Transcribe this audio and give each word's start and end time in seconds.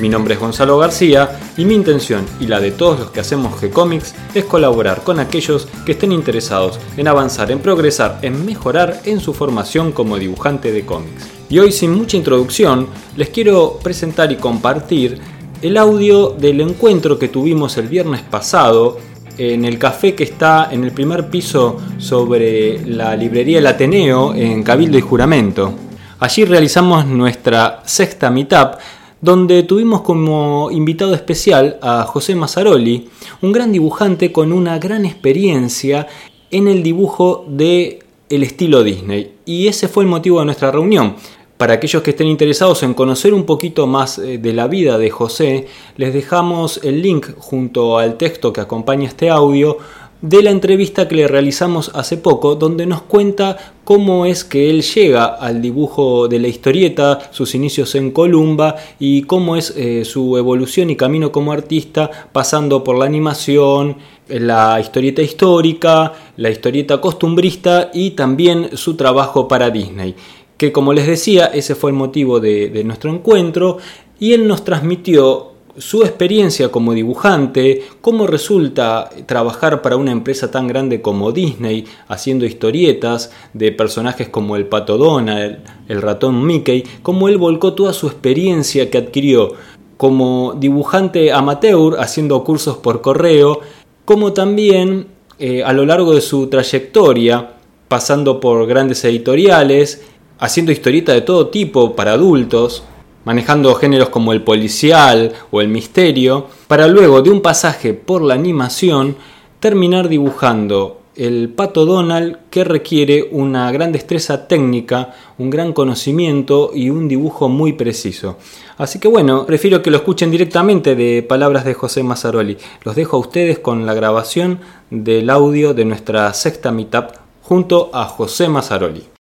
Mi 0.00 0.08
nombre 0.08 0.34
es 0.34 0.40
Gonzalo 0.40 0.76
García 0.76 1.38
y 1.56 1.64
mi 1.64 1.74
intención 1.74 2.26
y 2.40 2.48
la 2.48 2.58
de 2.58 2.72
todos 2.72 2.98
los 2.98 3.10
que 3.12 3.20
hacemos 3.20 3.60
G-Comics 3.60 4.12
es 4.34 4.44
colaborar 4.44 5.02
con 5.04 5.20
aquellos 5.20 5.68
que 5.86 5.92
estén 5.92 6.10
interesados 6.10 6.80
en 6.96 7.06
avanzar, 7.06 7.52
en 7.52 7.60
progresar, 7.60 8.18
en 8.22 8.44
mejorar 8.44 9.00
en 9.04 9.20
su 9.20 9.32
formación 9.32 9.92
como 9.92 10.18
dibujante 10.18 10.72
de 10.72 10.84
cómics. 10.84 11.28
Y 11.48 11.60
hoy 11.60 11.70
sin 11.70 11.92
mucha 11.92 12.16
introducción 12.16 12.88
les 13.16 13.28
quiero 13.28 13.78
presentar 13.82 14.32
y 14.32 14.36
compartir 14.36 15.20
el 15.62 15.76
audio 15.76 16.30
del 16.30 16.60
encuentro 16.60 17.16
que 17.16 17.28
tuvimos 17.28 17.76
el 17.76 17.86
viernes 17.86 18.22
pasado 18.22 18.98
en 19.38 19.64
el 19.64 19.78
café 19.78 20.16
que 20.16 20.24
está 20.24 20.68
en 20.72 20.82
el 20.82 20.90
primer 20.90 21.30
piso 21.30 21.76
sobre 21.98 22.84
la 22.84 23.14
librería 23.14 23.58
El 23.58 23.66
Ateneo 23.68 24.34
en 24.34 24.64
Cabildo 24.64 24.98
y 24.98 25.02
Juramento. 25.02 25.72
Allí 26.18 26.44
realizamos 26.44 27.06
nuestra 27.06 27.82
sexta 27.84 28.30
meetup 28.30 28.78
donde 29.24 29.62
tuvimos 29.62 30.02
como 30.02 30.70
invitado 30.70 31.14
especial 31.14 31.78
a 31.80 32.04
José 32.04 32.34
Mazzaroli, 32.34 33.08
un 33.40 33.52
gran 33.52 33.72
dibujante 33.72 34.30
con 34.32 34.52
una 34.52 34.78
gran 34.78 35.06
experiencia 35.06 36.06
en 36.50 36.68
el 36.68 36.82
dibujo 36.82 37.46
de 37.48 38.00
el 38.28 38.42
estilo 38.42 38.84
Disney. 38.84 39.32
Y 39.46 39.66
ese 39.66 39.88
fue 39.88 40.04
el 40.04 40.10
motivo 40.10 40.40
de 40.40 40.44
nuestra 40.44 40.70
reunión. 40.70 41.16
Para 41.56 41.72
aquellos 41.72 42.02
que 42.02 42.10
estén 42.10 42.26
interesados 42.26 42.82
en 42.82 42.92
conocer 42.92 43.32
un 43.32 43.44
poquito 43.44 43.86
más 43.86 44.18
eh, 44.18 44.36
de 44.36 44.52
la 44.52 44.66
vida 44.66 44.98
de 44.98 45.08
José, 45.08 45.68
les 45.96 46.12
dejamos 46.12 46.80
el 46.82 47.00
link 47.00 47.28
junto 47.38 47.96
al 47.96 48.18
texto 48.18 48.52
que 48.52 48.60
acompaña 48.60 49.08
este 49.08 49.30
audio 49.30 49.78
de 50.20 50.42
la 50.42 50.50
entrevista 50.50 51.06
que 51.06 51.16
le 51.16 51.28
realizamos 51.28 51.90
hace 51.94 52.16
poco, 52.16 52.54
donde 52.54 52.86
nos 52.86 53.02
cuenta 53.02 53.74
cómo 53.84 54.24
es 54.24 54.44
que 54.44 54.70
él 54.70 54.82
llega 54.82 55.26
al 55.26 55.60
dibujo 55.60 56.28
de 56.28 56.38
la 56.38 56.48
historieta, 56.48 57.18
sus 57.30 57.54
inicios 57.54 57.94
en 57.94 58.10
Columba 58.10 58.76
y 58.98 59.22
cómo 59.22 59.56
es 59.56 59.74
eh, 59.76 60.04
su 60.04 60.38
evolución 60.38 60.88
y 60.90 60.96
camino 60.96 61.30
como 61.30 61.52
artista, 61.52 62.10
pasando 62.32 62.82
por 62.82 62.96
la 62.98 63.04
animación, 63.04 63.98
la 64.28 64.80
historieta 64.80 65.20
histórica, 65.20 66.12
la 66.36 66.50
historieta 66.50 67.00
costumbrista 67.00 67.90
y 67.92 68.12
también 68.12 68.76
su 68.76 68.94
trabajo 68.94 69.46
para 69.46 69.70
Disney. 69.70 70.14
Que 70.56 70.72
como 70.72 70.92
les 70.92 71.06
decía, 71.06 71.46
ese 71.46 71.74
fue 71.74 71.90
el 71.90 71.96
motivo 71.96 72.40
de, 72.40 72.70
de 72.70 72.84
nuestro 72.84 73.12
encuentro 73.12 73.78
y 74.18 74.32
él 74.32 74.46
nos 74.46 74.64
transmitió 74.64 75.53
su 75.76 76.02
experiencia 76.02 76.70
como 76.70 76.92
dibujante, 76.92 77.82
cómo 78.00 78.26
resulta 78.26 79.10
trabajar 79.26 79.82
para 79.82 79.96
una 79.96 80.12
empresa 80.12 80.50
tan 80.50 80.66
grande 80.66 81.02
como 81.02 81.32
Disney, 81.32 81.84
haciendo 82.08 82.44
historietas 82.44 83.32
de 83.52 83.72
personajes 83.72 84.28
como 84.28 84.56
el 84.56 84.66
Pato 84.66 84.96
Donald, 84.98 85.58
el 85.88 86.00
ratón 86.00 86.46
Mickey, 86.46 86.84
cómo 87.02 87.28
él 87.28 87.38
volcó 87.38 87.74
toda 87.74 87.92
su 87.92 88.06
experiencia 88.06 88.90
que 88.90 88.98
adquirió 88.98 89.54
como 89.96 90.54
dibujante 90.58 91.32
amateur, 91.32 91.98
haciendo 91.98 92.42
cursos 92.44 92.76
por 92.78 93.00
correo, 93.00 93.60
como 94.04 94.32
también 94.32 95.06
eh, 95.38 95.62
a 95.64 95.72
lo 95.72 95.86
largo 95.86 96.14
de 96.14 96.20
su 96.20 96.48
trayectoria, 96.48 97.54
pasando 97.88 98.40
por 98.40 98.66
grandes 98.66 99.04
editoriales, 99.04 100.04
haciendo 100.38 100.72
historietas 100.72 101.14
de 101.14 101.20
todo 101.22 101.48
tipo 101.48 101.94
para 101.94 102.12
adultos, 102.12 102.84
manejando 103.24 103.74
géneros 103.74 104.08
como 104.08 104.32
el 104.32 104.42
policial 104.42 105.32
o 105.50 105.60
el 105.60 105.68
misterio, 105.68 106.46
para 106.66 106.86
luego 106.86 107.22
de 107.22 107.30
un 107.30 107.40
pasaje 107.40 107.94
por 107.94 108.22
la 108.22 108.34
animación 108.34 109.16
terminar 109.60 110.08
dibujando 110.08 111.00
el 111.16 111.48
pato 111.48 111.86
Donald 111.86 112.38
que 112.50 112.64
requiere 112.64 113.28
una 113.30 113.70
gran 113.70 113.92
destreza 113.92 114.48
técnica, 114.48 115.14
un 115.38 115.50
gran 115.50 115.72
conocimiento 115.72 116.72
y 116.74 116.90
un 116.90 117.08
dibujo 117.08 117.48
muy 117.48 117.74
preciso. 117.74 118.36
Así 118.76 118.98
que 118.98 119.08
bueno, 119.08 119.46
prefiero 119.46 119.82
que 119.82 119.90
lo 119.90 119.98
escuchen 119.98 120.30
directamente 120.30 120.96
de 120.96 121.22
palabras 121.22 121.64
de 121.64 121.74
José 121.74 122.02
Mazzaroli. 122.02 122.58
Los 122.82 122.96
dejo 122.96 123.16
a 123.16 123.20
ustedes 123.20 123.58
con 123.60 123.86
la 123.86 123.94
grabación 123.94 124.60
del 124.90 125.30
audio 125.30 125.74
de 125.74 125.84
nuestra 125.84 126.32
sexta 126.34 126.72
meetup 126.72 127.12
junto 127.42 127.90
a 127.92 128.04
José 128.06 128.48
Mazzaroli. 128.48 129.13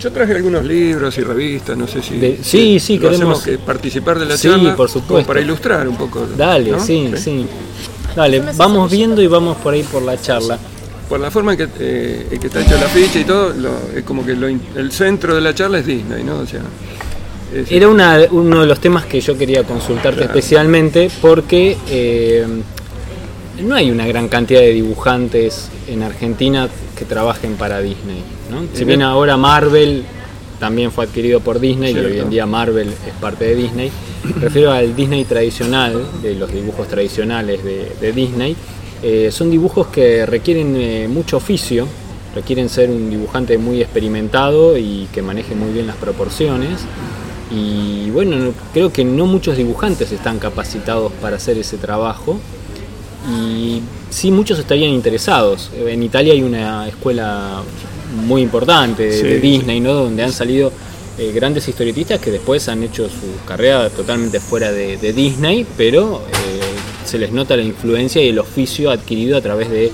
Yo 0.00 0.12
traje 0.12 0.34
algunos 0.34 0.64
libros 0.64 1.16
y 1.18 1.22
revistas, 1.22 1.76
no 1.76 1.86
sé 1.86 2.02
si. 2.02 2.38
sí, 2.42 2.78
sí, 2.80 2.98
queremos 2.98 3.42
que 3.42 3.58
participar 3.58 4.18
de 4.18 4.26
la 4.26 4.36
sí, 4.36 4.48
charla. 4.48 4.76
por 4.76 4.88
supuesto. 4.88 5.26
para 5.26 5.40
ilustrar 5.40 5.88
un 5.88 5.96
poco. 5.96 6.26
Dale, 6.36 6.78
sí, 6.80 7.12
sí, 7.16 7.46
Dale, 8.14 8.42
vamos 8.56 8.90
viendo 8.90 9.22
y 9.22 9.26
vamos 9.26 9.56
por 9.58 9.74
ahí 9.74 9.82
por 9.82 10.02
la 10.02 10.20
charla. 10.20 10.58
Por 11.08 11.20
la 11.20 11.30
forma 11.30 11.52
en 11.52 11.58
que, 11.58 11.68
eh, 11.78 12.38
que 12.40 12.46
está 12.48 12.60
hecho 12.60 12.76
la 12.78 12.88
ficha 12.88 13.20
y 13.20 13.24
todo, 13.24 13.54
es 13.94 14.02
como 14.02 14.24
que 14.24 14.32
el 14.32 14.92
centro 14.92 15.34
de 15.34 15.40
la 15.40 15.54
charla 15.54 15.78
es 15.78 15.86
Disney, 15.86 16.24
¿no? 16.24 16.38
O 16.38 16.46
sea, 16.46 16.62
Era 17.70 17.88
uno 17.88 18.60
de 18.60 18.66
los 18.66 18.80
temas 18.80 19.06
que 19.06 19.20
yo 19.20 19.38
quería 19.38 19.62
consultarte 19.62 20.24
especialmente 20.24 21.10
porque 21.20 21.76
eh, 21.88 22.44
no 23.62 23.74
hay 23.74 23.90
una 23.90 24.06
gran 24.06 24.28
cantidad 24.28 24.60
de 24.60 24.72
dibujantes 24.72 25.68
en 25.86 26.02
Argentina 26.02 26.68
que 26.98 27.04
trabajen 27.04 27.54
para 27.54 27.80
Disney. 27.80 28.35
Si 28.74 28.84
bien 28.84 29.02
ahora 29.02 29.36
Marvel 29.36 30.04
también 30.58 30.90
fue 30.90 31.04
adquirido 31.04 31.40
por 31.40 31.60
Disney 31.60 31.94
y 31.94 31.98
hoy 31.98 32.18
en 32.18 32.30
día 32.30 32.46
Marvel 32.46 32.88
es 32.88 33.14
parte 33.20 33.44
de 33.44 33.54
Disney, 33.54 33.90
refiero 34.40 34.72
al 34.72 34.94
Disney 34.96 35.24
tradicional, 35.24 36.02
de 36.22 36.34
los 36.34 36.52
dibujos 36.52 36.88
tradicionales 36.88 37.62
de, 37.62 38.12
Disney, 38.12 38.56
eh, 39.02 39.30
son 39.30 39.50
dibujos 39.50 39.88
que 39.88 40.24
requieren 40.24 40.74
eh, 40.76 41.08
mucho 41.08 41.36
oficio, 41.36 41.86
requieren 42.34 42.68
ser 42.68 42.90
un 42.90 43.10
dibujante 43.10 43.58
muy 43.58 43.80
experimentado 43.82 44.76
y 44.76 45.08
que 45.12 45.22
maneje 45.22 45.54
muy 45.54 45.72
bien 45.72 45.86
las 45.86 45.96
proporciones. 45.96 46.80
Y 47.50 48.10
bueno, 48.10 48.52
creo 48.72 48.92
que 48.92 49.04
no 49.04 49.26
muchos 49.26 49.56
dibujantes 49.56 50.10
están 50.12 50.38
capacitados 50.38 51.12
para 51.20 51.36
hacer 51.36 51.56
ese 51.58 51.76
trabajo 51.76 52.38
y 53.30 53.80
sí 54.10 54.30
muchos 54.30 54.58
estarían 54.58 54.90
interesados. 54.90 55.70
En 55.76 56.02
Italia 56.02 56.32
hay 56.32 56.42
una 56.42 56.88
escuela 56.88 57.62
muy 58.12 58.42
importante 58.42 59.04
de, 59.04 59.40
Disney, 59.40 59.80
¿no? 59.80 59.94
Donde 59.94 60.22
han 60.22 60.32
salido 60.32 60.72
eh, 61.18 61.32
grandes 61.32 61.68
historietistas 61.68 62.20
que 62.20 62.30
después 62.30 62.68
han 62.68 62.82
hecho 62.82 63.08
su 63.08 63.44
carrera 63.46 63.88
totalmente 63.90 64.40
fuera 64.40 64.72
de, 64.72 65.12
Disney, 65.12 65.66
pero 65.76 66.22
eh, 66.28 66.60
se 67.04 67.18
les 67.18 67.32
nota 67.32 67.56
la 67.56 67.62
influencia 67.62 68.22
y 68.22 68.28
el 68.28 68.38
oficio 68.38 68.90
adquirido 68.90 69.36
a 69.36 69.40
través 69.40 69.70
de, 69.70 69.86
eh, 69.86 69.92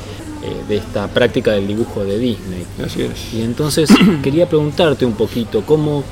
de 0.68 0.76
esta 0.76 1.08
práctica 1.08 1.52
del 1.52 1.66
dibujo 1.66 2.04
de 2.04 2.18
Disney. 2.18 2.64
Así 2.84 3.02
es. 3.02 3.34
Y 3.34 3.42
entonces 3.42 3.90
quería 4.22 4.48
preguntarte 4.48 5.04
un 5.04 5.14
poquito, 5.14 5.62
¿cómo 5.64 6.04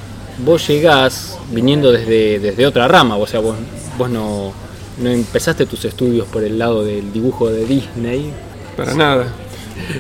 vos 0.45 0.67
llegás 0.69 1.39
viniendo 1.51 1.93
desde, 1.93 2.39
desde 2.39 2.67
otra 2.67 2.89
rama? 2.89 3.17
O 3.17 3.27
sea, 3.27 3.41
vos, 3.41 3.57
vos 3.99 4.09
no 4.11 4.53
no 5.01 5.11
empezaste 5.11 5.67
tus 5.67 5.85
estudios 5.85 6.27
por 6.29 6.45
el 6.45 6.59
lado 6.59 6.85
del 6.85 7.13
dibujo 7.13 7.49
de 7.51 7.65
Disney. 7.65 8.33
Para 8.77 8.95
nada. 8.95 9.33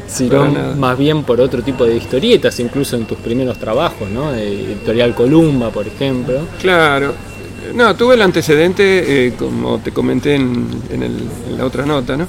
Sino 0.06 0.46
más 0.76 0.98
bien 0.98 1.22
por 1.24 1.41
otro 1.41 1.62
tipo 1.62 1.84
de 1.84 1.96
historietas, 1.96 2.58
incluso 2.60 2.96
en 2.96 3.04
tus 3.04 3.18
primeros 3.18 3.58
trabajos, 3.58 4.08
¿no? 4.10 4.34
Editorial 4.34 5.14
Columba, 5.14 5.70
por 5.70 5.86
ejemplo. 5.86 6.41
Claro. 6.60 7.14
No, 7.74 7.94
tuve 7.94 8.14
el 8.14 8.22
antecedente, 8.22 9.26
eh, 9.26 9.32
como 9.38 9.78
te 9.78 9.92
comenté 9.92 10.34
en, 10.34 10.66
la 11.56 11.64
otra 11.64 11.87
nota, 11.87 12.16
¿no? 12.16 12.26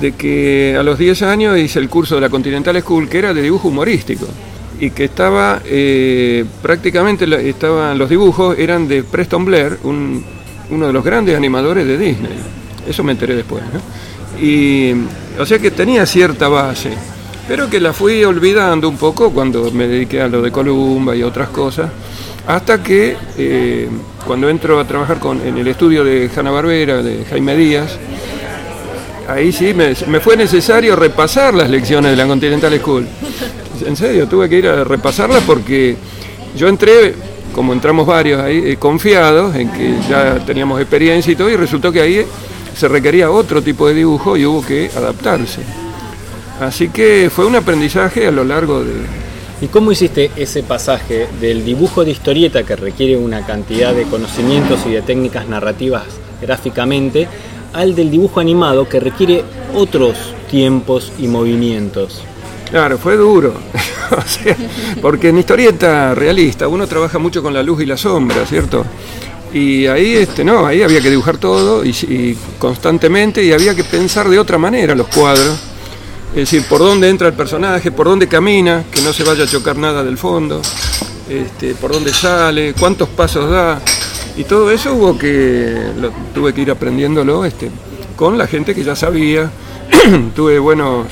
de 0.00 0.12
que 0.12 0.74
a 0.78 0.82
los 0.82 0.98
10 0.98 1.22
años 1.22 1.58
hice 1.58 1.78
el 1.78 1.88
curso 1.88 2.14
de 2.14 2.22
la 2.22 2.30
Continental 2.30 2.80
School, 2.80 3.08
que 3.08 3.18
era 3.18 3.34
de 3.34 3.42
dibujo 3.42 3.68
humorístico, 3.68 4.26
y 4.80 4.90
que 4.90 5.04
estaba 5.04 5.60
eh, 5.64 6.44
prácticamente, 6.62 7.26
estaban, 7.48 7.98
los 7.98 8.08
dibujos 8.08 8.58
eran 8.58 8.88
de 8.88 9.02
Preston 9.02 9.44
Blair, 9.44 9.78
un 9.84 10.24
uno 10.72 10.86
de 10.86 10.92
los 10.92 11.04
grandes 11.04 11.36
animadores 11.36 11.86
de 11.86 11.98
Disney. 11.98 12.32
Eso 12.88 13.04
me 13.04 13.12
enteré 13.12 13.36
después. 13.36 13.62
Y, 14.40 14.92
o 15.38 15.46
sea 15.46 15.58
que 15.58 15.70
tenía 15.70 16.06
cierta 16.06 16.48
base, 16.48 16.90
pero 17.48 17.68
que 17.68 17.80
la 17.80 17.92
fui 17.92 18.24
olvidando 18.24 18.88
un 18.88 18.96
poco 18.96 19.30
cuando 19.30 19.70
me 19.70 19.86
dediqué 19.88 20.20
a 20.20 20.28
lo 20.28 20.42
de 20.42 20.50
Columba 20.50 21.16
y 21.16 21.22
otras 21.22 21.48
cosas, 21.48 21.90
hasta 22.46 22.82
que 22.82 23.16
eh, 23.36 23.88
cuando 24.26 24.48
entro 24.48 24.78
a 24.78 24.86
trabajar 24.86 25.18
con, 25.18 25.40
en 25.46 25.56
el 25.58 25.68
estudio 25.68 26.04
de 26.04 26.30
Hanna 26.34 26.50
Barbera, 26.50 27.02
de 27.02 27.24
Jaime 27.24 27.56
Díaz, 27.56 27.98
ahí 29.28 29.52
sí 29.52 29.74
me, 29.74 29.94
fue 29.94 30.36
necesario 30.36 30.96
repasar 30.96 31.54
las 31.54 31.70
lecciones 31.70 32.10
de 32.10 32.16
la 32.16 32.26
Continental 32.26 32.76
School. 32.78 33.06
En 33.86 33.96
serio, 33.96 34.28
tuve 34.28 34.48
que 34.48 34.58
ir 34.58 34.68
a 34.68 34.84
repasarlas 34.84 35.42
porque 35.44 35.96
yo 36.56 36.68
entré 36.68 37.14
como 37.52 37.72
entramos 37.72 38.06
varios 38.06 38.40
ahí, 38.40 38.62
eh, 38.64 38.76
confiados 38.78 39.54
en 39.54 39.70
que 39.70 39.96
ya 40.08 40.38
teníamos 40.44 40.80
experiencia 40.80 41.32
y 41.32 41.36
todo, 41.36 41.50
y 41.50 41.56
resultó 41.56 41.92
que 41.92 42.00
ahí 42.00 42.26
se 42.74 42.88
requería 42.88 43.30
otro 43.30 43.62
tipo 43.62 43.88
de 43.88 43.94
dibujo 43.94 44.36
y 44.36 44.46
hubo 44.46 44.64
que 44.64 44.90
adaptarse. 44.96 45.62
Así 46.60 46.88
que 46.88 47.30
fue 47.34 47.44
un 47.46 47.56
aprendizaje 47.56 48.26
a 48.26 48.30
lo 48.30 48.44
largo 48.44 48.84
de... 48.84 48.92
¿Y 49.60 49.68
cómo 49.68 49.92
hiciste 49.92 50.30
ese 50.36 50.62
pasaje 50.62 51.28
del 51.40 51.64
dibujo 51.64 52.04
de 52.04 52.10
historieta 52.10 52.64
que 52.64 52.76
requiere 52.76 53.16
una 53.16 53.46
cantidad 53.46 53.94
de 53.94 54.04
conocimientos 54.04 54.80
y 54.86 54.90
de 54.90 55.02
técnicas 55.02 55.48
narrativas 55.48 56.04
gráficamente 56.40 57.28
al 57.72 57.94
del 57.94 58.10
dibujo 58.10 58.40
animado 58.40 58.88
que 58.88 59.00
requiere 59.00 59.44
otros 59.74 60.16
tiempos 60.50 61.12
y 61.18 61.28
movimientos? 61.28 62.22
Claro, 62.70 62.98
fue 62.98 63.16
duro. 63.16 63.54
O 64.12 64.28
sea, 64.28 64.54
porque 65.00 65.30
en 65.30 65.38
historieta 65.38 66.14
realista 66.14 66.68
uno 66.68 66.86
trabaja 66.86 67.18
mucho 67.18 67.42
con 67.42 67.54
la 67.54 67.62
luz 67.62 67.80
y 67.80 67.86
la 67.86 67.96
sombra, 67.96 68.44
¿cierto? 68.44 68.84
Y 69.52 69.86
ahí, 69.86 70.14
este, 70.14 70.44
no, 70.44 70.66
ahí 70.66 70.82
había 70.82 71.00
que 71.00 71.10
dibujar 71.10 71.36
todo 71.36 71.84
y, 71.84 72.36
constantemente 72.58 73.44
y 73.44 73.52
había 73.52 73.74
que 73.74 73.84
pensar 73.84 74.28
de 74.28 74.38
otra 74.38 74.56
manera 74.58 74.94
los 74.94 75.08
cuadros. 75.08 75.58
Es 76.30 76.50
decir, 76.50 76.64
por 76.66 76.78
dónde 76.78 77.10
entra 77.10 77.28
el 77.28 77.34
personaje, 77.34 77.92
por 77.92 78.06
dónde 78.06 78.26
camina, 78.26 78.84
que 78.90 79.02
no 79.02 79.12
se 79.12 79.22
vaya 79.22 79.44
a 79.44 79.46
chocar 79.46 79.76
nada 79.76 80.02
del 80.02 80.16
fondo, 80.16 80.62
este, 81.28 81.74
por 81.74 81.92
dónde 81.92 82.12
sale, 82.14 82.72
cuántos 82.72 83.10
pasos 83.10 83.50
da. 83.50 83.80
Y 84.38 84.44
todo 84.44 84.70
eso 84.70 84.94
hubo 84.94 85.18
que, 85.18 85.76
tuve 86.34 86.54
que 86.54 86.62
ir 86.62 86.70
aprendiéndolo 86.70 87.44
este, 87.44 87.70
con 88.16 88.38
la 88.38 88.46
gente 88.46 88.74
que 88.74 88.82
ya 88.82 88.96
sabía. 88.96 89.50
tuve 90.34 90.58
buenos, 90.58 91.08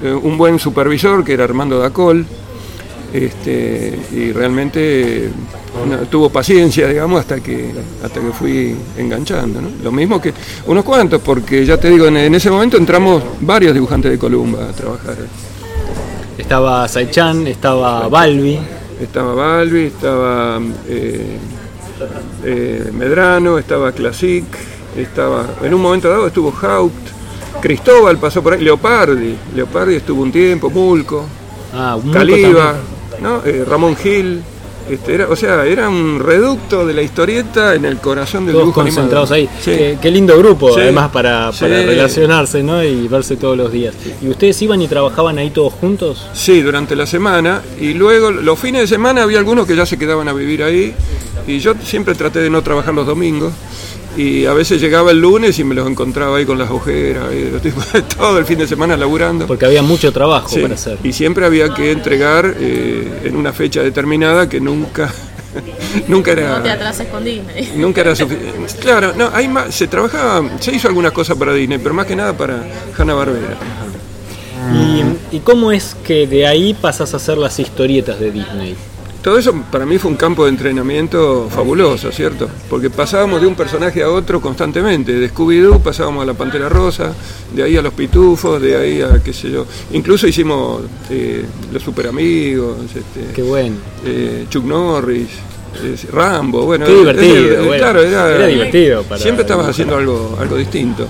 eh, 0.00 0.12
un 0.12 0.38
buen 0.38 0.60
supervisor 0.60 1.24
que 1.24 1.32
era 1.32 1.42
Armando 1.42 1.80
Dacol, 1.80 2.24
este, 3.12 3.98
y 4.12 4.32
realmente 4.32 5.28
no, 5.88 5.96
tuvo 6.06 6.30
paciencia, 6.30 6.88
digamos, 6.88 7.20
hasta 7.20 7.40
que, 7.40 7.70
hasta 8.02 8.20
que 8.20 8.30
fui 8.32 8.74
enganchando. 8.96 9.60
¿no? 9.60 9.68
Lo 9.82 9.92
mismo 9.92 10.20
que 10.20 10.32
unos 10.66 10.84
cuantos, 10.84 11.20
porque 11.20 11.64
ya 11.64 11.78
te 11.78 11.90
digo, 11.90 12.06
en, 12.06 12.16
en 12.16 12.34
ese 12.34 12.50
momento 12.50 12.76
entramos 12.76 13.22
varios 13.40 13.74
dibujantes 13.74 14.10
de 14.10 14.18
Columba 14.18 14.68
a 14.68 14.72
trabajar. 14.72 15.16
Estaba 16.38 16.88
Saichan, 16.88 17.46
estaba 17.46 18.08
Balbi. 18.08 18.58
Estaba 19.00 19.34
Balbi, 19.34 19.84
estaba 19.84 20.60
eh, 20.88 21.38
eh, 22.44 22.90
Medrano, 22.92 23.58
estaba 23.58 23.92
Classic, 23.92 24.44
estaba, 24.96 25.46
en 25.62 25.74
un 25.74 25.80
momento 25.82 26.08
dado 26.08 26.26
estuvo 26.28 26.54
Haupt, 26.62 27.08
Cristóbal 27.60 28.18
pasó 28.18 28.42
por 28.42 28.54
ahí, 28.54 28.60
Leopardi, 28.60 29.36
Leopardi 29.54 29.96
estuvo 29.96 30.22
un 30.22 30.32
tiempo, 30.32 30.70
Mulco, 30.70 31.26
Ah, 31.74 31.98
Caliba, 32.12 32.74
¿no? 33.22 33.42
Eh, 33.44 33.64
Ramón 33.66 33.96
Gil. 33.96 34.42
Este, 34.90 35.14
era, 35.14 35.28
o 35.28 35.36
sea, 35.36 35.64
era 35.64 35.88
un 35.88 36.18
reducto 36.18 36.84
de 36.84 36.92
la 36.92 37.02
historieta 37.02 37.76
en 37.76 37.84
el 37.84 37.98
corazón 37.98 38.44
del 38.46 38.54
todos 38.54 38.64
dibujo 38.64 38.80
concentrados 38.82 39.30
animado. 39.30 39.52
ahí. 39.54 39.62
Sí. 39.64 39.70
Qué, 39.78 39.98
qué 40.02 40.10
lindo 40.10 40.36
grupo, 40.36 40.74
Sí. 40.74 40.80
además, 40.80 41.10
para, 41.12 41.52
para 41.52 41.80
Sí. 41.80 41.86
relacionarse 41.86 42.62
¿no? 42.64 42.82
y 42.82 43.06
verse 43.06 43.36
todos 43.36 43.56
los 43.56 43.70
días. 43.70 43.94
¿Y 44.20 44.28
ustedes 44.28 44.60
iban 44.60 44.82
y 44.82 44.88
trabajaban 44.88 45.38
ahí 45.38 45.50
todos 45.50 45.72
juntos? 45.74 46.26
Sí, 46.32 46.62
durante 46.62 46.96
la 46.96 47.06
semana. 47.06 47.62
Y 47.80 47.94
luego 47.94 48.32
los 48.32 48.58
fines 48.58 48.80
de 48.82 48.86
semana 48.88 49.22
había 49.22 49.38
algunos 49.38 49.68
que 49.68 49.76
ya 49.76 49.86
se 49.86 49.96
quedaban 49.96 50.26
a 50.28 50.32
vivir 50.32 50.64
ahí. 50.64 50.92
Y 51.46 51.60
yo 51.60 51.74
siempre 51.84 52.16
traté 52.16 52.40
de 52.40 52.50
no 52.50 52.60
trabajar 52.62 52.92
los 52.92 53.06
domingos. 53.06 53.52
Y 54.16 54.44
a 54.44 54.52
veces 54.52 54.80
llegaba 54.80 55.10
el 55.10 55.20
lunes 55.20 55.58
y 55.58 55.64
me 55.64 55.74
los 55.74 55.88
encontraba 55.88 56.36
ahí 56.36 56.44
con 56.44 56.58
las 56.58 56.70
ojeras, 56.70 57.32
y 57.32 57.50
los 57.50 57.62
tipos 57.62 57.86
todo 58.16 58.38
el 58.38 58.44
fin 58.44 58.58
de 58.58 58.66
semana 58.66 58.96
laburando. 58.96 59.46
Porque 59.46 59.64
había 59.64 59.82
mucho 59.82 60.12
trabajo 60.12 60.48
Sí, 60.50 60.60
para 60.60 60.74
hacer. 60.74 60.98
Y 61.02 61.12
siempre 61.12 61.46
había 61.46 61.72
que 61.72 61.92
entregar 61.92 62.54
eh, 62.58 63.22
en 63.24 63.36
una 63.36 63.52
fecha 63.52 63.82
determinada 63.82 64.48
que 64.48 64.60
nunca, 64.60 65.10
nunca 66.08 66.32
era. 66.32 66.58
No 66.58 66.62
te 66.62 66.70
atrases 66.70 67.08
con 67.08 67.24
Disney. 67.24 67.72
Nunca 67.76 68.02
era 68.02 68.14
suficiente. 68.14 68.52
Claro, 68.80 69.14
no, 69.16 69.30
hay 69.32 69.48
más, 69.48 69.74
se 69.74 69.86
trabajaba, 69.86 70.58
se 70.60 70.74
hizo 70.74 70.88
algunas 70.88 71.12
cosas 71.12 71.36
para 71.38 71.54
Disney, 71.54 71.78
pero 71.78 71.94
más 71.94 72.06
que 72.06 72.16
nada 72.16 72.36
para 72.36 72.62
Hanna 72.96 73.14
Barbera. 73.14 73.56
¿Y, 74.74 75.36
¿Y 75.36 75.40
cómo 75.40 75.72
es 75.72 75.96
que 76.04 76.26
de 76.26 76.46
ahí 76.46 76.74
pasas 76.74 77.14
a 77.14 77.16
hacer 77.16 77.36
las 77.38 77.58
historietas 77.58 78.20
de 78.20 78.30
Disney? 78.30 78.76
Todo 79.22 79.38
eso 79.38 79.54
para 79.70 79.86
mí 79.86 79.98
fue 79.98 80.10
un 80.10 80.16
campo 80.16 80.44
de 80.44 80.50
entrenamiento 80.50 81.48
fabuloso, 81.48 82.10
¿cierto? 82.10 82.48
Porque 82.68 82.90
pasábamos 82.90 83.40
de 83.40 83.46
un 83.46 83.54
personaje 83.54 84.02
a 84.02 84.10
otro 84.10 84.40
constantemente. 84.40 85.12
De 85.12 85.30
Scooby-Doo 85.32 85.78
pasábamos 85.80 86.24
a 86.24 86.26
la 86.26 86.34
Pantera 86.34 86.68
Rosa, 86.68 87.12
de 87.54 87.62
ahí 87.62 87.76
a 87.76 87.82
los 87.82 87.92
Pitufos, 87.94 88.60
de 88.60 88.76
ahí 88.76 89.00
a 89.00 89.22
qué 89.22 89.32
sé 89.32 89.48
yo. 89.52 89.64
Incluso 89.92 90.26
hicimos 90.26 90.82
eh, 91.08 91.44
los 91.72 91.80
Super 91.84 92.08
Amigos, 92.08 92.78
este, 92.86 93.32
Qué 93.32 93.42
bueno. 93.42 93.76
eh, 94.04 94.46
Chuck 94.50 94.64
Norris, 94.64 95.28
eh, 95.84 95.96
Rambo, 96.12 96.66
bueno. 96.66 96.84
Qué 96.86 96.92
divertido, 96.92 97.34
eh, 97.36 97.56
bueno. 97.58 97.76
claro, 97.76 98.02
era, 98.02 98.34
Era 98.34 98.46
divertido 98.48 99.04
para 99.04 99.22
siempre 99.22 99.42
estabas 99.42 99.68
haciendo 99.68 99.96
algo, 99.96 100.36
algo 100.40 100.56
distinto. 100.56 101.06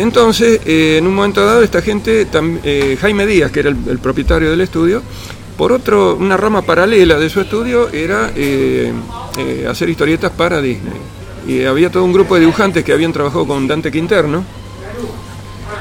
Entonces, 0.00 0.60
eh, 0.66 0.96
en 0.98 1.06
un 1.06 1.14
momento 1.14 1.44
dado, 1.44 1.62
esta 1.62 1.82
gente, 1.82 2.26
tam- 2.30 2.58
eh, 2.64 2.96
Jaime 3.00 3.26
Díaz, 3.26 3.50
que 3.52 3.60
era 3.60 3.68
el, 3.70 3.76
el 3.88 3.98
propietario 3.98 4.50
del 4.50 4.60
estudio, 4.60 5.02
por 5.58 5.72
otro, 5.72 6.14
una 6.16 6.36
rama 6.38 6.62
paralela 6.62 7.18
de 7.18 7.28
su 7.28 7.40
estudio 7.42 7.90
era 7.90 8.30
eh, 8.34 8.92
eh, 9.36 9.66
hacer 9.68 9.90
historietas 9.90 10.30
para 10.30 10.62
Disney. 10.62 10.94
Y 11.46 11.64
había 11.64 11.90
todo 11.90 12.04
un 12.04 12.12
grupo 12.12 12.34
de 12.36 12.40
dibujantes 12.42 12.84
que 12.84 12.92
habían 12.92 13.12
trabajado 13.12 13.46
con 13.46 13.66
Dante 13.66 13.90
Quinterno, 13.90 14.44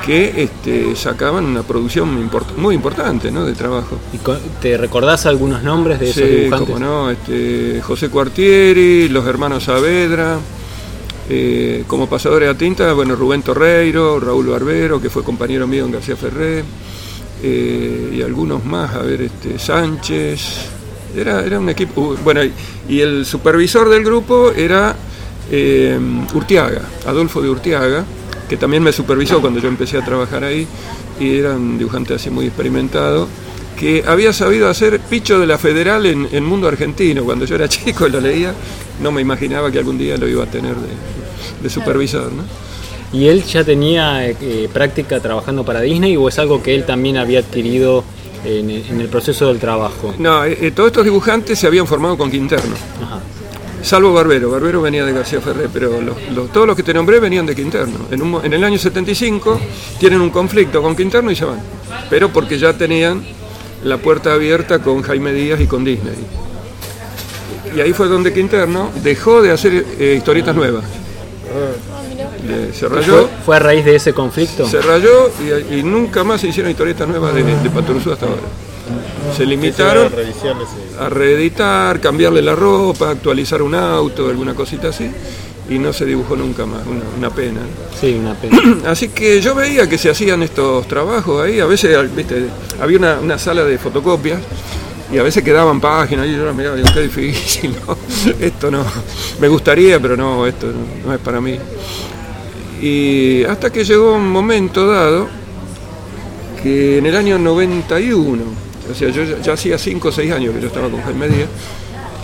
que 0.06 0.42
este, 0.44 0.96
sacaban 0.96 1.46
una 1.46 1.64
producción 1.64 2.18
import- 2.18 2.56
muy 2.56 2.74
importante 2.76 3.30
¿no? 3.32 3.46
de 3.46 3.54
trabajo. 3.54 3.98
¿Y 4.14 4.18
¿Te 4.62 4.78
recordás 4.78 5.26
algunos 5.26 5.64
nombres 5.64 6.00
de 6.00 6.10
esos 6.10 6.24
Sí, 6.24 6.30
dibujantes? 6.30 6.74
cómo 6.74 6.80
no, 6.86 7.12
este, 7.12 7.82
José 7.82 8.10
Cuartieri, 8.10 9.10
los 9.10 9.26
hermanos 9.28 9.66
Saavedra, 9.66 10.38
eh, 11.30 11.84
como 11.88 12.08
pasadores 12.08 12.50
a 12.50 12.58
tinta, 12.58 12.94
bueno, 12.94 13.16
Rubén 13.18 13.42
Torreiro, 13.42 14.20
Raúl 14.20 14.48
Barbero, 14.48 15.02
que 15.02 15.10
fue 15.10 15.24
compañero 15.24 15.68
mío 15.68 15.84
en 15.86 15.92
García 15.92 16.16
Ferré, 16.16 16.64
eh, 17.44 18.14
y 18.16 18.22
algunos 18.22 18.66
más, 18.66 18.96
a 18.96 19.00
ver, 19.00 19.22
este, 19.22 19.60
Sánchez, 19.60 20.40
era, 21.16 21.44
era 21.46 21.60
un 21.60 21.70
equipo, 21.70 22.02
uh, 22.02 22.18
bueno, 22.24 22.42
y, 22.90 23.00
el 23.00 23.26
supervisor 23.26 23.90
del 23.90 24.04
grupo 24.04 24.52
era 24.52 24.96
eh, 25.52 26.00
Urtiaga, 26.34 26.82
Adolfo 27.06 27.42
de 27.42 27.50
Urtiaga, 27.50 28.06
que 28.50 28.58
también 28.58 28.84
me 28.84 28.92
supervisó 28.92 29.42
cuando 29.42 29.60
yo 29.60 29.68
empecé 29.68 29.98
a 29.98 30.06
trabajar 30.06 30.44
ahí, 30.44 30.68
y 31.20 31.38
era 31.38 31.56
un 31.56 31.78
dibujante 31.78 32.14
así 32.14 32.30
muy 32.30 32.46
experimentado, 32.46 33.28
que 33.78 34.04
había 34.08 34.34
sabido 34.34 34.70
hacer 34.70 35.00
Picho 35.00 35.40
de 35.40 35.46
la 35.46 35.58
Federal 35.58 36.06
en, 36.08 36.28
en 36.32 36.44
Mundo 36.44 36.68
Argentino. 36.68 37.24
Cuando 37.24 37.46
yo 37.46 37.56
era 37.56 37.70
chico 37.70 38.08
lo 38.08 38.20
leía, 38.20 38.54
no 39.02 39.12
me 39.12 39.22
imaginaba 39.22 39.72
que 39.72 39.78
algún 39.78 39.98
día 39.98 40.18
lo 40.18 40.28
iba 40.28 40.44
a 40.44 40.48
tener 40.48 40.76
de, 40.76 41.62
de 41.62 41.70
supervisor. 41.70 42.32
¿no? 42.32 42.44
¿Y 43.14 43.28
él 43.28 43.44
ya 43.44 43.64
tenía 43.64 44.28
eh, 44.28 44.70
práctica 44.72 45.20
trabajando 45.20 45.64
para 45.64 45.82
Disney 45.82 46.18
o 46.18 46.28
es 46.28 46.38
algo 46.40 46.62
que 46.62 46.76
él 46.76 46.86
también 46.86 47.18
había 47.18 47.40
adquirido 47.40 48.04
en, 48.44 48.70
el- 48.70 48.86
en 48.90 49.00
el 49.02 49.08
proceso 49.08 49.48
del 49.48 49.60
trabajo? 49.60 50.14
No, 50.20 50.44
eh, 50.44 50.58
eh, 50.62 50.72
todos 50.72 50.88
estos 50.88 51.06
dibujantes 51.06 51.58
se 51.58 51.68
habían 51.68 51.88
formado 51.88 52.18
con 52.18 52.30
Quinterno, 52.30 52.76
Ajá. 53.02 53.20
salvo 53.82 54.12
Barbero. 54.14 54.52
Barbero 54.52 54.82
venía 54.82 55.06
de 55.06 55.14
García 55.14 55.40
Ferré, 55.40 55.70
pero 55.72 56.02
los- 56.02 56.18
los- 56.36 56.52
todos 56.52 56.68
los 56.68 56.76
que 56.76 56.84
te 56.84 56.94
nombré 56.94 57.20
venían 57.22 57.46
de 57.46 57.56
Quinterno. 57.56 57.98
En, 58.12 58.22
un 58.22 58.44
en 58.46 58.52
el 58.54 58.64
año 58.64 58.78
75 58.78 59.58
tienen 60.00 60.20
un 60.20 60.30
conflicto 60.30 60.82
con 60.82 60.94
Quinterno 60.96 61.32
y 61.32 61.36
se 61.36 61.46
van, 61.46 61.60
pero 62.10 62.30
porque 62.34 62.60
ya 62.60 62.74
tenían 62.74 63.24
la 63.86 63.98
puerta 64.00 64.34
abierta 64.34 64.80
con 64.80 65.02
Jaime 65.02 65.32
Díaz 65.32 65.62
y 65.62 65.66
con 65.68 65.86
Disney. 65.86 66.16
Y 67.74 67.80
ahí 67.80 67.94
fue 67.94 68.08
donde 68.10 68.34
Quinterno 68.34 68.92
dejó 69.02 69.42
de 69.42 69.52
hacer 69.52 69.86
eh, 69.98 70.16
historietas 70.18 70.54
nuevas. 70.56 70.84
Se 72.74 72.88
¿Fue, 72.88 72.98
rayó, 73.02 73.30
fue 73.46 73.56
a 73.56 73.60
raíz 73.60 73.86
de 73.86 73.96
ese 73.96 74.14
conflicto? 74.14 74.68
se 74.68 74.82
rayó 74.82 75.30
y, 75.70 75.76
y 75.80 75.84
nunca 75.84 76.24
más 76.24 76.42
se 76.42 76.48
hicieron 76.48 76.72
historietas 76.72 77.08
nuevas 77.08 77.34
de, 77.34 77.44
de 77.44 77.70
Patoruzú 77.70 78.12
hasta 78.12 78.26
ahora. 78.26 78.42
Se 79.36 79.46
limitaron 79.46 80.12
a 81.00 81.10
reeditar, 81.10 82.00
cambiarle 82.00 82.42
la 82.42 82.56
ropa, 82.56 83.12
actualizar 83.12 83.62
un 83.62 83.76
auto, 83.76 84.30
alguna 84.30 84.54
cosita 84.56 84.90
así, 84.90 85.10
y 85.70 85.78
no 85.78 85.92
se 85.92 86.06
dibujó 86.06 86.36
nunca 86.36 86.66
más, 86.66 86.88
una, 86.88 87.02
una 87.18 87.30
pena. 87.30 87.60
Sí, 88.00 88.14
una 88.20 88.34
pena. 88.36 88.58
Así 88.90 89.10
que 89.10 89.42
yo 89.42 89.54
veía 89.54 89.90
que 89.90 89.98
se 89.98 90.10
hacían 90.10 90.42
estos 90.44 90.88
trabajos 90.88 91.44
ahí, 91.44 91.60
a 91.60 91.66
veces 91.66 91.98
viste, 92.16 92.46
había 92.80 92.98
una, 93.00 93.20
una 93.20 93.38
sala 93.38 93.66
de 93.66 93.78
fotocopias 93.78 94.40
y 95.12 95.18
a 95.18 95.24
veces 95.24 95.44
quedaban 95.44 95.82
páginas 95.82 96.28
y 96.28 96.36
yo 96.36 96.46
las 96.46 96.56
miraba 96.56 96.78
y 96.78 96.82
digo, 96.84 96.94
qué 96.94 97.02
difícil, 97.02 97.76
¿no? 97.88 97.98
esto 98.40 98.72
no, 98.72 98.86
me 99.42 99.48
gustaría, 99.50 100.00
pero 100.00 100.16
no, 100.16 100.48
esto 100.48 100.68
no, 100.68 101.08
no 101.10 101.14
es 101.14 101.20
para 101.20 101.42
mí. 101.42 101.58
Y 102.82 103.44
hasta 103.46 103.72
que 103.72 103.84
llegó 103.84 104.16
un 104.16 104.30
momento 104.30 104.88
dado 104.88 105.28
que 106.62 106.98
en 107.00 107.06
el 107.06 107.16
año 107.16 107.38
91, 107.40 108.44
o 108.90 108.96
sea, 108.96 109.10
yo 109.10 109.24
ya, 109.24 109.54
hacía 109.54 109.78
5 109.78 110.08
o 110.08 110.12
6 110.12 110.32
años 110.32 110.54
que 110.54 110.62
yo 110.62 110.68
estaba 110.68 110.90
con 110.90 111.02
Jaime 111.02 111.28
Díaz, 111.28 111.50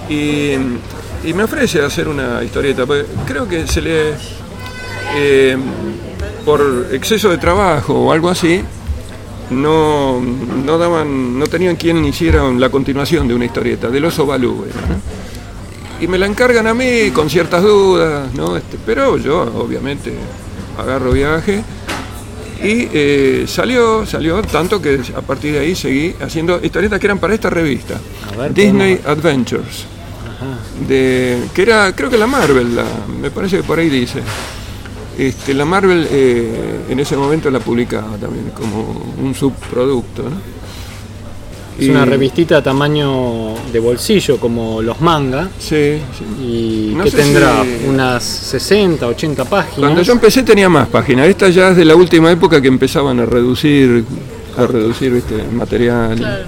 y, 0.09 0.53
y 1.27 1.33
me 1.33 1.43
ofrece 1.43 1.81
hacer 1.81 2.07
una 2.07 2.43
historieta, 2.43 2.85
porque 2.85 3.05
creo 3.25 3.47
que 3.47 3.67
se 3.67 3.81
le, 3.81 4.13
eh, 5.15 5.57
por 6.45 6.87
exceso 6.91 7.29
de 7.29 7.37
trabajo 7.37 7.93
o 7.93 8.11
algo 8.11 8.29
así, 8.29 8.61
no, 9.49 10.19
no 10.21 10.77
daban, 10.77 11.37
no 11.37 11.47
tenían 11.47 11.75
quien 11.75 12.03
hiciera 12.05 12.49
la 12.51 12.69
continuación 12.69 13.27
de 13.27 13.35
una 13.35 13.45
historieta, 13.45 13.89
del 13.89 14.05
oso 14.05 14.25
Balú. 14.25 14.65
Y 16.01 16.07
me 16.07 16.17
la 16.17 16.25
encargan 16.25 16.67
a 16.67 16.73
mí 16.73 17.11
con 17.13 17.29
ciertas 17.29 17.61
dudas, 17.63 18.33
¿no? 18.33 18.57
Este, 18.57 18.77
pero 18.85 19.17
yo 19.17 19.41
obviamente 19.55 20.13
agarro 20.77 21.11
viaje 21.11 21.63
Y 22.61 22.87
eh, 22.93 23.45
salió, 23.47 24.05
salió 24.05 24.41
tanto 24.41 24.81
que 24.81 24.99
a 25.15 25.21
partir 25.21 25.53
de 25.53 25.59
ahí 25.59 25.75
seguí 25.75 26.15
haciendo 26.21 26.59
historietas 26.63 26.99
que 26.99 27.07
eran 27.07 27.19
para 27.19 27.33
esta 27.33 27.49
revista, 27.49 27.99
ver, 28.37 28.53
Disney 28.53 28.99
Adventures, 29.05 29.85
de, 30.87 31.43
que 31.53 31.61
era, 31.61 31.93
creo 31.95 32.09
que 32.09 32.17
la 32.17 32.27
Marvel, 32.27 32.75
la- 32.75 32.85
me 33.21 33.29
parece 33.31 33.57
que 33.57 33.63
por 33.63 33.79
ahí 33.79 33.89
dice. 33.89 34.21
Este, 35.17 35.53
la 35.53 35.63
Marvel 35.65 36.07
eh, 36.09 36.85
en 36.89 36.99
ese 36.99 37.15
momento 37.15 37.51
la 37.51 37.59
publicaba 37.59 38.17
también 38.17 38.49
como 38.55 39.13
un 39.21 39.35
subproducto. 39.35 40.23
¿no? 40.23 40.37
Es 41.79 41.85
Y- 41.87 41.89
una 41.89 42.05
revistita 42.05 42.61
tamaño 42.61 43.55
de 43.71 43.79
bolsillo 43.79 44.37
como 44.39 44.81
los 44.81 45.01
manga 45.01 45.49
Sí, 45.57 45.97
sí. 46.17 46.43
y 46.43 46.93
No 46.95 47.03
que 47.03 47.11
tendrá 47.11 47.63
si- 47.63 47.87
unas 47.89 48.23
60, 48.23 49.07
80 49.07 49.45
páginas. 49.45 49.79
Cuando 49.79 50.01
yo 50.03 50.13
empecé 50.13 50.43
tenía 50.43 50.69
más 50.69 50.87
páginas. 50.87 51.27
Esta 51.27 51.49
ya 51.49 51.69
es 51.69 51.77
de 51.77 51.85
la 51.85 51.95
última 51.95 52.31
época 52.31 52.61
que 52.61 52.67
empezaban 52.67 53.19
a 53.19 53.25
reducir, 53.25 54.03
a 54.57 54.67
reducir 54.67 55.13
el 55.31 55.51
material. 55.51 56.45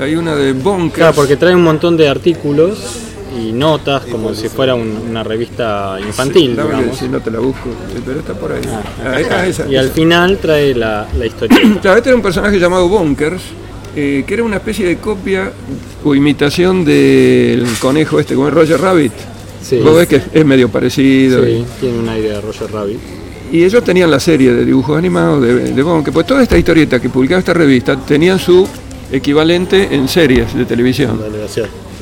Hay 0.00 0.14
una 0.14 0.34
de 0.36 0.52
Bonkers. 0.52 0.94
Claro, 0.94 1.14
porque 1.14 1.36
trae 1.36 1.54
un 1.54 1.62
montón 1.64 1.96
de 1.96 2.08
artículos 2.08 2.78
y 3.38 3.52
notas 3.52 4.04
como 4.06 4.34
si 4.34 4.48
fuera 4.48 4.74
un- 4.74 5.02
una 5.10 5.22
revista 5.22 5.96
infantil, 6.00 6.56
que 6.56 6.62
digamos. 6.62 6.96
Si 6.98 7.08
no 7.08 7.20
te 7.20 7.30
la 7.30 7.38
busco, 7.40 7.68
sí, 7.94 8.02
pero 8.06 8.20
está 8.20 8.34
por 8.34 8.52
ahí. 8.52 8.60
Ah, 8.68 9.18
ah, 9.30 9.46
esa, 9.46 9.66
Y 9.68 9.76
al 9.76 9.90
final 9.90 10.38
trae 10.38 10.74
la, 10.74 11.06
la 11.18 11.26
historieta. 11.26 11.60
Claro, 11.82 11.96
este 11.98 12.08
era 12.10 12.16
un 12.16 12.22
personaje 12.22 12.58
llamado 12.58 12.88
Bonkers, 12.88 13.42
eh, 13.96 14.24
que 14.26 14.34
era 14.34 14.42
una 14.42 14.56
especie 14.56 14.86
de 14.86 14.96
copia 14.96 15.52
o 16.04 16.14
imitación 16.14 16.84
del 16.84 17.66
conejo 17.80 18.20
este, 18.20 18.34
como 18.34 18.48
es 18.48 18.54
Roger 18.54 18.80
Rabbit. 18.80 19.12
Sí. 19.62 19.78
Vos 19.78 19.96
ves 19.96 20.08
que 20.08 20.22
es, 20.32 20.44
medio 20.44 20.68
parecido. 20.68 21.44
Sí, 21.44 21.64
tiene 21.80 21.98
un 21.98 22.08
aire 22.08 22.30
de 22.30 22.40
Roger 22.40 22.70
Rabbit. 22.72 22.98
Y 23.52 23.64
ellos 23.64 23.82
tenían 23.82 24.10
la 24.10 24.20
serie 24.20 24.52
de 24.52 24.64
dibujos 24.64 24.96
animados 24.96 25.42
de, 25.42 25.72
de 25.72 25.82
Bonker, 25.82 26.14
pues 26.14 26.26
toda 26.26 26.42
esta 26.42 26.56
historieta 26.56 27.00
que 27.00 27.08
publicaba 27.08 27.40
esta 27.40 27.52
revista 27.52 27.96
tenían 27.96 28.38
su 28.38 28.66
equivalente 29.12 29.94
en 29.94 30.08
series 30.08 30.54
de 30.54 30.64
televisión. 30.64 31.20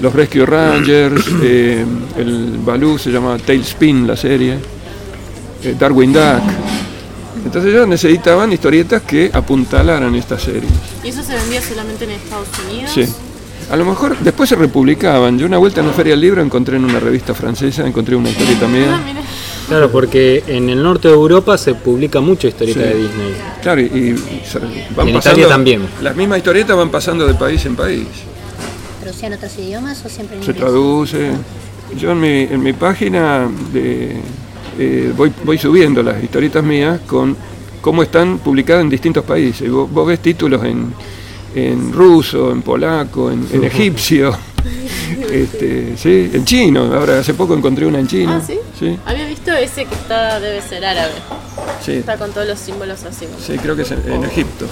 Los 0.01 0.13
Rescue 0.13 0.47
Rangers, 0.47 1.25
eh, 1.43 1.85
el 2.17 2.59
Baloo 2.65 2.99
se 2.99 3.11
llamaba 3.11 3.39
Tailspin 3.39 4.07
la 4.07 4.17
serie, 4.17 4.59
eh, 5.65 5.75
Darwin 5.79 6.13
Duck. 6.13 6.43
Entonces 7.49 7.73
ellos 7.73 7.89
necesitaban 7.89 8.53
historietas 8.53 9.01
que 9.01 9.31
apuntalaran 9.33 10.15
estas 10.15 10.43
series. 10.43 10.71
¿Y 11.03 11.09
eso 11.09 11.23
se 11.23 11.35
vendía 11.35 11.63
solamente 11.63 12.05
en 12.05 12.11
Estados 12.11 12.47
Unidos? 12.69 12.91
Sí. 12.95 13.07
A 13.71 13.77
lo 13.77 13.87
mejor 13.87 14.19
después 14.19 14.51
se 14.51 14.55
republicaban. 14.55 15.39
Yo 15.39 15.47
una 15.47 15.57
vuelta 15.57 15.81
en 15.81 15.87
la 15.87 15.95
Feria 15.95 16.13
del 16.13 16.21
Libro 16.21 16.43
encontré 16.43 16.77
en 16.77 16.85
una 16.85 17.01
revista 17.01 17.33
francesa, 17.33 17.87
encontré 17.87 18.17
una 18.17 18.29
historieta 18.29 18.67
Ah, 18.67 18.69
mía. 18.69 19.01
Claro, 19.67 19.91
porque 19.91 20.45
en 20.47 20.69
el 20.69 20.83
norte 20.83 21.09
de 21.09 21.15
Europa 21.15 21.57
se 21.57 21.73
publica 21.75 22.21
mucha 22.21 22.49
historieta 22.49 22.81
Sí. 22.83 22.87
de 22.87 22.95
Disney. 22.97 23.35
Claro, 23.63 23.81
y, 23.81 23.85
y 23.87 24.43
se- 24.47 24.59
van 24.59 25.09
en 25.09 25.15
pasando. 25.15 25.19
Italia 25.19 25.49
también. 25.49 25.83
Las 26.03 26.15
mismas 26.17 26.37
historietas 26.39 26.77
van 26.77 26.91
pasando 26.91 27.27
de 27.27 27.33
país 27.33 27.65
en 27.65 27.77
país. 27.77 28.07
¿Traducía 29.01 29.29
en 29.29 29.33
otros 29.35 29.59
idiomas 29.59 30.05
o 30.05 30.09
siempre 30.11 30.37
en 30.37 30.43
Se 30.45 30.51
inglés? 30.51 30.65
traduce. 30.67 31.31
Yo 31.99 32.11
en 32.13 32.21
mi, 32.21 32.43
en 32.43 32.63
mi 32.63 32.75
página 32.75 33.49
de, 33.73 34.17
eh, 34.79 35.13
voy, 35.17 35.33
voy 35.45 35.59
subiendo 35.59 36.03
las 36.03 36.23
historietas 36.23 36.63
mías 36.65 37.01
con 37.07 37.37
cómo 37.81 38.03
están 38.03 38.39
publicadas 38.39 38.83
en 38.83 38.91
distintos 38.91 39.25
países. 39.25 39.71
Vos, 39.71 39.91
vos 39.91 40.07
ves 40.07 40.21
títulos 40.21 40.63
en, 40.65 40.93
en 41.55 41.93
ruso, 41.93 42.51
en 42.53 42.63
polaco, 42.63 43.31
en, 43.31 43.47
en 43.53 43.65
egipcio, 43.65 44.37
este, 45.33 45.97
¿sí? 45.97 46.31
en 46.33 46.45
chino. 46.45 46.93
Ahora 46.95 47.21
hace 47.21 47.35
poco 47.35 47.55
encontré 47.55 47.87
una 47.87 47.99
en 47.99 48.07
chino. 48.07 48.33
Ah, 48.35 48.43
¿sí? 48.45 48.59
Sí, 48.79 48.99
Había 49.07 49.27
visto 49.27 49.53
ese 49.53 49.85
que 49.85 49.95
está, 49.95 50.39
debe 50.41 50.61
ser 50.63 50.85
árabe. 50.85 51.13
sí, 51.85 51.93
Está 51.93 52.17
con 52.17 52.31
todos 52.33 52.47
los 52.47 52.59
símbolos 52.59 53.03
así. 53.05 53.27
sí, 53.45 53.57
creo 53.59 53.75
que 53.77 53.83
es 53.83 53.91
en, 53.91 54.13
en 54.13 54.25
Egipto. 54.25 54.67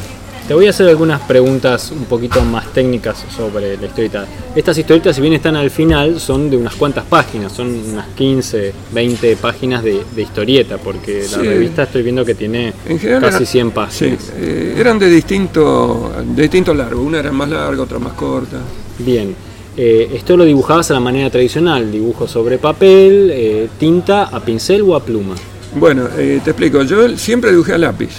Te 0.47 0.55
voy 0.55 0.69
a 0.69 0.71
hacer 0.71 0.89
algunas 0.89 1.21
preguntas 1.23 1.91
un 1.91 2.05
poquito 2.05 2.41
más 2.45 2.73
técnicas 2.73 3.25
sobre 3.37 3.77
la 3.77 3.87
historieta. 3.87 4.27
Estas 4.55 4.79
historietas, 4.79 5.17
si 5.17 5.21
bien 5.23 5.35
están 5.35 5.57
al 5.57 5.71
final, 5.73 6.21
son 6.21 6.49
de 6.49 6.57
unas 6.57 6.77
cuantas 6.77 7.05
páginas, 7.05 7.51
son 7.51 7.69
unas 7.93 8.07
15, 8.15 8.73
20 8.93 9.37
páginas 9.39 9.83
de, 9.83 10.03
de 10.15 10.23
historieta, 10.23 10.79
porque 10.79 11.23
la 11.23 11.39
Sí. 11.41 11.43
revista 11.43 11.83
estoy 11.83 12.03
viendo 12.05 12.25
que 12.25 12.37
tiene 12.37 12.73
general 12.87 13.23
casi 13.23 13.37
era- 13.39 13.47
100 13.47 13.67
Sí, 13.69 13.73
páginas. 13.75 14.33
eh, 14.37 14.75
eran 14.79 15.01
de 15.01 15.11
distinto, 15.11 16.13
de 16.25 16.43
distinto 16.43 16.73
largo. 16.75 17.03
Una 17.03 17.19
era 17.19 17.33
más 17.33 17.49
larga, 17.49 17.83
otra 17.83 17.99
más 17.99 18.13
corta. 18.13 18.59
Bien. 19.01 19.35
Eh, 19.77 20.11
esto 20.15 20.37
lo 20.37 20.45
dibujabas 20.45 20.89
a 20.93 20.95
la 20.95 21.01
manera 21.01 21.29
tradicional, 21.29 21.91
dibujo 21.91 22.29
sobre 22.29 22.59
papel, 22.59 23.31
eh, 23.35 23.69
tinta, 23.81 24.23
a 24.25 24.39
pincel 24.39 24.83
o 24.83 24.95
a 24.95 25.05
pluma. 25.05 25.35
Bueno, 25.75 26.07
eh, 26.17 26.41
te 26.45 26.51
explico. 26.51 26.83
Yo 26.85 27.19
siempre 27.19 27.51
dibujé 27.51 27.73
a 27.75 27.79
lápiz. 27.79 28.11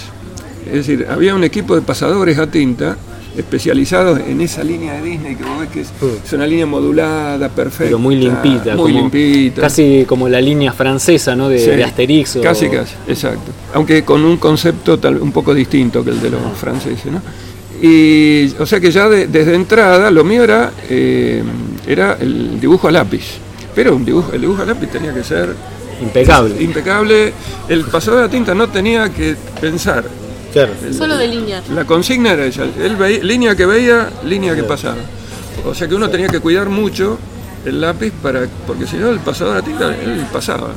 Es 0.68 0.86
decir, 0.86 1.06
había 1.10 1.34
un 1.34 1.44
equipo 1.44 1.74
de 1.74 1.82
pasadores 1.82 2.38
a 2.38 2.46
tinta 2.50 2.96
especializados 3.36 4.18
en 4.26 4.40
esa 4.40 4.64
línea 4.64 4.94
de 4.94 5.02
Disney 5.02 5.36
que 5.36 5.44
vos 5.44 5.60
ves 5.60 5.68
que 5.70 5.80
es, 5.82 5.88
es 6.24 6.32
una 6.32 6.46
línea 6.46 6.66
modulada, 6.66 7.48
perfecta. 7.48 7.84
Pero 7.84 7.98
muy 7.98 8.16
limpita, 8.16 8.74
Muy 8.74 8.92
como- 8.92 9.02
limpita. 9.02 9.62
Casi 9.62 10.04
como 10.08 10.28
la 10.28 10.40
línea 10.40 10.72
francesa, 10.72 11.36
¿no? 11.36 11.48
De, 11.48 11.58
Sí, 11.58 11.70
de 11.70 11.84
Asterix. 11.84 12.36
o- 12.36 12.42
Casi, 12.42 12.68
casi, 12.68 12.94
exacto. 13.06 13.52
Aunque 13.74 14.04
con 14.04 14.24
un 14.24 14.38
concepto 14.38 14.98
tal, 14.98 15.18
un 15.22 15.30
poco 15.32 15.54
distinto 15.54 16.04
que 16.04 16.10
el 16.10 16.20
de 16.20 16.30
los 16.30 16.40
franceses, 16.58 17.06
¿no? 17.12 17.22
Y, 17.80 18.52
o 18.58 18.66
sea 18.66 18.80
que 18.80 18.90
ya 18.90 19.08
de- 19.08 19.28
desde 19.28 19.54
entrada 19.54 20.10
lo 20.10 20.24
mío 20.24 20.42
era, 20.42 20.72
eh, 20.90 21.42
era 21.86 22.16
el 22.20 22.58
dibujo 22.60 22.88
a 22.88 22.90
lápiz. 22.92 23.24
Pero 23.74 23.94
un 23.94 24.04
dibujo, 24.04 24.32
el 24.32 24.40
dibujo 24.40 24.62
a 24.62 24.66
lápiz 24.66 24.88
tenía 24.88 25.14
que 25.14 25.22
ser 25.22 25.54
Impecable. 26.02 26.60
impecable. 26.60 27.32
El 27.68 27.84
pasador 27.84 28.22
de 28.22 28.28
tinta 28.30 28.52
no 28.54 28.68
tenía 28.68 29.08
que 29.10 29.36
pensar. 29.60 30.04
Claro. 30.52 30.72
Solo 30.96 31.16
de 31.16 31.28
línea. 31.28 31.62
La 31.74 31.84
consigna 31.84 32.32
era 32.32 32.46
esa, 32.46 32.64
él 32.64 32.96
veía, 32.96 33.22
línea 33.22 33.54
que 33.56 33.66
veía, 33.66 34.10
línea 34.24 34.54
que 34.54 34.64
pasaba. 34.64 34.96
O 35.66 35.74
sea 35.74 35.88
que 35.88 35.94
uno 35.94 36.08
tenía 36.08 36.28
que 36.28 36.40
cuidar 36.40 36.68
mucho 36.68 37.18
el 37.66 37.80
lápiz 37.80 38.12
para 38.22 38.46
porque 38.66 38.86
si 38.86 38.96
no 38.96 39.10
el 39.10 39.18
pasador 39.18 39.56
de 39.56 39.62
tinta 39.62 39.88
él 39.88 40.24
pasaba. 40.32 40.70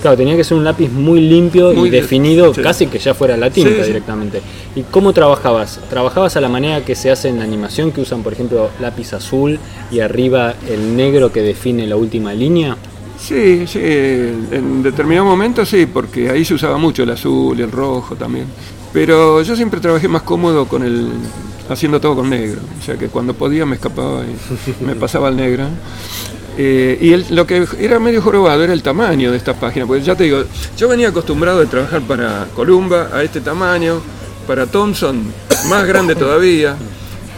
Claro, 0.00 0.16
tenía 0.16 0.36
que 0.36 0.44
ser 0.44 0.56
un 0.56 0.64
lápiz 0.64 0.90
muy 0.90 1.20
limpio 1.20 1.72
Muy 1.72 1.88
y 1.88 1.90
de- 1.90 2.02
definido, 2.02 2.52
sí. 2.54 2.60
casi 2.62 2.86
que 2.86 2.98
ya 2.98 3.14
fuera 3.14 3.36
la 3.38 3.50
tinta 3.50 3.70
Sí, 3.70 3.76
sí. 3.80 3.86
directamente. 3.86 4.40
¿Y 4.76 4.82
cómo 4.82 5.12
trabajabas? 5.14 5.80
¿Trabajabas 5.88 6.36
a 6.36 6.40
la 6.42 6.48
manera 6.48 6.84
que 6.84 6.94
se 6.94 7.10
hace 7.10 7.28
en 7.28 7.38
la 7.38 7.44
animación, 7.44 7.90
que 7.90 8.02
usan, 8.02 8.22
por 8.22 8.32
ejemplo, 8.34 8.68
lápiz 8.80 9.12
azul 9.14 9.58
y 9.90 10.00
arriba 10.00 10.54
el 10.68 10.94
negro 10.96 11.32
que 11.32 11.40
define 11.40 11.86
la 11.86 11.96
última 11.96 12.32
línea? 12.34 12.76
Sí, 13.18 13.66
sí, 13.66 13.80
en 13.80 14.82
determinado 14.82 15.24
momento 15.24 15.64
sí, 15.64 15.86
porque 15.86 16.28
ahí 16.28 16.44
se 16.44 16.54
usaba 16.54 16.76
mucho 16.76 17.02
el 17.04 17.10
azul 17.10 17.58
y 17.58 17.62
el 17.62 17.70
rojo 17.72 18.14
también. 18.14 18.46
Pero 18.94 19.42
yo 19.42 19.54
siempre 19.56 19.80
trabajé 19.80 20.08
más 20.08 20.22
cómodo 20.22 20.66
con 20.66 20.82
el 20.82 21.10
haciendo 21.68 22.00
todo 22.00 22.14
con 22.16 22.30
negro, 22.30 22.60
o 22.80 22.84
sea 22.84 22.96
que 22.96 23.08
cuando 23.08 23.34
podía 23.34 23.66
me 23.66 23.74
escapaba 23.76 24.22
y 24.24 24.84
me 24.84 24.94
pasaba 24.96 25.28
al 25.28 25.36
negro. 25.36 25.66
Eh, 26.56 26.96
y 27.00 27.12
el- 27.12 27.26
lo 27.30 27.46
que 27.46 27.66
era 27.80 27.98
medio 27.98 28.22
jorobado 28.22 28.62
era 28.62 28.72
el 28.72 28.82
tamaño 28.82 29.30
de 29.32 29.36
estas 29.36 29.56
páginas, 29.56 29.88
porque 29.88 30.02
ya 30.04 30.14
te 30.14 30.24
digo, 30.24 30.44
yo 30.78 30.88
venía 30.88 31.08
acostumbrado 31.08 31.58
de 31.60 31.66
trabajar 31.66 32.00
para 32.02 32.46
Columba 32.54 33.10
a 33.12 33.22
este 33.24 33.40
tamaño, 33.40 34.00
para 34.46 34.66
Thompson 34.66 35.22
más 35.68 35.84
grande 35.86 36.14
todavía, 36.14 36.76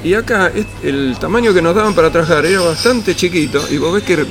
y 0.05 0.13
acá 0.13 0.53
el 0.83 1.17
tamaño 1.19 1.55
que 1.55 1.63
nos 1.63 1.75
daban 1.75 1.95
para 1.95 2.11
trabajar 2.11 2.45
era 2.45 2.61
bastante 2.61 3.15
chiquito 3.17 3.63
y 3.71 3.79
vos 3.79 3.95
ves 3.95 4.03
que 4.03 4.27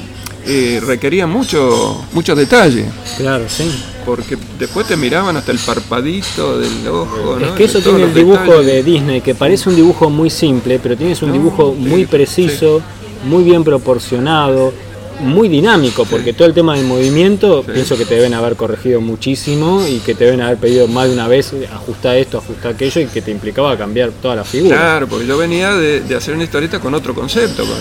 eh, 0.48 0.82
requería 0.86 1.28
mucho, 1.28 2.04
mucho 2.14 2.36
detalle, 2.36 2.86
Claro, 3.18 3.46
sí. 3.48 3.70
porque 4.06 4.38
después 4.60 4.88
te 4.88 4.96
miraban 4.96 5.36
hasta 5.38 5.52
el 5.52 5.60
parpadito 5.60 6.60
del 6.60 6.88
ojo. 6.88 7.38
Es 7.40 7.48
¿no? 7.48 7.56
que 7.56 7.64
eso 7.66 7.80
De 7.80 7.84
tiene 7.84 8.04
el 8.04 8.14
dibujo 8.14 8.40
detalles. 8.42 8.66
de 8.66 8.84
Disney, 8.84 9.22
que 9.22 9.36
parece 9.36 9.70
un 9.70 9.76
dibujo 9.76 10.10
muy 10.10 10.30
simple, 10.30 10.80
pero 10.82 10.96
tienes 10.96 11.22
un 11.22 11.30
No, 11.30 11.34
dibujo 11.34 11.74
sí, 11.78 11.88
muy 11.90 12.06
preciso, 12.06 12.82
muy 13.28 13.44
bien 13.44 13.64
proporcionado, 13.64 14.72
muy 15.22 15.48
dinámico, 15.48 16.04
porque 16.06 16.34
todo 16.34 16.46
el 16.48 16.54
tema 16.54 16.76
del 16.76 16.86
movimiento, 16.86 17.64
Sí. 17.66 17.72
pienso 17.74 17.98
que 17.98 18.04
te 18.06 18.16
deben 18.16 18.34
haber 18.34 18.58
corregido 18.58 19.00
muchísimo 19.00 19.82
y 19.88 20.00
que 20.00 20.14
te 20.14 20.26
deben 20.26 20.42
haber 20.42 20.58
pedido 20.58 20.88
más 20.90 21.08
de 21.08 21.14
una 21.14 21.28
vez 21.30 21.54
ajusta 21.74 22.18
esto, 22.18 22.40
ajusta 22.40 22.70
aquello 22.70 23.00
y 23.02 23.06
que 23.06 23.22
te 23.22 23.32
implicaba 23.32 23.78
cambiar 23.78 24.12
toda 24.22 24.36
la 24.36 24.44
figura. 24.44 24.76
Claro, 24.76 25.08
porque 25.08 25.26
yo 25.26 25.38
venía 25.38 25.74
de, 25.74 26.02
de 26.02 26.16
hacer 26.16 26.34
una 26.36 26.44
historieta 26.44 26.80
con 26.80 26.94
otro 26.94 27.16
concepto, 27.16 27.64
con, 27.64 27.78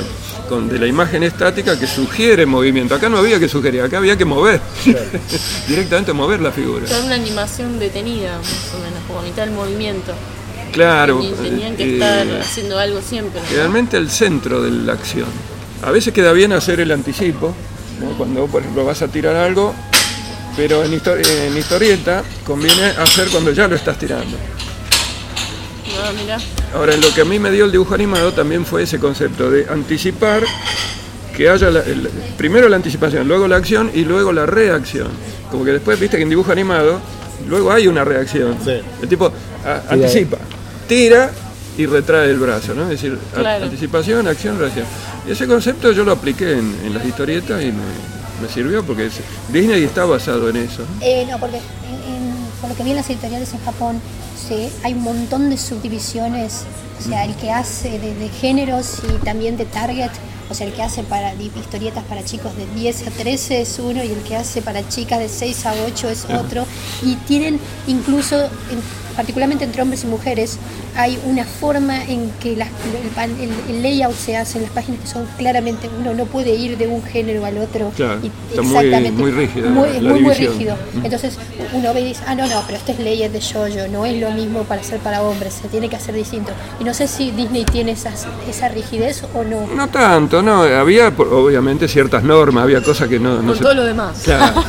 con 0.49 0.69
de 0.69 0.79
la 0.79 0.87
imagen 0.87 1.23
estática 1.23 1.79
que 1.79 1.87
sugiere 1.87 2.47
movimiento. 2.47 2.95
Acá 2.95 3.09
no 3.09 3.19
había 3.19 3.39
que 3.41 3.49
sugerir, 3.49 3.83
acá 3.83 3.99
había 3.99 4.17
que 4.17 4.25
mover, 4.25 4.61
directamente 5.69 6.13
mover 6.13 6.41
la 6.41 6.53
figura. 6.53 6.87
Una 7.05 7.15
animación 7.15 7.79
detenida, 7.79 8.37
más 8.39 8.71
o 8.75 8.79
menos, 8.79 8.99
como 9.07 9.23
mitad 9.23 9.45
del 9.45 9.53
movimiento. 9.55 10.13
Claro, 10.73 11.23
Y 11.23 11.31
tenían 11.33 11.77
que 11.77 11.85
eh, 11.85 11.93
estar 11.95 12.27
haciendo 12.41 12.79
algo 12.79 13.01
siempre. 13.01 13.41
¿no? 13.41 13.47
realmente 13.57 13.97
el 13.97 14.11
centro 14.11 14.61
de 14.63 14.71
la 14.71 14.95
acción. 14.95 15.29
A 15.83 15.91
veces 15.91 16.13
queda 16.13 16.33
bien 16.33 16.53
hacer 16.53 16.81
el 16.81 16.91
anticipo, 16.91 17.55
¿no? 18.01 18.17
cuando 18.17 18.47
por 18.47 18.63
ejemplo 18.63 18.85
vas 18.85 19.01
a 19.03 19.09
tirar 19.09 19.37
algo, 19.37 19.73
pero 20.57 20.83
en, 20.85 20.93
histo- 20.93 21.17
en 21.17 21.57
historieta 21.57 22.25
conviene 22.45 22.87
hacer 22.99 23.29
cuando 23.29 23.53
ya 23.53 23.69
lo 23.69 23.77
estás 23.77 23.99
tirando. 23.99 24.37
Ah, 26.05 26.13
mirá. 26.13 26.39
Ahora, 26.75 26.97
lo 26.97 27.13
que 27.15 27.23
a 27.23 27.25
mí 27.25 27.39
me 27.39 27.51
dio 27.51 27.65
el 27.65 27.73
dibujo 27.73 27.95
animado 27.95 28.33
también 28.33 28.65
fue 28.67 28.83
ese 28.83 28.99
concepto 28.99 29.51
de 29.51 29.67
anticipar 29.71 30.43
que 31.37 31.49
haya 31.49 31.71
la- 31.71 31.81
el- 31.81 32.09
primero 32.37 32.69
la 32.69 32.77
anticipación, 32.77 33.27
luego 33.27 33.49
la 33.49 33.57
acción 33.57 33.91
y 33.95 34.05
luego 34.05 34.33
la 34.33 34.45
reacción. 34.47 35.09
Como 35.51 35.65
que 35.65 35.73
después, 35.73 35.99
viste 35.99 36.17
que 36.17 36.23
en 36.25 36.29
dibujo 36.29 36.53
animado 36.53 37.01
luego 37.49 37.73
hay 37.73 37.87
una 37.89 38.05
reacción. 38.05 38.57
Sí. 38.65 38.81
El 39.03 39.09
tipo 39.09 39.33
a- 39.65 39.83
anticipa, 39.93 40.37
tira 40.87 41.31
y 41.79 41.87
retrae 41.87 42.31
el 42.31 42.39
brazo, 42.39 42.75
¿no? 42.75 42.83
Es 42.85 42.91
decir, 43.01 43.19
a- 43.35 43.41
anticipación, 43.65 44.29
acción, 44.29 44.59
reacción. 44.59 44.87
Y 45.27 45.33
ese 45.33 45.47
concepto 45.47 45.91
yo 45.93 46.05
lo 46.05 46.13
apliqué 46.13 46.53
en, 46.53 46.77
en 46.85 46.95
las 46.95 47.05
historietas 47.05 47.63
y 47.63 47.67
me, 47.67 47.83
me 48.43 48.49
sirvió 48.53 48.85
porque 48.85 49.07
es- 49.07 49.21
Disney 49.51 49.83
está 49.85 50.05
basado 50.05 50.49
en 50.51 50.57
eso. 50.57 50.83
¿no? 50.83 51.05
Eh, 51.07 51.27
no, 51.31 51.39
porque 51.39 51.57
en- 51.57 52.15
en- 52.15 52.35
por 52.61 52.69
lo 52.71 52.77
que 52.77 52.83
vi 52.85 52.91
en 52.91 52.97
las 52.97 53.09
editoriales 53.11 53.53
en 53.55 53.65
Japón, 53.65 54.01
sí, 54.37 54.69
hay 54.83 54.95
un 54.95 55.03
montón 55.03 55.51
de 55.51 55.57
subdivisiones, 55.57 56.65
o 56.99 57.03
sea, 57.09 57.25
el 57.25 57.35
que 57.37 57.51
hace 57.51 57.99
de, 57.99 58.15
de 58.15 58.29
géneros 58.29 59.01
y 59.09 59.25
también 59.25 59.57
de 59.57 59.65
target, 59.65 60.11
o 60.51 60.55
sea, 60.55 60.67
el 60.67 60.73
que 60.73 60.83
hace 60.83 61.03
para 61.03 61.35
historietas 61.35 62.05
para 62.05 62.25
chicos 62.25 62.55
de 62.57 62.67
10 62.75 63.09
a 63.09 63.11
13 63.11 63.63
es 63.63 63.79
uno 63.79 64.05
y 64.05 64.11
el 64.11 64.23
que 64.23 64.37
hace 64.37 64.63
para 64.63 64.87
chicas 64.89 65.19
de 65.19 65.29
6 65.29 65.67
a 65.67 65.75
8 65.87 66.11
es 66.11 66.25
otro, 66.27 66.67
y 67.03 67.15
tienen 67.27 67.59
incluso, 67.87 68.49
particularmente 69.17 69.65
entre 69.65 69.83
hombres 69.83 70.05
y 70.05 70.07
mujeres, 70.07 70.59
hay 70.97 71.19
una 71.27 71.45
forma 71.45 72.05
en 72.05 72.31
que 72.41 72.57
las- 72.57 72.69
el, 72.69 73.11
pan- 73.11 73.37
el- 73.41 73.75
el 73.77 73.83
layout 73.83 74.15
se 74.17 74.37
hace 74.37 74.59
en 74.59 74.65
las 74.65 74.73
páginas 74.73 75.01
que 75.01 75.07
son 75.07 75.27
claramente, 75.39 75.89
uno 76.01 76.15
no 76.15 76.25
puede 76.27 76.55
ir 76.55 76.77
de 76.79 76.87
un 76.87 77.03
género 77.03 77.45
al 77.45 77.59
otro. 77.59 77.91
Claro, 77.97 78.19
y- 78.23 78.31
está 78.51 78.63
muy- 78.63 79.11
muy 79.13 79.31
rígida 79.31 79.69
muy- 79.71 79.89
la 79.89 79.95
es 79.97 80.03
muy, 80.03 80.13
muy 80.13 80.35
división. 80.35 80.53
rígido. 80.53 80.77
Entonces 81.03 81.39
uno 81.73 81.93
ve 81.95 82.01
y 82.01 82.05
dice, 82.05 82.23
ah, 82.27 82.35
no, 82.35 82.47
no, 82.47 82.63
pero 82.67 82.79
este 82.79 82.93
es 82.93 82.99
layer 83.01 83.31
de 83.31 83.41
shoujo, 83.41 83.89
no 83.91 84.05
es 84.07 84.21
lo 84.21 84.31
mismo 84.33 84.63
para 84.65 84.81
hacer 84.81 84.99
para 85.01 85.23
hombres, 85.23 85.55
se 85.55 85.69
tiene 85.69 85.89
que 85.89 85.97
hacer 85.97 86.15
distinto. 86.15 86.53
Y 86.81 86.85
no 86.85 86.95
sé 86.95 87.09
si 87.09 87.31
Disney 87.31 87.65
tiene 87.65 87.93
esas, 87.93 88.27
esa 88.49 88.69
rigidez 88.69 89.23
o 89.35 89.43
no. 89.45 89.67
No 89.75 89.89
tanto, 89.89 90.43
no, 90.43 90.63
había 90.63 91.11
por- 91.15 91.29
obviamente 91.33 91.89
ciertas 91.89 92.23
normas, 92.23 92.65
había 92.65 92.83
cosas 92.83 93.09
que 93.09 93.19
no, 93.19 93.41
no 93.43 93.49
Con 93.49 93.57
se 93.57 93.63
todo 93.63 93.75
lo 93.75 93.85
demás. 93.85 94.21
Claro, 94.25 94.63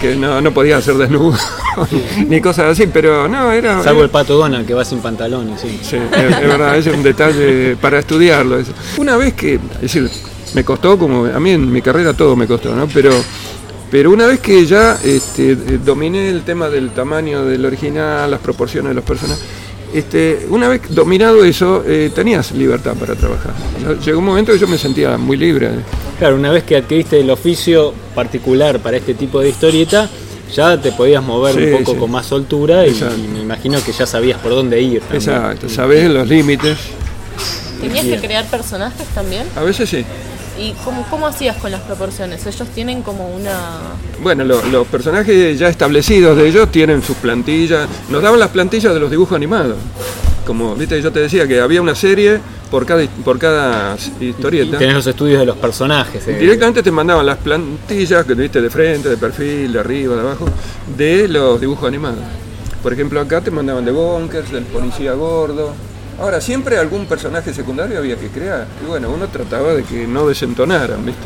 que 0.00 0.16
no, 0.16 0.40
no 0.40 0.52
podía 0.52 0.76
hacer 0.78 0.94
desnudo 0.96 1.36
ni 2.28 2.40
cosas 2.40 2.72
así, 2.72 2.88
pero 2.92 3.28
no, 3.28 3.52
era. 3.52 3.82
Salvo 3.82 4.02
el 4.02 4.10
pato 4.10 4.36
Donald 4.36 4.66
que 4.66 4.74
va 4.74 4.84
sin 4.84 5.00
pantalones, 5.00 5.60
sí. 5.60 5.78
Sí, 5.82 5.96
es, 5.96 6.36
es 6.36 6.40
verdad, 6.40 6.76
es 6.76 6.86
un 6.86 7.02
detalle 7.02 7.76
para 7.76 7.98
estudiarlo. 7.98 8.58
eso. 8.58 8.72
Una 8.98 9.16
vez 9.16 9.34
que, 9.34 9.54
es 9.54 9.80
decir, 9.80 10.10
me 10.54 10.64
costó 10.64 10.98
como, 10.98 11.26
a 11.26 11.40
mí 11.40 11.50
en 11.50 11.70
mi 11.70 11.82
carrera 11.82 12.14
todo 12.14 12.36
me 12.36 12.46
costó, 12.46 12.74
¿no? 12.74 12.86
Pero, 12.88 13.10
pero 13.90 14.10
una 14.10 14.26
vez 14.26 14.40
que 14.40 14.64
ya 14.66 14.98
este, 15.04 15.54
dominé 15.54 16.30
el 16.30 16.42
tema 16.42 16.68
del 16.68 16.90
tamaño 16.90 17.44
del 17.44 17.64
original, 17.64 18.30
las 18.30 18.40
proporciones 18.40 18.90
de 18.90 18.94
los 18.94 19.04
personajes, 19.04 19.44
este, 19.94 20.46
una 20.50 20.68
vez 20.68 20.82
dominado 20.90 21.44
eso, 21.44 21.84
eh, 21.86 22.10
tenías 22.14 22.52
libertad 22.52 22.94
para 22.94 23.14
trabajar. 23.14 23.54
Llegó 24.04 24.18
un 24.18 24.24
momento 24.24 24.52
que 24.52 24.58
yo 24.58 24.66
me 24.66 24.78
sentía 24.78 25.16
muy 25.16 25.36
libre. 25.36 25.70
Claro, 26.18 26.36
una 26.36 26.50
vez 26.50 26.64
que 26.64 26.76
adquiriste 26.76 27.20
el 27.20 27.30
oficio 27.30 27.94
particular 28.14 28.80
para 28.80 28.96
este 28.96 29.14
tipo 29.14 29.40
de 29.40 29.50
historieta, 29.50 30.08
ya 30.54 30.80
te 30.80 30.92
podías 30.92 31.22
mover 31.22 31.54
Sí, 31.54 31.64
un 31.64 31.78
poco 31.78 31.92
sí. 31.94 31.98
con 31.98 32.10
más 32.10 32.26
soltura 32.26 32.86
y, 32.86 32.92
me 33.32 33.40
imagino 33.40 33.78
que 33.84 33.92
ya 33.92 34.06
sabías 34.06 34.38
por 34.40 34.52
dónde 34.52 34.80
ir. 34.80 35.00
también. 35.00 35.16
Exacto, 35.22 35.68
sabes 35.68 36.10
los 36.10 36.26
límites. 36.28 36.78
¿Tenías 37.80 38.04
Bien. 38.06 38.20
que 38.20 38.26
crear 38.26 38.44
personajes 38.46 39.06
también? 39.08 39.44
A 39.56 39.62
veces 39.62 39.88
sí. 39.90 40.04
¿Y 40.58 40.72
cómo, 40.84 41.04
cómo 41.10 41.26
hacías 41.26 41.56
con 41.58 41.70
las 41.70 41.82
proporciones? 41.82 42.46
Ellos 42.46 42.66
tienen 42.74 43.02
como 43.02 43.28
una... 43.28 43.52
Bueno, 44.22 44.42
lo- 44.44 44.64
los 44.64 44.86
personajes 44.86 45.58
ya 45.58 45.68
establecidos 45.68 46.34
de 46.38 46.48
ellos 46.48 46.72
tienen 46.72 47.02
sus 47.02 47.16
plantillas. 47.18 47.86
Nos 48.08 48.22
daban 48.22 48.40
las 48.40 48.48
plantillas 48.48 48.94
de 48.94 49.00
los 49.00 49.10
dibujos 49.10 49.36
animados. 49.36 49.76
Como, 50.46 50.74
viste, 50.76 51.02
yo 51.02 51.10
te 51.10 51.18
decía 51.20 51.46
que 51.48 51.60
había 51.60 51.82
una 51.82 51.94
serie 51.96 52.38
por 52.70 52.86
cada, 52.86 53.04
por 53.24 53.36
cada 53.38 53.96
Y 54.20 54.26
historieta. 54.26 54.78
tenés 54.78 54.94
los 54.94 55.06
estudios 55.06 55.40
de 55.40 55.46
los 55.46 55.56
personajes. 55.56 56.26
eh. 56.28 56.36
Directamente 56.38 56.82
te 56.84 56.90
mandaban 56.92 57.26
las 57.26 57.38
plantillas 57.38 58.24
que 58.24 58.34
viste 58.34 58.60
de 58.62 58.70
frente, 58.70 59.08
de 59.08 59.16
perfil, 59.16 59.72
de 59.72 59.80
arriba, 59.80 60.14
de 60.14 60.20
abajo, 60.20 60.46
de 60.96 61.26
los 61.28 61.60
dibujos 61.60 61.88
animados. 61.88 62.20
Por 62.82 62.92
ejemplo, 62.92 63.20
acá 63.20 63.40
te 63.40 63.50
mandaban 63.50 63.84
de 63.84 63.90
Bonkers, 63.90 64.52
del 64.52 64.62
policía 64.64 65.14
gordo. 65.14 65.72
Ahora, 66.20 66.40
siempre 66.40 66.78
algún 66.78 67.06
personaje 67.06 67.52
secundario 67.52 67.98
había 67.98 68.16
que 68.16 68.28
crear. 68.28 68.66
Y 68.82 68.88
bueno, 68.88 69.10
uno 69.10 69.26
trataba 69.26 69.74
de 69.74 69.82
que 69.82 70.06
no 70.06 70.28
desentonaran, 70.28 71.04
¿viste? 71.04 71.20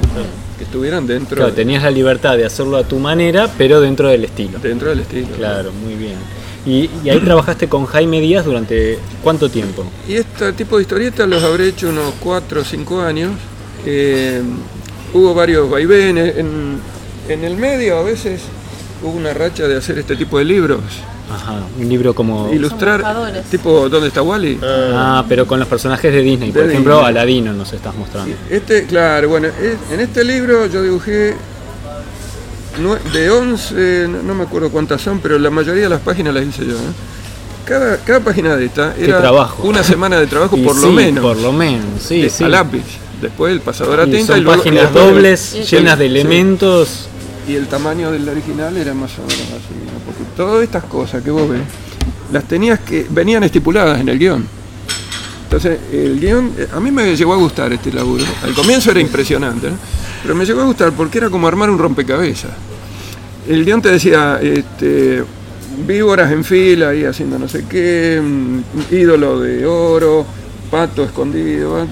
Que 0.59 0.64
estuvieran 0.64 1.06
dentro, 1.06 1.37
Claro, 1.37 1.52
tenías 1.52 1.83
la 1.83 1.90
libertad 1.90 2.37
de 2.38 2.46
hacerlo 2.46 2.76
a 2.78 2.85
tu 2.85 2.98
manera, 2.98 3.48
pero 3.59 3.80
dentro 3.80 4.09
del 4.09 4.24
estilo. 4.24 4.59
dentro 4.59 4.88
del 4.88 5.00
estilo. 5.00 5.28
Claro, 5.37 5.70
muy 5.72 5.94
bien. 5.94 6.16
Y, 6.66 6.90
y 7.02 7.08
ahí 7.10 7.20
trabajaste 7.20 7.68
con 7.68 7.86
Jaime 7.86 8.20
Díaz 8.20 8.44
durante 8.44 8.98
cuánto 9.22 9.48
tiempo? 9.48 9.84
Y 10.08 10.14
este 10.14 10.52
tipo 10.52 10.76
de 10.76 10.82
historietas 10.82 11.26
los 11.28 11.42
habré 11.42 11.68
hecho 11.68 11.88
unos 11.88 12.12
4 12.20 12.60
o 12.60 12.64
5 12.64 13.00
años. 13.00 13.32
Eh, 13.86 14.42
hubo 15.14 15.34
varios 15.34 15.70
vaivenes. 15.70 16.36
En, 16.36 16.78
en 17.28 17.44
el 17.44 17.56
medio 17.56 17.98
a 17.98 18.02
veces 18.02 18.42
hubo 19.02 19.12
una 19.12 19.32
racha 19.32 19.66
de 19.66 19.76
hacer 19.76 19.98
este 19.98 20.16
tipo 20.16 20.38
de 20.38 20.44
libros. 20.44 20.80
Ajá, 21.32 21.60
un 21.78 21.88
libro 21.88 22.12
como... 22.12 22.52
Ilustrar, 22.52 23.04
tipo 23.52 23.88
¿Dónde 23.88 24.08
está 24.08 24.20
Wally? 24.20 24.58
Ah, 24.62 25.24
pero 25.28 25.46
con 25.46 25.60
los 25.60 25.68
personajes 25.68 26.12
de 26.12 26.22
Disney. 26.22 26.50
Por 26.50 26.64
ejemplo, 26.68 26.94
Disney. 26.96 27.08
Aladino 27.10 27.52
nos 27.52 27.72
estás 27.72 27.94
mostrando. 27.94 28.34
Este, 28.50 28.84
claro, 28.86 29.28
bueno, 29.28 29.46
es- 29.46 29.92
en 29.94 30.00
este 30.00 30.24
libro 30.24 30.66
yo 30.66 30.82
dibujé 30.82 31.34
de 33.12 33.30
11, 33.30 34.08
no, 34.24 34.34
me 34.34 34.44
acuerdo 34.44 34.70
cuántas 34.70 35.00
son, 35.02 35.20
pero 35.20 35.38
la 35.38 35.50
mayoría 35.50 35.84
de 35.84 35.88
las 35.88 36.00
páginas 36.00 36.34
las 36.34 36.44
hice 36.46 36.66
yo. 36.66 36.72
¿eh? 36.76 36.92
Cada, 37.64 37.98
cada 37.98 38.20
página 38.20 38.56
de 38.56 38.66
esta 38.66 38.94
era 38.98 39.18
trabajo. 39.20 39.62
una 39.68 39.84
semana 39.84 40.18
de 40.18 40.26
trabajo 40.26 40.56
por 40.56 40.76
lo 40.76 40.90
menos. 40.90 41.22
Por 41.22 41.36
lo 41.36 41.52
menos, 41.52 42.02
sí, 42.02 42.22
de- 42.22 42.30
sí. 42.30 42.42
A 42.44 42.48
lápiz. 42.48 42.82
Después 43.20 43.52
el 43.52 43.60
pasador 43.60 44.00
a 44.00 44.06
Y 44.06 44.10
tinta 44.12 44.28
son 44.32 44.38
y 44.38 44.40
luego 44.42 44.58
páginas 44.62 44.88
el- 44.88 44.94
dobles, 44.94 45.70
llenas 45.70 45.98
de 45.98 46.06
elementos. 46.06 47.06
Y 47.46 47.54
el 47.54 47.66
tamaño 47.68 48.10
del 48.10 48.28
original 48.28 48.76
era 48.76 48.94
más 48.94 49.10
o 49.18 49.22
menos 49.22 49.34
así, 49.48 49.74
¿no? 49.84 49.98
porque 50.06 50.22
todas 50.36 50.62
estas 50.62 50.84
cosas 50.84 51.22
que 51.22 51.30
vos 51.30 51.48
ves, 51.48 51.60
las 52.32 52.44
tenías 52.44 52.80
que, 52.80 53.06
venían 53.10 53.42
estipuladas 53.44 54.00
en 54.00 54.08
el 54.08 54.18
guion. 54.18 54.46
Entonces, 55.44 55.78
el 55.92 56.18
guion, 56.20 56.52
eh, 56.56 56.68
a 56.72 56.78
mí 56.80 56.90
me 56.92 57.16
llegó 57.16 57.34
a 57.34 57.36
gustar 57.36 57.72
este 57.72 57.92
laburo. 57.92 58.24
Al 58.44 58.54
comienzo 58.54 58.90
era 58.92 59.00
impresionante, 59.00 59.68
¿no? 59.68 59.76
pero 60.22 60.34
me 60.34 60.44
llegó 60.46 60.60
a 60.60 60.64
gustar 60.64 60.92
porque 60.92 61.18
era 61.18 61.28
como 61.30 61.46
armar 61.48 61.70
un 61.70 61.78
rompecabezas. 61.78 62.50
El 63.50 63.64
guion 63.64 63.82
te 63.82 63.90
decía, 63.90 64.38
este, 64.40 65.24
víboras 65.86 66.30
en 66.30 66.44
fila, 66.44 66.90
ahí 66.90 67.04
haciendo 67.04 67.38
no 67.38 67.48
sé 67.48 67.64
qué, 67.68 68.20
mm, 68.22 68.94
ídolo 68.94 69.40
de 69.40 69.66
oro, 69.66 70.24
pato 70.70 71.02
escondido, 71.02 71.86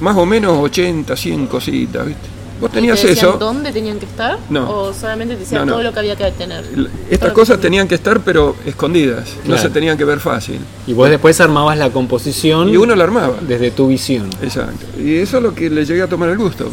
más 0.00 0.16
o 0.16 0.26
menos 0.26 0.58
80, 0.58 1.16
100 1.16 1.46
cositas, 1.46 2.06
¿viste? 2.06 2.28
Vos 2.60 2.68
¿Y 2.72 2.74
tenías 2.74 3.00
te 3.00 3.12
eso. 3.12 3.38
dónde 3.38 3.72
tenían 3.72 3.98
que 3.98 4.04
estar? 4.04 4.38
No. 4.50 4.68
¿O 4.70 4.92
solamente 4.92 5.32
te 5.34 5.40
decían 5.40 5.60
No, 5.62 5.66
no. 5.66 5.72
todo 5.72 5.82
lo 5.82 5.92
que 5.94 5.98
había 6.00 6.16
que 6.16 6.30
tener? 6.32 6.62
Estas 7.08 7.32
cosas 7.32 7.56
que- 7.56 7.62
tenían 7.62 7.88
que 7.88 7.94
estar 7.94 8.20
pero 8.20 8.54
escondidas, 8.66 9.30
no 9.46 9.56
se 9.56 9.70
tenían 9.70 9.96
que 9.96 10.04
ver 10.04 10.20
fácil. 10.20 10.58
Y 10.86 10.92
vos 10.92 11.08
después 11.08 11.40
armabas 11.40 11.78
la 11.78 11.88
composición 11.88 12.68
Y 12.68 12.76
uno 12.76 12.94
la 12.94 13.04
armaba. 13.04 13.36
desde 13.40 13.70
tu 13.70 13.88
visión. 13.88 14.28
Exacto. 14.42 14.84
Y 15.02 15.14
eso 15.16 15.38
es 15.38 15.42
lo 15.42 15.54
que 15.54 15.70
le 15.70 15.86
llegué 15.86 16.02
a 16.02 16.06
tomar 16.08 16.28
el 16.28 16.36
gusto. 16.36 16.68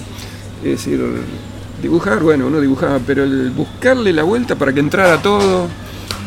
Es 0.62 0.72
decir, 0.72 1.00
dibujar, 1.82 2.20
bueno, 2.22 2.48
uno 2.48 2.60
dibujaba, 2.60 3.00
pero 3.06 3.24
el 3.24 3.52
buscarle 3.52 4.14
la 4.14 4.24
vuelta 4.24 4.56
para 4.56 4.74
que 4.74 4.80
entrara 4.80 5.22
todo, 5.22 5.68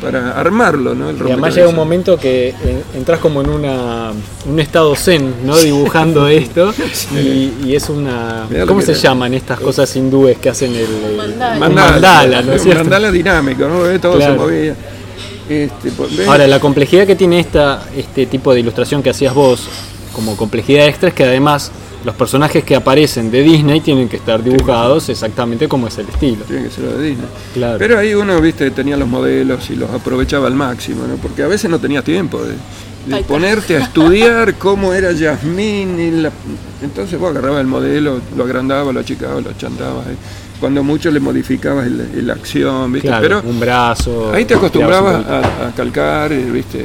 para 0.00 0.32
armarlo, 0.38 0.94
¿no? 0.94 1.10
El 1.10 1.16
Y 1.18 1.20
además 1.22 1.54
llega 1.54 1.68
un 1.68 1.74
momento 1.76 2.16
que 2.18 2.48
eh, 2.48 2.82
entras 2.94 3.18
como 3.20 3.40
en 3.42 3.50
una, 3.50 4.12
un 4.46 4.60
estado 4.60 4.94
zen, 4.96 5.34
¿no? 5.44 5.56
Dibujando 5.58 6.26
esto. 6.28 6.72
Y, 7.14 7.52
y 7.64 7.74
es 7.74 7.88
una. 7.88 8.46
¿Cómo 8.66 8.80
se 8.80 8.92
era. 8.92 9.00
llaman 9.00 9.34
estas 9.34 9.58
cosas 9.60 9.94
hindúes 9.96 10.38
que 10.38 10.48
hacen 10.48 10.70
el. 10.74 10.80
el- 10.86 11.16
Mandala. 11.16 11.58
Mandala, 11.58 11.90
mandala, 11.92 12.42
¿no 12.42 12.52
es 12.52 12.62
cierto? 12.62 12.82
mandala 12.84 13.10
dinámico, 13.10 13.66
¿no? 13.68 13.80
Ve, 13.82 13.98
Todo 13.98 14.16
Claro. 14.16 14.32
se 14.34 14.38
movía. 14.38 14.76
Este, 15.48 15.90
pues, 15.90 16.28
Ahora, 16.28 16.46
la 16.46 16.60
complejidad 16.60 17.06
que 17.06 17.16
tiene 17.16 17.40
esta, 17.40 17.82
este 17.96 18.26
tipo 18.26 18.54
de 18.54 18.60
ilustración 18.60 19.02
que 19.02 19.10
hacías 19.10 19.34
vos, 19.34 19.68
como 20.14 20.36
complejidad 20.36 20.86
extra, 20.86 21.08
es 21.08 21.14
que 21.14 21.24
además 21.24 21.72
los 22.04 22.14
personajes 22.14 22.64
que 22.64 22.74
aparecen 22.74 23.30
de 23.30 23.42
Disney 23.42 23.80
tienen 23.80 24.08
que 24.08 24.16
estar 24.16 24.42
dibujados 24.42 25.08
exactamente 25.08 25.68
como 25.68 25.86
es 25.88 25.98
el 25.98 26.08
estilo. 26.08 26.44
Tiene 26.44 26.64
que 26.64 26.70
ser 26.70 26.84
lo 26.84 26.96
de 26.96 27.08
Disney. 27.10 27.26
Claro. 27.54 27.78
Pero 27.78 27.98
ahí 27.98 28.14
uno, 28.14 28.40
viste, 28.40 28.70
tenía 28.70 28.96
los 28.96 29.08
modelos 29.08 29.68
y 29.70 29.76
los 29.76 29.90
aprovechaba 29.90 30.46
al 30.46 30.54
máximo, 30.54 31.06
¿no? 31.06 31.16
Porque 31.16 31.42
a 31.42 31.46
veces 31.48 31.70
no 31.70 31.78
tenías 31.78 32.02
tiempo 32.04 32.40
de, 32.42 33.22
ponerte 33.24 33.76
a 33.76 33.80
estudiar 33.84 34.54
cómo 34.54 34.92
era 34.94 35.12
Yasmín. 35.12 35.98
y 36.00 36.10
la- 36.22 36.32
Entonces 36.82 37.18
vos 37.18 37.30
agarrabas 37.30 37.60
el 37.60 37.66
modelo, 37.66 38.20
lo 38.36 38.44
agrandabas, 38.44 38.94
lo 38.94 39.00
achicabas, 39.00 39.44
lo 39.44 39.52
chantabas. 39.54 40.06
¿eh? 40.06 40.16
Cuando 40.60 40.84
mucho 40.84 41.10
le 41.10 41.20
modificabas 41.20 41.86
el- 41.86 42.30
acción, 42.30 42.92
¿viste? 42.92 43.08
Claro, 43.08 43.22
Pero 43.22 43.42
un 43.50 43.58
brazo. 43.58 44.30
ahí 44.32 44.44
te 44.44 44.54
acostumbrabas 44.54 45.24
a, 45.26 45.68
a 45.68 45.72
calcar, 45.74 46.32
eh, 46.32 46.44
¿viste? 46.50 46.84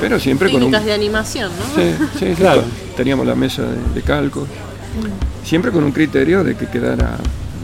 Pero 0.00 0.18
siempre 0.18 0.50
con 0.50 0.62
un... 0.62 0.70
De 0.70 0.92
animación, 0.92 1.50
¿no? 1.58 1.80
Sí, 1.82 1.90
sí, 2.18 2.26
sí, 2.30 2.34
Claro. 2.34 2.62
Teníamos 2.96 3.26
la 3.26 3.34
mesa 3.34 3.62
de, 3.62 3.76
de 3.94 4.02
calco. 4.02 4.46
Siempre 5.44 5.70
con 5.70 5.84
un 5.84 5.92
criterio 5.92 6.42
de 6.42 6.56
que 6.56 6.66
quedara 6.66 7.16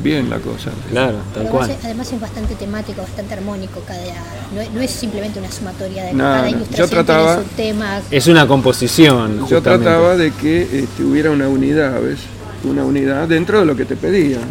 bien 0.03 0.29
la 0.31 0.39
cosa. 0.39 0.71
Claro, 0.91 1.17
tal 1.33 1.43
Además, 1.47 1.51
cual. 1.53 1.71
es- 1.71 1.85
además 1.85 2.13
es 2.13 2.21
bastante 2.21 2.55
temático, 2.55 3.01
bastante 3.03 3.35
armónico 3.35 3.81
cada. 3.87 3.99
No, 4.55 4.61
es- 4.61 4.71
no 4.73 4.81
es 4.83 4.91
simplemente 4.91 5.39
una 5.39 5.51
sumatoria 5.51 6.05
de 6.05 6.13
No, 6.13 6.19
cada 6.25 6.43
no. 6.43 6.49
Yo 6.51 6.57
ilustración 6.57 6.91
trataba- 6.91 7.35
tiene 7.37 7.49
su 7.49 7.57
tema. 7.57 8.01
Es 8.11 8.27
una 8.27 8.47
composición. 8.47 9.47
Yo 9.49 9.63
trataba 9.63 10.17
de 10.17 10.33
que 10.33 10.63
este, 10.81 11.03
hubiera 11.03 11.31
una 11.31 11.49
unidad, 11.49 12.01
¿ves? 12.03 12.21
Una 12.65 12.85
unidad 12.85 13.27
dentro 13.29 13.61
de 13.61 13.67
lo 13.67 13.75
que 13.75 13.85
te 13.87 13.97
pedían. 13.97 14.43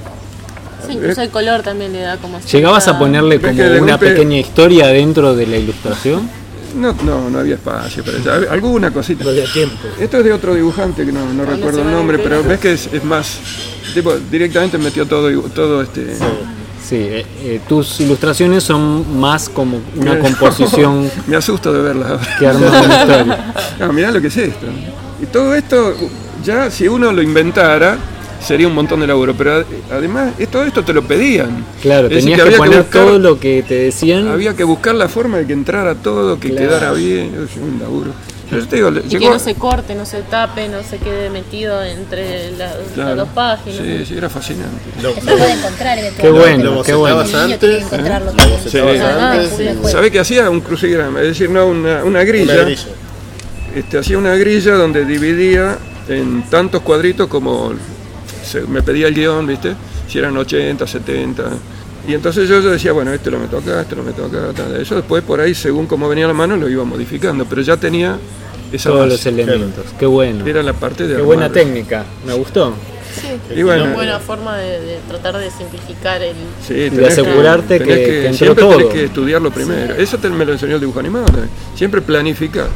Sí, 0.87 0.93
incluso 0.93 1.21
el 1.21 1.29
color 1.29 1.61
también 1.63 1.93
le 1.93 1.99
da 2.01 2.17
como... 2.17 2.39
¿Llegabas 2.41 2.87
a 2.87 2.97
ponerle 2.99 3.39
como 3.39 3.53
una 3.53 3.97
golpe- 3.97 4.09
pequeña 4.09 4.37
historia 4.37 4.87
dentro 4.87 5.35
de 5.35 5.47
la 5.47 5.57
ilustración? 5.57 6.29
No, 6.75 6.93
no, 7.03 7.29
no 7.29 7.39
había 7.39 7.55
espacio 7.55 8.03
para 8.03 8.17
eso. 8.17 8.51
Alguna 8.51 8.91
cosita. 8.91 9.23
No 9.23 9.29
había 9.29 9.45
tiempo. 9.45 9.77
Esto 9.99 10.17
es 10.17 10.25
de 10.25 10.33
otro 10.33 10.53
dibujante 10.53 11.05
que 11.05 11.11
no, 11.11 11.25
no 11.33 11.45
recuerdo 11.45 11.81
el 11.81 11.91
nombre, 11.91 12.19
pero 12.19 12.43
ves 12.43 12.59
que 12.59 12.73
es, 12.73 12.89
es 12.91 13.03
más. 13.03 13.37
Tipo, 13.93 14.13
directamente 14.29 14.77
metió 14.77 15.05
todo, 15.05 15.29
todo 15.49 15.81
este. 15.81 16.15
Sí, 16.85 16.97
eh, 16.97 17.25
eh, 17.43 17.61
tus 17.67 17.99
ilustraciones 18.01 18.63
son 18.63 19.17
más 19.19 19.47
como 19.49 19.79
una 19.95 20.19
composición 20.19 21.09
Me 21.27 21.37
asusto 21.37 21.71
de 21.71 21.81
verlas 21.81 22.11
ahora. 22.11 22.27
que 22.39 22.45
una 22.45 23.01
historia. 23.01 23.53
No, 23.79 23.93
mirá 23.93 24.11
lo 24.11 24.19
que 24.21 24.27
es 24.27 24.37
esto. 24.37 24.65
Y 25.21 25.25
todo 25.27 25.55
esto, 25.55 25.95
ya 26.43 26.69
si 26.69 26.87
uno 26.89 27.11
lo 27.13 27.21
inventara, 27.21 27.97
sería 28.41 28.67
un 28.67 28.73
montón 28.75 28.99
de 28.99 29.07
laburo. 29.07 29.33
Pero 29.37 29.55
ad- 29.55 29.65
además, 29.91 30.33
eh, 30.39 30.47
todo 30.47 30.63
esto 30.63 30.83
te 30.83 30.93
lo 30.93 31.03
pedían. 31.03 31.65
Claro, 31.81 32.07
Es 32.07 32.19
tenías 32.19 32.37
que, 32.37 32.41
había 32.47 32.57
poner 32.57 32.81
buscar- 32.83 33.05
todo 33.05 33.19
lo 33.19 33.39
que 33.39 33.63
te 33.67 33.75
decían. 33.75 34.27
Había 34.27 34.55
que 34.55 34.63
buscar 34.63 34.95
la 34.95 35.07
forma 35.09 35.37
de 35.37 35.47
que 35.47 35.53
entrara 35.53 35.95
todo, 35.95 36.39
que 36.39 36.49
Claro. 36.49 36.67
quedara 36.67 36.91
bien. 36.93 37.47
Es 37.49 37.57
un 37.57 37.79
laburo. 37.79 38.11
Pero 38.47 38.61
yo 38.61 38.67
te 38.67 38.75
digo, 38.75 38.89
Y 38.89 38.93
llegó- 39.09 39.19
que 39.25 39.29
no 39.31 39.39
se 39.39 39.55
corte, 39.55 39.95
no 39.95 40.05
se 40.05 40.21
tape, 40.21 40.69
no 40.69 40.83
se 40.83 40.99
quede 40.99 41.31
metido 41.31 41.81
entre 41.83 42.51
la- 42.51 42.73
Claro. 42.93 43.09
las 43.09 43.17
dos 43.17 43.29
páginas. 43.33 43.79
Sí, 43.83 44.05
sí, 44.05 44.15
era 44.17 44.29
fascinante. 44.29 44.83
Lo, 45.01 45.09
Eso 45.09 45.21
puede 45.21 45.51
encontrar. 45.53 45.97
Qué 46.15 46.29
bueno, 46.29 46.63
lo 46.75 46.83
qué 46.83 46.93
bueno. 46.93 47.23
que 47.23 47.35
antes, 47.35 47.81
encontrarlo 47.83 48.31
lo 48.31 48.37
también. 48.37 48.59
bocetabas 48.63 48.93
Sí. 48.97 49.01
Ah, 49.03 49.31
antes 49.31 49.59
y- 49.59 49.91
¿Sabe 49.91 50.11
qué 50.11 50.19
hacía? 50.19 50.47
Un 50.51 50.61
crucigrama, 50.61 51.21
es 51.21 51.29
decir, 51.29 51.49
no 51.49 51.65
una, 51.65 52.03
una 52.03 52.23
grilla. 52.23 52.53
una 52.53 52.63
grilla. 52.65 52.83
Este, 53.75 53.97
hacía 53.97 54.17
una 54.19 54.35
grilla 54.35 54.73
donde 54.75 55.05
dividía 55.05 55.79
en 56.07 56.43
tantos 56.43 56.81
cuadritos 56.83 57.27
como 57.27 57.73
se- 58.45 58.61
me 58.61 58.81
pedía 58.81 59.07
el 59.07 59.13
guion, 59.15 59.45
¿viste? 59.47 59.75
Si 60.07 60.17
eran 60.19 60.35
80, 60.37 60.85
70. 60.87 61.43
Y 62.07 62.13
entonces 62.13 62.47
yo, 62.47 62.61
yo 62.61 62.69
decía, 62.69 62.91
bueno, 62.91 63.11
este 63.11 63.31
lo 63.31 63.39
meto 63.39 63.57
acá, 63.57 63.81
este 63.81 63.95
lo 63.95 64.03
meto 64.03 64.25
acá, 64.25 64.51
tal. 64.55 64.75
Eso 64.79 64.95
después 64.95 65.23
por 65.23 65.39
ahí, 65.41 65.55
según 65.55 65.87
cómo 65.87 66.07
venía 66.07 66.27
la 66.27 66.33
mano, 66.33 66.55
lo 66.55 66.69
iba 66.69 66.83
modificando, 66.83 67.45
pero 67.45 67.61
ya 67.63 67.77
tenía 67.77 68.17
esa 68.71 68.89
todos 68.89 69.09
base. 69.09 69.11
los 69.11 69.25
elementos. 69.25 69.85
Qué 69.99 70.05
bueno. 70.05 70.45
Era 70.45 70.61
la 70.61 70.73
parte 70.73 71.07
de 71.07 71.15
Qué 71.15 71.21
buena 71.21 71.45
armar. 71.45 71.57
técnica. 71.59 72.05
Me 72.27 72.33
gustó. 72.33 72.73
Sí, 73.19 73.27
Y 73.57 73.63
bueno, 73.63 73.85
una 73.85 73.93
buena 73.93 74.19
forma 74.19 74.57
de, 74.57 74.81
de 74.81 74.97
tratar 75.07 75.37
de 75.37 75.49
simplificar 75.49 76.21
el... 76.21 76.35
Sí, 76.67 76.73
de 76.73 76.89
tenés 76.91 77.13
asegurarte 77.17 77.79
tenés 77.79 77.97
que- 77.97 78.03
que 78.05 78.17
entró 78.27 78.33
siempre 78.37 78.63
tenés 78.65 78.77
todo. 78.81 78.89
que 78.89 79.03
estudiarlo 79.05 79.51
primero. 79.51 79.95
Eso 79.95 80.17
te, 80.17 80.29
me 80.29 80.43
lo 80.45 80.51
enseñó 80.51 80.75
el 80.75 80.81
dibujo 80.81 80.99
animado 80.99 81.25
también. 81.27 81.49
Siempre 81.75 82.01
planificar. 82.01 82.67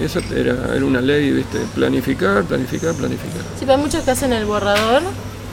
Eso 0.00 0.20
era, 0.34 0.74
era 0.74 0.84
una 0.84 1.00
ley, 1.00 1.30
¿viste? 1.30 1.58
Planificar, 1.74 2.44
planificar, 2.44 2.94
planificar. 2.94 3.40
Sí, 3.58 3.60
pero 3.60 3.72
hay 3.74 3.78
muchos 3.78 4.04
que 4.04 4.10
hacen 4.10 4.32
el 4.32 4.44
borrador 4.44 5.02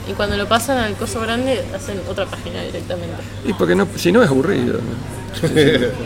y 0.08 0.12
cuando 0.12 0.36
lo 0.36 0.46
pasan 0.46 0.76
al 0.78 0.94
coso 0.96 1.20
grande 1.20 1.64
hacen 1.74 2.00
otra 2.10 2.26
página 2.26 2.62
directamente. 2.62 3.16
Y 3.46 3.52
porque 3.54 3.74
no, 3.74 3.88
si 3.96 4.12
no 4.12 4.22
es 4.22 4.28
aburrido. 4.28 4.74
¿no? 4.74 5.14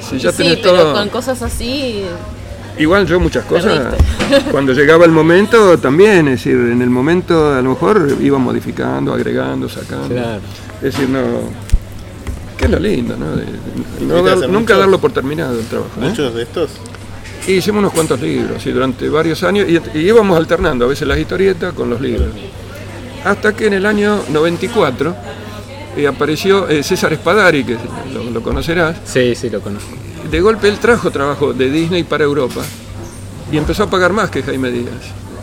Si, 0.00 0.10
si 0.10 0.18
ya 0.18 0.30
sí, 0.30 0.38
tenés 0.38 0.58
pero 0.58 0.76
todo. 0.76 0.94
con 0.94 1.08
cosas 1.08 1.42
así... 1.42 2.04
Igual 2.78 3.06
yo 3.08 3.18
muchas 3.18 3.44
cosas, 3.44 3.72
Perdiste. 4.28 4.50
cuando 4.52 4.72
llegaba 4.72 5.04
el 5.04 5.10
momento 5.10 5.76
también, 5.78 6.28
es 6.28 6.44
decir, 6.44 6.54
en 6.54 6.80
el 6.80 6.90
momento 6.90 7.52
a 7.54 7.60
lo 7.60 7.70
mejor 7.70 8.16
iba 8.20 8.38
modificando, 8.38 9.12
agregando, 9.12 9.68
sacando. 9.68 10.08
Claro. 10.14 10.40
Es 10.76 10.94
decir, 10.94 11.08
no. 11.08 11.20
Que 12.56 12.66
es 12.66 12.70
lo 12.70 12.78
lindo, 12.78 13.16
¿no? 13.16 13.34
De- 13.34 13.42
de 13.44 13.50
no 13.52 13.98
¿Tuviste 13.98 14.14
dar- 14.22 14.36
hacer 14.36 14.48
nunca 14.48 14.74
muchos? 14.74 14.78
darlo 14.78 15.00
por 15.00 15.12
terminado 15.12 15.58
el 15.58 15.66
trabajo. 15.66 15.90
¿eh? 16.00 16.08
Muchos 16.08 16.34
de 16.34 16.42
estos. 16.44 16.70
Y 17.46 17.52
hicimos 17.52 17.78
unos 17.80 17.92
cuantos 17.92 18.20
libros, 18.20 18.64
y 18.66 18.70
durante 18.72 19.08
varios 19.08 19.42
años, 19.42 19.66
y, 19.68 19.80
y 19.98 20.00
íbamos 20.08 20.36
alternando 20.36 20.84
a 20.84 20.88
veces 20.88 21.08
las 21.08 21.18
historietas 21.18 21.72
con 21.72 21.88
los 21.88 22.00
libros. 22.00 22.28
Hasta 23.24 23.54
que 23.54 23.66
en 23.66 23.72
el 23.74 23.86
año 23.86 24.20
94 24.28 25.16
eh, 25.96 26.06
apareció 26.06 26.68
eh, 26.68 26.82
César 26.82 27.12
Espadari, 27.12 27.64
que 27.64 27.76
lo, 28.12 28.24
lo 28.30 28.42
conocerás, 28.42 28.96
Sí, 29.04 29.34
sí, 29.34 29.48
lo 29.50 29.60
conozco. 29.60 29.90
de 30.30 30.40
golpe 30.40 30.68
él 30.68 30.78
trajo 30.78 31.10
trabajo 31.10 31.52
de 31.52 31.70
Disney 31.70 32.04
para 32.04 32.24
Europa 32.24 32.60
y 33.50 33.56
empezó 33.56 33.84
a 33.84 33.90
pagar 33.90 34.12
más 34.12 34.30
que 34.30 34.42
Jaime 34.42 34.70
Díaz. 34.70 34.92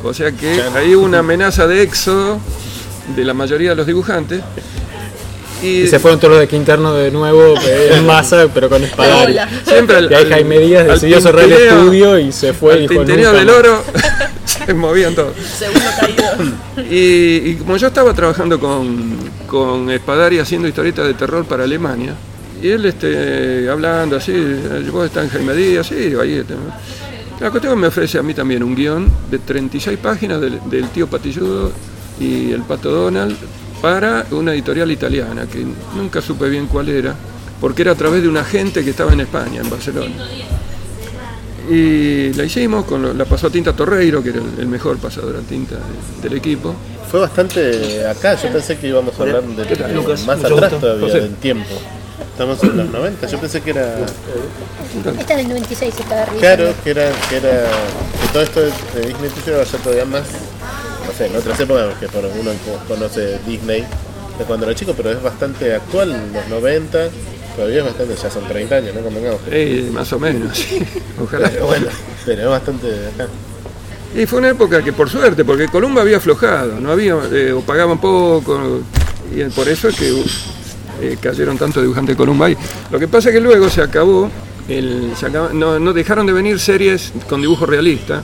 O 0.03 0.13
sea 0.13 0.31
que 0.31 0.61
ahí 0.75 0.93
hubo 0.95 1.03
una 1.05 1.19
amenaza 1.19 1.65
de 1.65 1.81
éxodo 1.81 2.37
de 3.15 3.23
la 3.25 3.33
mayoría 3.33 3.71
de 3.71 3.75
los 3.75 3.87
dibujantes. 3.87 4.41
Y, 5.65 5.81
Y 5.81 5.87
se 5.87 5.99
fueron 5.99 6.19
todos 6.19 6.33
los 6.33 6.39
de 6.39 6.47
Quinterno 6.47 6.93
de 6.93 7.11
nuevo 7.11 7.55
eh, 7.65 7.91
en 7.93 8.05
masa, 8.05 8.47
pero 8.53 8.69
con 8.69 8.83
espadari. 8.83 9.37
Siempre 9.65 9.97
al, 9.97 10.11
Y 10.11 10.15
ahí 10.15 10.29
Jaime 10.29 10.59
Díaz 10.59 10.87
decidió 10.87 11.19
cerrar 11.21 11.45
el 11.45 11.53
estudio 11.53 12.19
y 12.19 12.31
se 12.31 12.53
fue 12.53 12.73
y 12.73 12.83
al 12.83 12.87
dijo 12.87 13.03
nunca 13.03 13.33
del 13.33 13.45
más". 13.47 13.55
oro 13.55 13.83
se 14.45 14.73
movían 14.73 15.15
todos. 15.15 15.33
Segundo 15.57 15.89
caído. 15.99 16.85
Y, 16.89 17.49
y 17.51 17.55
como 17.55 17.77
yo 17.77 17.87
estaba 17.87 18.13
trabajando 18.13 18.59
con, 18.59 19.17
con 19.47 19.89
Espadari 19.89 20.39
haciendo 20.39 20.67
historietas 20.67 21.07
de 21.07 21.13
terror 21.13 21.45
para 21.45 21.63
Alemania, 21.63 22.13
y 22.61 22.69
él 22.69 22.85
este, 22.85 23.69
hablando 23.69 24.15
así, 24.17 24.33
vos 24.91 25.05
estás 25.05 25.25
en 25.25 25.29
Jaime 25.29 25.53
Díaz, 25.53 25.87
sí, 25.87 26.13
ahí 26.19 26.35
está. 26.35 26.55
La 27.39 27.51
cuestión 27.51 27.77
me 27.77 27.87
ofrece 27.87 28.17
a 28.17 28.23
mí 28.23 28.33
también 28.33 28.63
un 28.63 28.75
guion 28.75 29.11
de 29.29 29.39
36 29.39 29.99
páginas 29.99 30.39
del, 30.39 30.59
del 30.69 30.87
tío 30.89 31.07
Patilludo 31.07 31.71
y 32.19 32.51
el 32.53 32.61
Pato 32.61 32.89
Donald 32.89 33.35
para 33.81 34.25
una 34.31 34.53
editorial 34.53 34.91
italiana, 34.91 35.45
que 35.45 35.65
nunca 35.95 36.21
supe 36.21 36.49
bien 36.49 36.67
cuál 36.67 36.89
era, 36.89 37.15
porque 37.61 37.81
era 37.83 37.91
a 37.91 37.95
través 37.95 38.21
de 38.23 38.27
un 38.29 38.37
agente 38.37 38.83
que 38.83 38.89
estaba 38.91 39.13
en 39.13 39.21
España, 39.21 39.61
en 39.61 39.69
Barcelona. 39.69 40.13
Y 41.69 42.31
la 42.33 42.43
hicimos, 42.43 42.85
con 42.85 43.01
lo- 43.01 43.13
la 43.13 43.25
pasó 43.25 43.47
a 43.47 43.49
Tinta 43.49 43.73
Torreiro, 43.73 44.21
que 44.21 44.29
era 44.29 44.39
el, 44.39 44.59
el 44.59 44.67
mejor 44.67 44.97
pasador 44.97 45.35
a 45.37 45.39
tinta 45.39 45.75
de- 45.75 46.29
del 46.29 46.37
equipo. 46.37 46.75
Fue 47.09 47.19
bastante 47.19 48.05
acá. 48.07 48.35
Yo 48.35 48.49
pensé 48.51 48.77
que 48.77 48.87
íbamos 48.87 49.17
a 49.19 49.23
hablar 49.23 49.41
de, 49.43 49.75
más 49.85 50.19
Mucho 50.19 50.31
atrás 50.33 50.51
gusto. 50.71 50.77
todavía 50.77 51.07
José. 51.07 51.21
del 51.21 51.35
tiempo. 51.35 51.69
Estamos 52.31 52.61
en 52.63 52.77
los 52.77 52.89
90. 52.91 53.27
Yo 53.27 53.39
pensé 53.39 53.61
que 53.61 53.69
era. 53.71 53.95
Esta 55.19 55.33
es 55.33 55.37
del 55.37 55.47
96, 55.49 55.93
estaba 55.99 56.25
revisando. 56.25 56.39
Claro, 56.39 56.73
que 56.83 56.89
era. 56.91 57.11
Que, 57.29 57.37
era, 57.37 57.49
que 58.21 58.27
todo 58.31 58.43
esto 58.43 58.59
de 58.61 58.67
Disney 59.07 59.29
tuyo 59.31 59.57
va 59.57 59.63
a 59.63 59.65
ser 59.65 59.79
todavía 59.79 60.05
más. 60.05 60.23
No 61.07 61.13
sé, 61.17 61.27
en 61.27 61.35
otras 61.35 61.59
épocas, 61.59 61.95
que 61.99 62.07
por 62.07 62.25
uno 62.25 62.51
co- 62.65 62.93
conoce 62.93 63.39
Disney 63.45 63.81
de 64.37 64.43
cuando 64.45 64.65
era 64.65 64.75
chico, 64.75 64.93
pero 64.95 65.11
es 65.11 65.21
bastante 65.21 65.73
actual, 65.73 66.15
los 66.33 66.47
90. 66.47 67.09
Todavía 67.55 67.79
es 67.79 67.85
bastante, 67.85 68.15
ya 68.21 68.29
son 68.29 68.47
30 68.47 68.75
años, 68.75 68.95
¿no? 68.95 69.01
Convengamos. 69.01 69.39
Eh, 69.49 69.89
más 69.93 70.11
o 70.11 70.19
menos, 70.19 70.57
sí. 70.57 70.79
Ojalá. 71.23 71.49
Pero 71.49 71.67
bueno, 71.67 71.87
pero 72.25 72.41
es 72.41 72.47
bastante 72.49 72.87
acá. 73.13 73.27
Y 74.13 74.25
fue 74.25 74.39
una 74.39 74.49
época 74.49 74.81
que 74.83 74.91
por 74.93 75.09
suerte, 75.09 75.43
porque 75.45 75.67
Columba 75.67 76.01
había 76.01 76.17
aflojado, 76.17 76.79
no 76.79 76.91
había, 76.91 77.15
eh, 77.31 77.51
o 77.53 77.61
pagaban 77.61 77.99
poco, 77.99 78.81
y 79.33 79.43
por 79.45 79.67
eso 79.69 79.89
es 79.89 79.95
que 79.97 80.23
eh, 81.01 81.17
cayeron 81.21 81.57
tantos 81.57 81.81
dibujantes 81.83 82.13
de 82.15 82.17
Columba 82.17 82.47
ahí. 82.47 82.57
Lo 82.91 82.99
que 82.99 83.07
pasa 83.07 83.29
es 83.29 83.35
que 83.35 83.41
luego 83.41 83.69
se 83.69 83.81
acabó, 83.81 84.29
el, 84.69 85.11
se 85.17 85.25
acaba- 85.27 85.51
no, 85.53 85.79
no 85.79 85.93
dejaron 85.93 86.25
de 86.25 86.33
venir 86.33 86.59
series 86.59 87.11
con 87.29 87.41
dibujo 87.41 87.65
realista, 87.65 88.21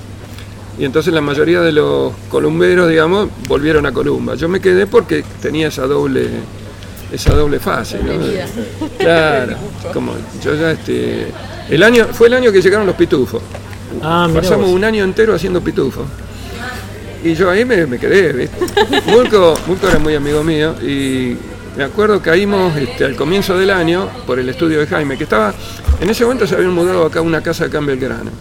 y 0.77 0.85
entonces 0.85 1.13
la 1.13 1.21
mayoría 1.21 1.61
de 1.61 1.71
los 1.71 2.13
columberos, 2.29 2.89
digamos, 2.89 3.29
volvieron 3.47 3.85
a 3.85 3.91
Columba. 3.91 4.35
Yo 4.35 4.47
me 4.49 4.59
quedé 4.59 4.87
porque 4.87 5.23
tenía 5.41 5.67
esa 5.67 5.85
doble 5.85 6.29
esa 7.11 7.33
doble 7.33 7.59
fase. 7.59 7.99
Claro, 8.97 9.57
como 9.93 10.13
yo 10.43 10.55
ya 10.55 10.71
este 10.71 11.27
el 11.69 11.83
año 11.83 12.07
fue 12.11 12.27
el 12.27 12.33
año 12.35 12.51
que 12.51 12.61
llegaron 12.61 12.87
los 12.87 12.95
pitufos. 12.95 13.41
Ah, 14.01 14.29
Pasamos 14.33 14.67
vos. 14.67 14.75
un 14.75 14.83
año 14.83 15.03
entero 15.03 15.35
haciendo 15.35 15.61
pitufos. 15.61 16.05
Y 17.23 17.35
yo 17.35 17.49
ahí 17.49 17.65
me, 17.65 17.85
me 17.85 17.99
quedé, 17.99 18.33
¿viste? 18.33 18.57
Mulco, 19.07 19.55
Mulco 19.67 19.87
era 19.87 19.99
muy 19.99 20.15
amigo 20.15 20.43
mío 20.43 20.73
y 20.81 21.37
me 21.77 21.83
acuerdo 21.83 22.21
caímos 22.21 22.75
este, 22.75 23.05
al 23.05 23.15
comienzo 23.15 23.57
del 23.57 23.69
año 23.69 24.09
por 24.25 24.39
el 24.39 24.49
estudio 24.49 24.79
de 24.79 24.87
Jaime, 24.87 25.17
que 25.17 25.25
estaba, 25.25 25.53
en 25.99 26.09
ese 26.09 26.23
momento 26.23 26.47
se 26.47 26.55
habían 26.55 26.71
mudado 26.71 27.05
acá 27.05 27.19
a 27.19 27.21
una 27.21 27.41
casa 27.41 27.65
acá 27.65 27.77
en 27.77 27.85
Belgrano. 27.85 28.31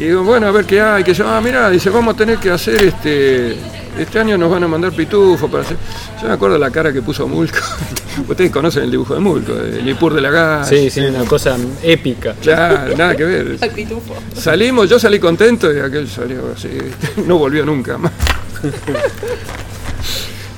Y 0.00 0.04
digo, 0.04 0.24
bueno, 0.24 0.46
a 0.46 0.50
ver 0.50 0.64
qué 0.64 0.80
hay, 0.80 1.04
que 1.04 1.14
yo, 1.14 1.28
ah, 1.28 1.40
mira, 1.40 1.70
dice, 1.70 1.90
vamos 1.90 2.14
a 2.14 2.16
tener 2.16 2.38
que 2.38 2.50
hacer 2.50 2.82
este, 2.82 3.56
este 3.98 4.18
año 4.18 4.38
nos 4.38 4.50
van 4.50 4.64
a 4.64 4.68
mandar 4.68 4.92
pitufos 4.92 5.50
para 5.50 5.62
hacer. 5.62 5.76
Yo 6.20 6.28
me 6.28 6.34
acuerdo 6.34 6.58
la 6.58 6.70
cara 6.70 6.92
que 6.92 7.02
puso 7.02 7.28
Mulco. 7.28 7.58
Ustedes 8.28 8.50
conocen 8.50 8.84
el 8.84 8.90
dibujo 8.90 9.14
de 9.14 9.20
Mulco, 9.20 9.52
el 9.52 9.88
Ipur 9.88 10.14
de 10.14 10.20
la 10.20 10.30
Gas. 10.30 10.68
Sí, 10.68 10.90
sí, 10.90 11.00
una 11.00 11.24
cosa 11.24 11.56
épica. 11.82 12.34
Claro, 12.40 12.96
nada 12.96 13.14
que 13.14 13.24
ver. 13.24 13.58
Al 13.60 13.70
pitufo. 13.70 14.14
Salimos, 14.34 14.88
yo 14.88 14.98
salí 14.98 15.18
contento 15.18 15.72
y 15.72 15.78
aquel 15.78 16.08
salió 16.08 16.52
así, 16.56 16.70
no 17.26 17.38
volvió 17.38 17.64
nunca 17.64 17.98
más. 17.98 18.12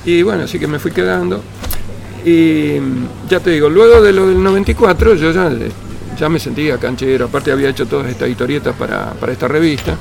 Y 0.05 0.23
bueno, 0.23 0.45
así 0.45 0.59
que 0.59 0.67
me 0.67 0.79
fui 0.79 0.91
quedando. 0.91 1.43
Y 2.25 2.77
ya 3.29 3.41
te 3.41 3.51
digo, 3.51 3.69
luego 3.69 4.01
de 4.01 4.13
lo 4.13 4.29
del 4.29 4.43
94 4.43 5.15
yo 5.15 5.33
ya, 5.33 5.51
ya 6.19 6.29
me 6.29 6.39
sentía 6.39 6.79
canchero, 6.79 7.27
aparte 7.27 7.53
había 7.53 7.69
hecho 7.71 7.87
todas 7.87 8.09
estas 8.11 8.29
historietas 8.29 8.75
para, 8.77 9.13
para 9.13 9.33
esta 9.33 9.49
revista. 9.49 9.97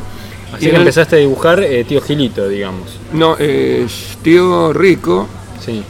Así 0.53 0.65
Y 0.65 0.69
que 0.69 0.75
el- 0.75 0.81
empezaste 0.81 1.15
a 1.15 1.19
dibujar 1.19 1.63
eh, 1.63 1.83
tío 1.83 2.01
Gilito, 2.01 2.47
digamos. 2.47 2.99
No, 3.13 3.35
eh, 3.39 3.87
tío 4.21 4.71
Rico, 4.73 5.27
Sí. 5.63 5.81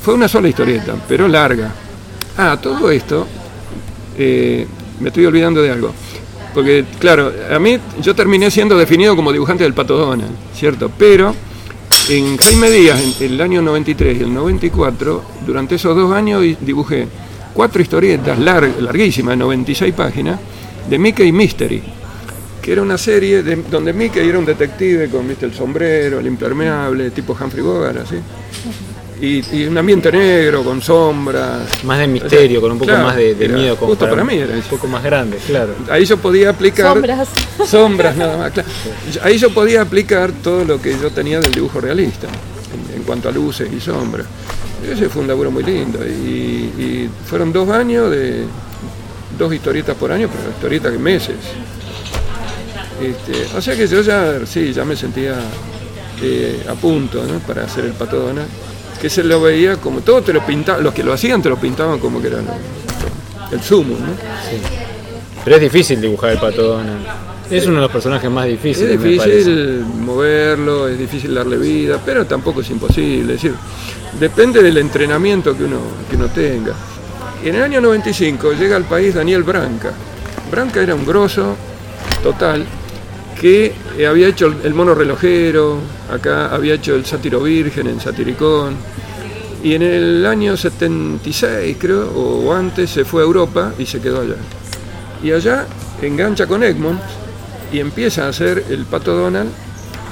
fue 0.00 0.14
una 0.14 0.28
sola 0.28 0.48
historieta, 0.48 0.94
pero 1.08 1.28
larga. 1.28 1.72
Ah, 2.38 2.58
todo 2.60 2.90
esto, 2.90 3.26
eh, 4.18 4.66
me 5.00 5.08
estoy 5.08 5.26
olvidando 5.26 5.62
de 5.62 5.70
algo. 5.70 5.92
Porque, 6.54 6.84
claro, 6.98 7.30
a 7.54 7.58
mí 7.58 7.78
yo 8.00 8.14
terminé 8.14 8.50
siendo 8.50 8.78
definido 8.78 9.14
como 9.14 9.30
dibujante 9.32 9.64
del 9.64 9.74
Pato 9.74 9.96
Donald, 9.96 10.30
¿cierto? 10.54 10.90
Pero 10.98 11.34
En 12.08 12.36
Jaime 12.36 12.70
Díaz, 12.70 13.00
en 13.20 13.32
el 13.32 13.40
año 13.40 13.62
93 13.62 14.18
y 14.18 14.22
el 14.22 14.32
94, 14.32 15.22
durante 15.44 15.74
esos 15.74 15.96
dos 15.96 16.12
años 16.12 16.40
di- 16.40 16.56
dibujé 16.60 17.08
cuatro 17.56 17.80
historietas 17.80 18.38
larg- 18.38 18.78
larguísimas, 18.80 19.32
de 19.32 19.36
96 19.38 19.94
páginas, 19.94 20.38
de 20.88 20.98
Mickey 20.98 21.32
Mystery, 21.32 21.82
que 22.62 22.72
era 22.72 22.82
una 22.82 22.98
serie 22.98 23.42
de- 23.42 23.56
donde 23.70 23.92
Mickey 23.94 24.28
era 24.28 24.38
un 24.38 24.44
detective 24.44 25.08
con 25.08 25.26
¿viste, 25.26 25.46
el 25.46 25.54
sombrero, 25.54 26.20
el 26.20 26.26
impermeable, 26.26 27.10
tipo 27.10 27.36
Humphrey 27.40 27.62
Bogart, 27.62 27.96
así. 27.98 28.16
Y, 29.18 29.42
y 29.56 29.64
un 29.64 29.78
ambiente 29.78 30.12
negro, 30.12 30.62
con 30.62 30.82
sombras. 30.82 31.82
Más 31.84 31.98
de 31.98 32.06
misterio, 32.06 32.60
con 32.60 32.72
un 32.72 32.78
poco 32.78 32.90
Claro, 32.90 33.06
más 33.06 33.16
de, 33.16 33.34
de 33.34 33.44
era 33.46 33.54
miedo. 33.56 33.76
como 33.76 33.92
justo 33.92 34.10
para 34.10 34.22
mí 34.22 34.34
era 34.34 34.54
Un 34.54 34.60
poco 34.60 34.86
más 34.88 35.02
grande, 35.02 35.38
claro. 35.46 35.74
Ahí 35.88 36.04
yo 36.04 36.18
podía 36.18 36.50
aplicar... 36.50 36.92
Sombras. 36.92 37.28
Sombras 37.66 38.16
nada 38.18 38.36
más, 38.36 38.52
claro. 38.52 38.68
Ahí 39.22 39.38
yo 39.38 39.54
podía 39.54 39.80
aplicar 39.80 40.32
todo 40.32 40.66
lo 40.66 40.82
que 40.82 40.90
yo 41.00 41.10
tenía 41.10 41.40
del 41.40 41.50
dibujo 41.52 41.80
realista, 41.80 42.26
en, 42.26 42.96
en 42.98 43.02
cuanto 43.04 43.30
a 43.30 43.32
luces 43.32 43.70
y 43.74 43.80
sombras. 43.80 44.26
Ese 44.90 45.08
fue 45.08 45.22
un 45.22 45.28
laburo 45.28 45.50
muy 45.50 45.64
lindo. 45.64 45.98
Y, 46.06 47.08
fueron 47.26 47.52
dos 47.52 47.68
años 47.68 48.10
de 48.10 48.44
dos 49.38 49.52
historietas 49.52 49.96
por 49.96 50.12
año, 50.12 50.28
pero 50.28 50.50
historietas 50.50 50.92
de 50.92 50.98
meses. 50.98 51.36
Este, 53.00 53.56
o 53.56 53.60
sea 53.60 53.76
que 53.76 53.86
yo 53.86 54.00
ya, 54.00 54.46
sí, 54.46 54.72
ya 54.72 54.84
me 54.84 54.96
sentía 54.96 55.34
eh, 56.22 56.64
a 56.68 56.74
punto 56.74 57.22
para 57.46 57.64
hacer 57.64 57.84
el 57.84 57.92
pato 57.92 58.20
Donald, 58.20 58.48
que 59.00 59.10
se 59.10 59.22
lo 59.22 59.40
veía 59.40 59.76
como, 59.76 60.00
todo 60.00 60.22
te 60.22 60.32
lo 60.32 60.44
pintaban, 60.46 60.82
los 60.82 60.94
que 60.94 61.02
lo 61.02 61.12
hacían 61.12 61.42
te 61.42 61.50
lo 61.50 61.58
pintaban 61.58 61.98
como 61.98 62.22
que 62.22 62.28
era 62.28 62.38
el 63.52 63.62
sumo, 63.62 63.98
¿no? 63.98 64.14
Pero 65.44 65.56
es 65.56 65.62
difícil 65.62 66.00
dibujar 66.00 66.30
el 66.30 66.38
pato 66.38 66.62
Donald. 66.62 67.06
Es 67.50 67.66
uno 67.66 67.76
de 67.76 67.82
los 67.82 67.90
personajes 67.90 68.30
más 68.30 68.46
difíciles, 68.46 68.92
Es 68.92 69.00
me 69.00 69.08
difícil 69.10 69.84
moverlo, 70.00 70.88
es 70.88 70.98
difícil 70.98 71.34
darle 71.34 71.56
vida, 71.56 72.00
pero 72.04 72.26
tampoco 72.26 72.60
es 72.60 72.70
imposible. 72.70 73.34
Es 73.34 73.42
decir, 73.42 73.54
depende 74.18 74.62
del 74.62 74.76
entrenamiento 74.78 75.56
que 75.56 75.64
uno, 75.64 75.78
que 76.10 76.16
uno 76.16 76.26
tenga. 76.28 76.72
En 77.44 77.54
el 77.54 77.62
año 77.62 77.80
95 77.80 78.52
llega 78.54 78.76
al 78.76 78.84
país 78.84 79.14
Daniel 79.14 79.42
Branca. 79.44 79.92
Branca 80.50 80.82
era 80.82 80.94
un 80.94 81.06
grosso 81.06 81.56
total 82.22 82.64
que 83.40 83.72
eh, 83.98 84.06
había 84.06 84.28
hecho 84.28 84.46
el- 84.46 84.56
el 84.64 84.74
mono 84.74 84.94
relojero, 84.94 85.78
acá 86.10 86.48
había 86.54 86.74
hecho 86.74 86.94
el 86.94 87.04
sátiro 87.04 87.40
virgen 87.42 87.86
en 87.86 88.00
Satiricón. 88.00 88.74
Y 89.62 89.74
en 89.74 89.82
el 89.82 90.26
año 90.26 90.56
76, 90.56 91.76
creo, 91.78 92.08
o 92.14 92.52
antes, 92.52 92.90
se 92.90 93.04
fue 93.04 93.22
a 93.22 93.24
Europa 93.24 93.72
y 93.78 93.86
se 93.86 94.00
quedó 94.00 94.20
allá. 94.22 94.36
Y 95.22 95.32
allá 95.32 95.66
engancha 96.02 96.46
con 96.46 96.62
Egmont 96.62 97.00
y 97.72 97.80
empieza 97.80 98.26
a 98.26 98.28
hacer 98.28 98.64
el 98.70 98.84
Pato 98.84 99.14
Donald. 99.14 99.50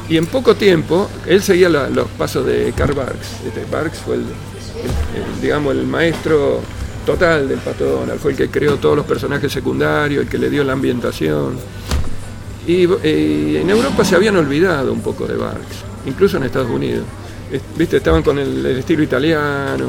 Y 0.09 0.17
en 0.19 0.27
poco 0.27 0.55
tiempo, 0.55 1.09
él 1.27 1.43
seguía 1.43 1.69
los 1.69 2.09
pasos 2.19 2.45
de 2.47 2.73
Karl 2.77 2.93
Barks. 2.95 3.29
Este, 3.47 3.65
Barks 3.71 3.99
fue 3.99 4.17
el, 4.17 4.21
el- 4.23 5.41
digamos, 5.41 5.75
el 5.75 5.87
maestro 5.87 6.61
total 7.07 7.49
del 7.49 7.59
Pato 7.59 7.85
Donald. 7.87 8.21
Fue 8.21 8.33
el 8.33 8.37
que 8.37 8.49
creó 8.51 8.77
todos 8.77 8.97
los 8.97 9.07
personajes 9.07 9.51
secundarios, 9.51 10.25
el 10.25 10.29
que 10.29 10.37
le 10.39 10.51
dio 10.51 10.63
la 10.63 10.75
ambientación. 10.75 11.57
Y 12.67 12.87
eh, 13.03 13.61
en 13.63 13.71
Europa 13.71 14.05
se 14.05 14.15
habían 14.17 14.37
olvidado 14.37 14.93
un 14.93 15.01
poco 15.01 15.27
de 15.27 15.37
Barks, 15.37 15.77
incluso 16.07 16.37
en 16.37 16.45
Estados 16.45 16.71
Unidos. 16.71 17.05
Viste, 17.77 17.99
estaban 17.99 18.23
con 18.23 18.39
el, 18.39 18.65
el 18.67 18.79
estilo 18.79 19.03
italiano. 19.03 19.87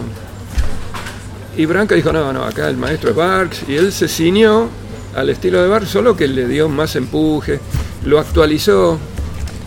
Y 1.58 1.66
Branca 1.66 1.96
dijo, 1.96 2.12
no, 2.14 2.32
no, 2.34 2.44
acá 2.44 2.70
el 2.70 2.78
maestro 2.78 3.10
es 3.10 3.16
Barks. 3.16 3.64
Y 3.68 3.76
él 3.76 3.92
se 3.92 4.08
ciñó 4.08 4.68
al 5.16 5.30
estilo 5.30 5.62
de 5.62 5.68
Barks, 5.68 5.90
solo 5.90 6.16
que 6.16 6.28
le 6.28 6.48
dio 6.48 6.68
más 6.68 6.96
empuje, 6.96 7.60
lo 8.06 8.20
actualizó, 8.20 9.00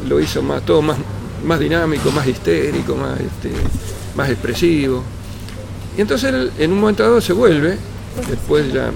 lo 0.09 0.21
hizo 0.21 0.43
más, 0.43 0.63
todo 0.65 0.83
más, 0.83 0.99
más 1.45 1.59
dinámico, 1.59 2.11
más 2.13 2.27
histérico, 2.27 2.95
más, 2.95 3.19
este, 3.19 3.51
más 4.15 4.29
expresivo. 4.29 5.03
Y 5.97 6.03
entonces 6.03 6.33
él 6.33 6.53
en 6.59 6.73
un 6.73 6.81
momento 6.81 7.03
dado 7.03 7.21
se 7.21 7.33
vuelve, 7.33 7.77
después 8.29 8.73
ya, 8.73 8.91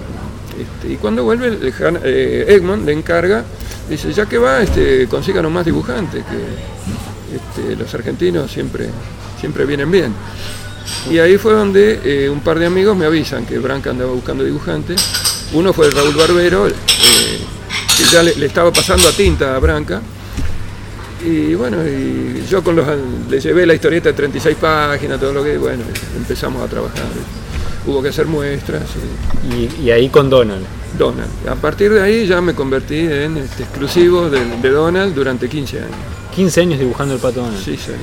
este, 0.59 0.93
y 0.93 0.97
cuando 0.97 1.23
vuelve, 1.23 1.57
eh, 2.03 2.45
Egmont 2.47 2.85
le 2.85 2.93
encarga, 2.93 3.43
dice, 3.89 4.13
ya 4.13 4.27
que 4.27 4.37
va, 4.37 4.61
este, 4.61 5.07
consíganos 5.07 5.51
más 5.51 5.65
dibujantes, 5.65 6.23
que 6.23 7.65
este, 7.65 7.75
los 7.75 7.93
argentinos 7.93 8.51
siempre, 8.51 8.89
siempre 9.39 9.65
vienen 9.65 9.89
bien. 9.89 10.13
Y 11.09 11.17
ahí 11.17 11.37
fue 11.37 11.53
donde 11.53 11.99
eh, 12.03 12.29
un 12.29 12.41
par 12.41 12.59
de 12.59 12.65
amigos 12.67 12.95
me 12.95 13.05
avisan 13.05 13.45
que 13.45 13.57
Branca 13.57 13.89
andaba 13.89 14.11
buscando 14.11 14.43
dibujantes. 14.43 15.01
Uno 15.53 15.71
fue 15.71 15.89
Raúl 15.91 16.15
Barbero, 16.15 16.67
eh, 16.67 16.73
que 17.97 18.03
ya 18.11 18.23
le, 18.23 18.35
le 18.35 18.45
estaba 18.47 18.71
pasando 18.71 19.07
a 19.07 19.11
tinta 19.11 19.55
a 19.55 19.59
Branca. 19.59 20.01
Y 21.25 21.53
bueno, 21.53 21.77
y 21.87 22.45
yo 22.49 22.63
con 22.63 22.75
los, 22.75 22.85
le 23.29 23.39
llevé 23.39 23.65
la 23.65 23.73
historieta 23.73 24.09
de 24.09 24.13
36 24.13 24.57
páginas, 24.59 25.19
todo 25.19 25.31
lo 25.31 25.43
que, 25.43 25.57
bueno, 25.57 25.83
empezamos 26.17 26.61
a 26.61 26.67
trabajar. 26.67 27.05
Hubo 27.85 28.01
que 28.01 28.09
hacer 28.09 28.25
muestras. 28.25 28.83
y 29.49 29.83
Y, 29.83 29.85
y 29.85 29.91
ahí 29.91 30.09
con 30.09 30.29
Donald. 30.29 30.65
Donald. 30.97 31.29
A 31.49 31.55
partir 31.55 31.91
de 31.91 32.01
ahí 32.01 32.27
ya 32.27 32.41
me 32.41 32.53
convertí 32.53 32.99
en 32.99 33.37
este, 33.37 33.63
exclusivo 33.63 34.29
de, 34.29 34.43
de 34.61 34.69
Donald 34.69 35.13
durante 35.13 35.47
15 35.49 35.79
años. 35.79 36.22
15 36.35 36.61
años 36.61 36.79
dibujando 36.79 37.13
el 37.13 37.19
pato 37.19 37.41
Donald. 37.41 37.63
Sí, 37.63 37.77
señor. 37.77 37.99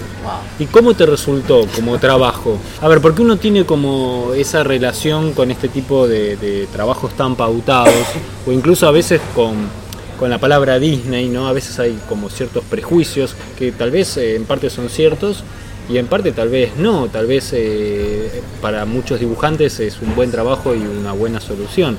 ¿Y 0.59 0.66
cómo 0.66 0.95
te 0.95 1.07
resultó 1.07 1.66
como 1.75 1.99
trabajo? 1.99 2.59
A 2.81 2.88
ver, 2.88 3.01
porque 3.01 3.23
uno 3.23 3.37
tiene 3.37 3.64
como 3.64 4.33
esa 4.37 4.62
relación 4.62 5.33
con 5.33 5.51
este 5.51 5.69
tipo 5.69 6.07
de, 6.07 6.37
de 6.37 6.66
trabajos 6.66 7.12
tan 7.14 7.37
pautados, 7.37 7.95
o 8.47 8.53
incluso 8.53 8.87
a 8.87 8.90
veces 8.90 9.21
con, 9.35 9.55
con 10.21 10.29
la 10.29 10.38
palabra 10.38 10.79
Disney, 10.79 11.31
¿no? 11.31 11.49
A 11.49 11.53
veces 11.55 11.79
hay 11.81 11.99
como 12.07 12.29
ciertos 12.29 12.62
prejuicios 12.64 13.35
que 13.59 13.73
tal 13.73 13.90
vez 13.90 14.19
eh, 14.19 14.37
en 14.37 14.45
parte 14.45 14.69
son 14.69 14.90
ciertos 14.90 15.43
y 15.88 15.97
en 15.97 16.07
parte 16.07 16.33
tal 16.33 16.51
vez 16.51 16.77
no, 16.77 17.09
tal 17.09 17.27
vez 17.27 17.51
eh, 17.55 18.43
para 18.61 18.85
muchos 18.85 19.19
dibujantes 19.19 19.81
es 19.81 20.01
un 20.03 20.14
buen 20.14 20.31
trabajo 20.31 20.75
y 20.75 20.79
una 20.79 21.12
buena 21.12 21.40
solución. 21.40 21.97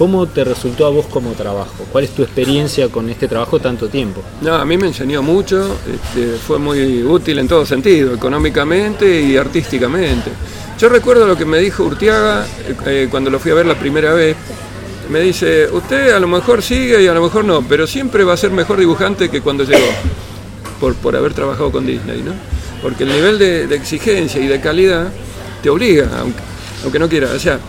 ¿Cómo 0.00 0.26
te 0.26 0.44
resultó 0.44 0.86
a 0.86 0.88
vos 0.88 1.04
como 1.08 1.32
trabajo? 1.32 1.84
¿Cuál 1.92 2.04
es 2.04 2.10
tu 2.12 2.22
experiencia 2.22 2.88
con 2.88 3.10
este 3.10 3.28
trabajo 3.28 3.60
tanto 3.60 3.90
tiempo? 3.90 4.22
No, 4.40 4.54
a 4.54 4.64
mí 4.64 4.78
me 4.78 4.86
enseñó 4.86 5.22
mucho, 5.22 5.76
este, 5.92 6.38
fue 6.38 6.58
muy 6.58 7.02
útil 7.02 7.38
en 7.38 7.46
todo 7.46 7.66
sentido, 7.66 8.14
económicamente 8.14 9.20
y 9.20 9.36
artísticamente. 9.36 10.30
Yo 10.78 10.88
recuerdo 10.88 11.26
lo 11.26 11.36
que 11.36 11.44
me 11.44 11.58
dijo 11.58 11.84
Urtiaga 11.84 12.46
eh, 12.66 12.76
eh, 12.86 13.08
cuando 13.10 13.28
lo 13.28 13.38
fui 13.38 13.50
a 13.50 13.56
ver 13.56 13.66
la 13.66 13.78
primera 13.78 14.14
vez. 14.14 14.36
Me 15.10 15.20
dice, 15.20 15.68
usted 15.70 16.12
a 16.12 16.18
lo 16.18 16.28
mejor 16.28 16.62
sigue 16.62 17.02
y 17.02 17.06
a 17.06 17.12
lo 17.12 17.22
mejor 17.22 17.44
no, 17.44 17.60
pero 17.60 17.86
siempre 17.86 18.24
va 18.24 18.32
a 18.32 18.38
ser 18.38 18.52
mejor 18.52 18.78
dibujante 18.78 19.28
que 19.28 19.42
cuando 19.42 19.64
llegó, 19.64 19.84
por, 20.80 20.94
por 20.94 21.14
haber 21.14 21.34
trabajado 21.34 21.70
con 21.70 21.84
Disney, 21.84 22.22
¿no? 22.22 22.32
Porque 22.80 23.04
el 23.04 23.10
nivel 23.10 23.38
de, 23.38 23.64
exigencia 23.74 24.40
y 24.40 24.46
de 24.46 24.62
calidad 24.62 25.12
te 25.62 25.68
obliga, 25.68 26.08
aunque, 26.20 26.40
aunque 26.84 26.98
no 26.98 27.06
quiera. 27.06 27.28
O 27.36 27.38
sea, 27.38 27.60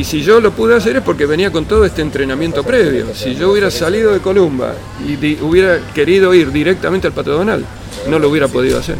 y 0.00 0.04
si 0.04 0.22
yo 0.22 0.40
lo 0.40 0.52
pude 0.52 0.74
hacer 0.74 0.96
es 0.96 1.02
porque 1.02 1.26
venía 1.26 1.50
con 1.50 1.64
todo 1.64 1.84
este 1.84 2.02
entrenamiento 2.02 2.62
previo. 2.62 3.06
Si 3.14 3.34
yo 3.34 3.50
hubiera 3.50 3.70
salido 3.70 4.12
de 4.12 4.20
Columba 4.20 4.74
y 5.06 5.38
hubiera 5.40 5.78
querido 5.94 6.32
ir 6.34 6.52
directamente 6.52 7.06
al 7.06 7.12
Pato 7.12 7.32
Donald, 7.32 7.64
no 8.08 8.18
lo 8.18 8.28
hubiera 8.28 8.48
podido 8.48 8.78
hacer. 8.78 8.96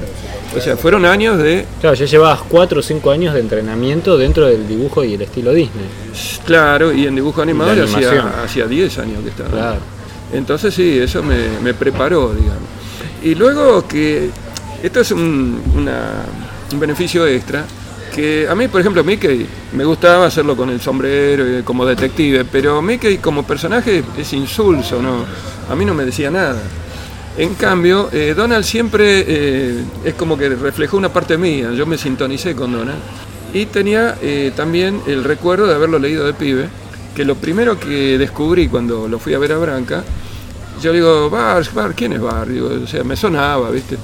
O 0.56 0.61
sea, 0.61 0.76
fueron 0.76 1.04
años 1.04 1.37
de, 1.38 1.66
Claro, 1.80 1.94
ya 1.96 2.06
llevabas 2.06 2.40
4 2.48 2.80
o 2.80 2.82
5 2.82 3.11
años 3.11 3.35
de 3.35 3.40
entrenamiento 3.40 4.16
dentro 4.16 4.46
del 4.46 4.66
dibujo 4.66 5.04
y 5.04 5.14
el 5.14 5.22
estilo 5.22 5.52
Disney. 5.52 5.85
claro, 6.46 6.92
y 6.92 7.06
en 7.06 7.14
dibujo 7.14 7.42
animador 7.42 7.76
la 7.76 7.85
hacía, 7.85 8.11
animación. 8.11 8.44
hacía 8.44 8.66
10 8.66 8.98
años 8.98 9.22
que 9.22 9.28
estaba. 9.30 9.50
Claro. 9.50 9.78
Entonces 10.32 10.72
sí, 10.74 10.98
eso 10.98 11.22
me, 11.22 11.37
me 11.62 11.74
preparó, 11.74 12.32
digamos. 12.32 12.62
Y 13.22 13.35
luego 13.35 13.87
que 13.87 14.30
esto 14.82 15.00
es 15.00 15.11
un, 15.11 15.61
una- 15.76 16.24
un 16.72 16.80
beneficio 16.80 17.26
extra, 17.26 17.64
que 18.16 18.48
a 18.48 18.55
mí, 18.55 18.66
por 18.66 18.81
ejemplo, 18.81 19.05
Mickey, 19.05 19.46
me 19.74 19.85
gustaba 19.85 20.24
hacerlo 20.24 20.57
con 20.57 20.70
el 20.70 20.81
sombrero 20.81 21.44
como 21.66 21.85
detective, 21.85 22.46
pero 22.50 22.81
Mickey 22.81 23.18
como 23.18 23.46
personaje 23.46 24.02
es 24.16 24.33
insulso, 24.33 25.02
¿no? 25.02 25.26
A 25.70 25.76
mí 25.76 25.85
no 25.85 25.92
me 25.92 26.07
decía 26.07 26.31
nada. 26.31 26.62
En 27.37 27.55
cambio, 27.57 28.09
eh, 28.11 28.33
Donald 28.35 28.64
siempre 28.64 29.22
eh, 29.29 29.85
es 30.02 30.14
como 30.14 30.38
que 30.38 30.48
reflejó 30.48 30.96
una 30.96 31.12
parte 31.12 31.37
mía, 31.37 31.72
yo 31.72 31.85
me 31.85 31.98
sintonicé 31.98 32.57
con 32.57 32.72
Donald. 32.72 32.98
Y 33.52 33.66
tenía 33.66 34.16
eh, 34.22 34.50
también 34.57 35.02
el 35.07 35.22
recuerdo 35.22 35.66
de 35.66 35.74
haberlo 35.74 35.98
leído 35.98 36.24
de 36.24 36.33
pibe, 36.33 36.70
que 37.14 37.22
lo 37.22 37.35
primero 37.35 37.79
que 37.79 38.16
descubrí 38.16 38.68
cuando 38.68 39.09
lo 39.09 39.18
fui 39.18 39.35
a 39.35 39.38
ver 39.38 39.52
a 39.52 39.59
Branca, 39.59 40.02
yo 40.83 40.90
digo, 40.90 41.29
Bar, 41.29 41.62
Bar, 41.74 41.94
¿quién 41.94 42.14
es 42.14 42.20
Bar? 42.22 42.48
Digo, 42.48 42.70
o 42.83 42.87
sea, 42.87 43.05
me 43.05 43.14
sonaba, 43.14 43.70
¿viste? 43.70 43.98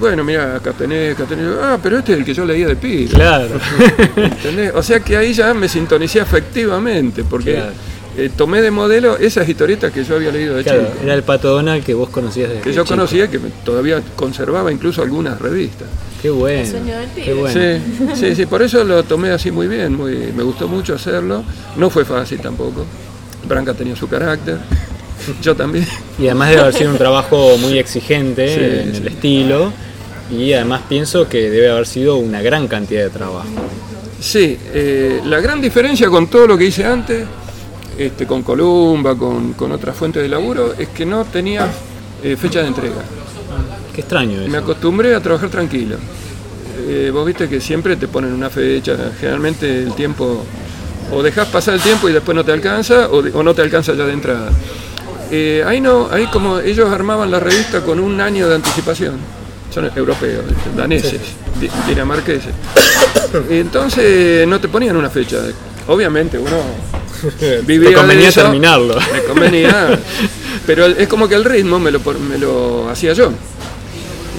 Bueno, 0.00 0.24
mira, 0.24 0.56
acá 0.56 0.72
tenés, 0.72 1.14
acá 1.14 1.24
tenés. 1.24 1.46
Ah, 1.62 1.78
pero 1.82 1.98
este 1.98 2.12
es 2.12 2.18
el 2.18 2.24
que 2.24 2.32
yo 2.34 2.44
leía 2.44 2.66
de 2.66 2.76
pibe. 2.76 3.10
Claro. 3.10 3.48
¿entendés? 4.16 4.72
O 4.74 4.82
sea 4.82 5.00
que 5.00 5.16
ahí 5.16 5.32
ya 5.34 5.52
me 5.54 5.68
sintonicé 5.68 6.20
afectivamente, 6.20 7.22
porque 7.22 7.54
Claro. 7.54 7.72
eh, 8.16 8.30
tomé 8.34 8.62
de 8.62 8.70
modelo 8.70 9.18
esas 9.18 9.46
historietas 9.48 9.92
que 9.92 10.02
yo 10.04 10.16
había 10.16 10.30
leído 10.32 10.56
de 10.56 10.62
Claro, 10.64 10.80
chico. 10.86 10.94
era 11.04 11.14
el 11.14 11.22
pato 11.22 11.50
Donald 11.50 11.84
que 11.84 11.92
vos 11.94 12.08
conocías 12.08 12.48
desde 12.48 12.62
Que 12.62 12.72
yo 12.72 12.82
chico. 12.84 12.94
conocía, 12.96 13.28
que 13.30 13.38
todavía 13.64 14.00
conservaba 14.16 14.72
incluso 14.72 15.02
algunas 15.02 15.38
revistas. 15.38 15.88
Qué 16.22 16.30
bueno. 16.30 16.60
El 16.60 16.66
sueño 16.66 16.96
del 16.98 17.08
Qué 17.10 17.22
pibe. 17.22 17.34
bueno. 17.34 17.60
Sí, 17.60 18.14
sí, 18.14 18.34
sí, 18.36 18.46
por 18.46 18.62
eso 18.62 18.82
lo 18.84 19.02
tomé 19.04 19.30
así 19.30 19.50
muy 19.50 19.68
bien, 19.68 19.94
muy, 19.94 20.32
me 20.34 20.42
gustó 20.42 20.66
mucho 20.66 20.94
hacerlo. 20.94 21.44
No 21.76 21.90
fue 21.90 22.04
fácil 22.04 22.40
tampoco. 22.40 22.84
Branca 23.46 23.72
tenía 23.74 23.96
su 23.96 24.06
carácter, 24.08 24.58
yo 25.42 25.54
también. 25.54 25.86
Y 26.18 26.26
además 26.26 26.50
de 26.50 26.58
haber 26.60 26.74
sido 26.74 26.90
un 26.90 26.98
trabajo 26.98 27.56
muy 27.58 27.78
exigente 27.78 28.48
Sí, 28.48 28.88
en 28.88 28.94
sí. 28.94 29.00
el 29.02 29.08
estilo, 29.08 29.72
y 30.30 30.52
además 30.52 30.82
pienso 30.88 31.28
que 31.28 31.50
debe 31.50 31.70
haber 31.70 31.86
sido 31.86 32.16
una 32.16 32.40
gran 32.42 32.68
cantidad 32.68 33.02
de 33.04 33.10
trabajo. 33.10 33.48
Sí, 34.20 34.58
eh, 34.74 35.20
la 35.24 35.40
gran 35.40 35.60
diferencia 35.60 36.08
con 36.08 36.28
todo 36.28 36.46
lo 36.46 36.58
que 36.58 36.64
hice 36.66 36.84
antes, 36.84 37.24
este, 37.98 38.26
con 38.26 38.42
Columba, 38.42 39.16
con, 39.16 39.54
con 39.54 39.72
otras 39.72 39.96
fuentes 39.96 40.22
de 40.22 40.28
laburo, 40.28 40.74
es 40.78 40.88
que 40.88 41.04
no 41.06 41.24
tenía 41.24 41.66
eh, 42.22 42.36
fecha 42.36 42.60
de 42.60 42.68
entrega. 42.68 43.02
Qué 43.94 44.02
extraño 44.02 44.38
Me 44.42 44.46
eso. 44.46 44.58
acostumbré 44.58 45.14
a 45.14 45.20
trabajar 45.20 45.48
tranquilo. 45.50 45.96
Eh, 46.86 47.10
vos 47.12 47.26
viste 47.26 47.48
que 47.48 47.60
siempre 47.60 47.96
te 47.96 48.08
ponen 48.08 48.32
una 48.32 48.50
fecha, 48.50 48.96
generalmente 49.18 49.82
el 49.82 49.94
tiempo, 49.94 50.44
o 51.12 51.22
dejás 51.22 51.48
pasar 51.48 51.74
el 51.74 51.80
tiempo 51.80 52.08
y 52.08 52.12
después 52.12 52.34
no 52.34 52.44
te 52.44 52.52
alcanza, 52.52 53.08
o, 53.10 53.20
de- 53.22 53.32
o 53.32 53.42
no 53.42 53.54
te 53.54 53.62
alcanza 53.62 53.94
ya 53.94 54.04
de 54.06 54.12
entrada. 54.12 54.50
Eh, 55.30 55.62
ahí 55.66 55.80
no, 55.80 56.08
ahí 56.10 56.26
como 56.26 56.58
ellos 56.60 56.90
armaban 56.90 57.30
la 57.30 57.40
revista 57.40 57.82
con 57.82 58.00
un 58.00 58.20
año 58.20 58.48
de 58.48 58.54
anticipación, 58.56 59.14
son 59.70 59.90
europeos, 59.96 60.44
daneses, 60.76 61.20
di- 61.60 61.70
dinamarqueses. 61.88 62.52
Entonces 63.50 64.46
no 64.46 64.60
te 64.60 64.68
ponían 64.68 64.96
una 64.96 65.10
fecha. 65.10 65.38
Obviamente 65.88 66.38
uno 66.38 66.56
vivía 67.66 67.90
Te 67.90 67.94
convenía 67.94 68.24
de 68.24 68.28
eso, 68.30 68.42
terminarlo. 68.42 68.96
Me 69.12 69.22
convenía, 69.24 69.98
pero 70.66 70.86
es 70.86 71.08
como 71.08 71.28
que 71.28 71.34
el 71.34 71.44
ritmo 71.44 71.78
me 71.78 71.90
lo, 71.90 72.00
por- 72.00 72.18
me 72.18 72.38
lo 72.38 72.88
hacía 72.88 73.12
yo. 73.12 73.30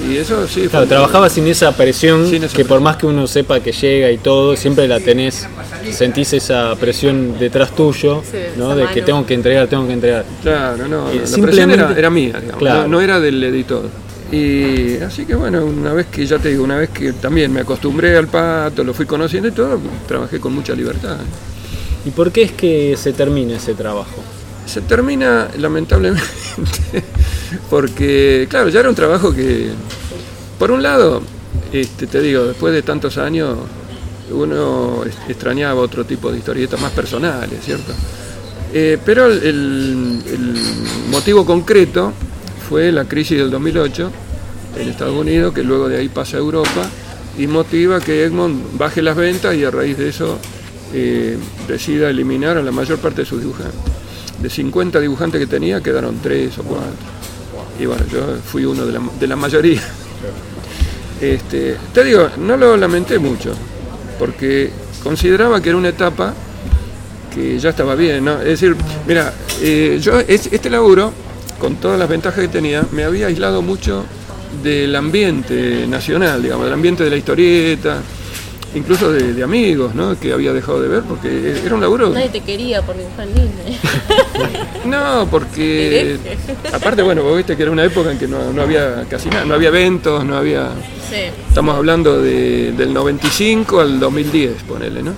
Y 0.09 0.17
eso 0.17 0.47
sí. 0.47 0.61
Claro, 0.67 0.85
fue- 0.85 0.95
trabajaba 0.95 1.29
sin 1.29 1.45
esa 1.47 1.75
presión 1.77 2.27
Sin 2.27 2.43
esa 2.43 2.55
que 2.55 2.63
por 2.63 2.69
presión. 2.79 2.83
más 2.83 2.97
que 2.97 3.05
uno 3.05 3.27
sepa 3.27 3.59
que 3.59 3.71
llega 3.71 4.09
y 4.11 4.17
todo, 4.17 4.55
siempre 4.57 4.87
la 4.87 4.99
tenés, 4.99 5.47
sentís 5.91 6.33
esa 6.33 6.75
presión 6.75 7.37
detrás 7.39 7.75
tuyo, 7.75 8.23
Sí, 8.29 8.37
¿no? 8.57 8.75
De 8.75 8.87
que 8.87 9.01
tengo 9.03 9.23
que 9.25 9.35
entregar, 9.35 9.67
tengo 9.67 9.85
que 9.85 9.93
entregar. 9.93 10.25
Claro, 10.41 10.87
no, 10.87 11.13
Y 11.13 11.19
la 11.19 11.37
presión 11.37 11.69
era, 11.71 11.93
era 11.95 12.09
mía, 12.09 12.33
digamos, 12.39 12.57
Claro. 12.57 12.81
no, 12.83 12.87
no 12.87 13.01
era 13.01 13.19
del 13.19 13.43
editor. 13.43 13.83
Y 14.31 14.95
así 15.01 15.25
que 15.25 15.35
bueno, 15.35 15.65
una 15.65 15.91
vez 15.91 16.07
que 16.07 16.25
ya 16.25 16.39
te 16.39 16.49
digo, 16.49 16.63
una 16.63 16.77
vez 16.77 16.89
que 16.89 17.11
también 17.11 17.51
me 17.51 17.61
acostumbré 17.61 18.17
al 18.17 18.27
pato, 18.27 18.83
lo 18.83 18.93
fui 18.93 19.05
conociendo 19.05 19.49
y 19.49 19.51
todo, 19.51 19.77
trabajé 20.07 20.39
con 20.39 20.53
mucha 20.53 20.73
libertad. 20.73 21.17
¿Y 22.05 22.11
por 22.11 22.31
qué 22.31 22.43
es 22.43 22.51
que 22.53 22.95
se 22.97 23.11
termina 23.11 23.57
ese 23.57 23.73
trabajo? 23.73 24.23
Se 24.65 24.81
termina 24.81 25.49
lamentablemente 25.57 26.23
porque, 27.69 28.47
claro, 28.49 28.69
ya 28.69 28.79
era 28.79 28.89
un 28.89 28.95
trabajo 28.95 29.33
que, 29.33 29.71
por 30.57 30.71
un 30.71 30.81
lado, 30.81 31.21
este, 31.73 32.07
te 32.07 32.21
digo, 32.21 32.45
después 32.45 32.73
de 32.73 32.83
tantos 32.83 33.17
años, 33.17 33.57
uno 34.31 35.03
extrañaba 35.27 35.81
otro 35.81 36.05
tipo 36.05 36.31
de 36.31 36.37
historietas 36.37 36.79
más 36.79 36.93
personales, 36.93 37.59
¿cierto? 37.65 37.91
Eh, 38.73 38.97
pero 39.03 39.25
el 39.25 40.23
motivo 41.09 41.45
concreto 41.45 42.13
fue 42.71 42.89
la 42.93 43.03
crisis 43.03 43.37
del 43.37 43.51
2008 43.51 44.09
en 44.79 44.87
Estados 44.87 45.13
Unidos, 45.13 45.53
que 45.53 45.61
luego 45.61 45.89
de 45.89 45.97
ahí 45.97 46.07
pasa 46.07 46.37
a 46.37 46.39
Europa 46.39 46.87
y 47.37 47.45
motiva 47.45 47.99
que 47.99 48.23
Egmont 48.23 48.77
baje 48.77 49.01
las 49.01 49.17
ventas 49.17 49.53
y 49.55 49.65
a 49.65 49.71
raíz 49.71 49.97
de 49.97 50.07
eso 50.07 50.37
eh, 50.93 51.37
decida 51.67 52.09
eliminar 52.09 52.55
a 52.57 52.61
la 52.63 52.71
mayor 52.71 52.97
parte 52.99 53.23
de 53.23 53.25
sus 53.27 53.41
dibujantes. 53.41 53.75
De 54.41 54.49
50 54.49 55.01
dibujantes 55.01 55.41
que 55.41 55.47
tenía, 55.47 55.81
quedaron 55.81 56.19
3 56.23 56.57
o 56.59 56.63
4. 56.63 56.85
Y 57.81 57.85
bueno, 57.87 58.05
yo 58.09 58.37
fui 58.49 58.63
uno 58.63 58.85
de 58.85 58.93
la, 58.93 59.01
de 59.19 59.27
la 59.27 59.35
mayoría. 59.35 59.81
Este, 61.19 61.75
te 61.93 62.03
digo, 62.05 62.29
no 62.37 62.55
lo 62.55 62.77
lamenté 62.77 63.19
mucho, 63.19 63.51
porque 64.17 64.71
consideraba 65.03 65.61
que 65.61 65.69
era 65.69 65.77
una 65.77 65.89
etapa 65.89 66.33
que 67.35 67.59
ya 67.59 67.71
estaba 67.71 67.95
bien, 67.95 68.23
¿no? 68.23 68.39
Es 68.39 68.59
decir, 68.59 68.77
mira, 69.05 69.33
eh, 69.61 69.99
yo 70.01 70.19
es- 70.21 70.47
este 70.51 70.69
laburo, 70.69 71.11
con 71.61 71.75
todas 71.75 71.97
las 71.99 72.09
ventajas 72.09 72.41
que 72.41 72.47
tenía, 72.47 72.83
me 72.91 73.03
había 73.03 73.27
aislado 73.27 73.61
mucho 73.61 74.03
del 74.63 74.93
ambiente 74.95 75.85
nacional, 75.87 76.41
digamos, 76.41 76.65
del 76.65 76.73
ambiente 76.73 77.03
de 77.03 77.09
la 77.11 77.17
historieta, 77.17 78.01
incluso 78.73 79.11
de, 79.11 79.33
de 79.33 79.43
amigos, 79.43 79.93
¿no? 79.93 80.19
Que 80.19 80.33
había 80.33 80.51
dejado 80.53 80.81
de 80.81 80.87
ver, 80.87 81.03
porque 81.03 81.55
era 81.63 81.75
un 81.75 81.81
laburo... 81.81 82.09
Nadie 82.09 82.29
te 82.29 82.41
quería 82.41 82.81
por 82.81 82.97
dibujar 82.97 83.27
en 83.27 83.33
Disney. 83.35 83.79
No, 84.85 85.27
porque 85.29 86.17
aparte, 86.73 87.03
bueno, 87.03 87.21
vos 87.21 87.37
viste 87.37 87.55
que 87.55 87.61
era 87.61 87.71
una 87.71 87.83
época 87.85 88.11
en 88.11 88.17
que 88.17 88.27
no, 88.27 88.51
no 88.51 88.63
había 88.63 89.05
casi 89.07 89.29
nada, 89.29 89.45
no 89.45 89.53
había 89.53 89.67
eventos, 89.69 90.25
no 90.25 90.35
había... 90.35 90.69
sí. 91.09 91.17
Estamos 91.47 91.75
hablando 91.75 92.19
de- 92.21 92.71
del 92.71 92.91
95 92.91 93.79
al 93.79 93.99
2010, 93.99 94.63
ponele, 94.63 95.03
¿no? 95.03 95.13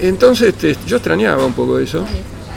Entonces 0.00 0.48
este, 0.50 0.76
yo 0.86 0.98
extrañaba 0.98 1.44
un 1.44 1.54
poco 1.54 1.78
eso 1.80 2.04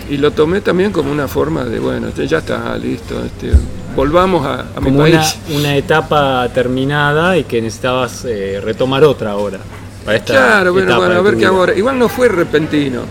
y 0.10 0.18
lo 0.18 0.32
tomé 0.32 0.62
también 0.62 0.92
como 0.92 1.12
una 1.12 1.28
forma 1.28 1.64
de, 1.64 1.80
bueno, 1.80 2.10
este, 2.10 2.28
ya 2.28 2.40
está, 2.40 2.78
listo, 2.78 3.24
este, 3.24 3.52
volvamos 3.96 4.46
a, 4.46 4.62
a 4.76 4.80
mi 4.80 4.86
Como 4.88 5.00
país. 5.00 5.38
una 5.56 5.76
etapa 5.76 6.48
terminada 6.54 7.38
y 7.38 7.44
que 7.44 7.62
necesitabas 7.62 8.26
eh, 8.26 8.60
retomar 8.64 9.04
otra 9.04 9.32
ahora. 9.32 9.60
Para 10.06 10.18
esta 10.18 10.34
Claro, 10.34 10.74
bueno, 10.74 10.98
bueno, 10.98 11.16
a 11.16 11.22
ver 11.22 11.38
qué 11.38 11.46
ahora. 11.46 11.74
Igual 11.76 12.00
no 12.00 12.10
fue 12.10 12.28
repentino. 12.28 13.02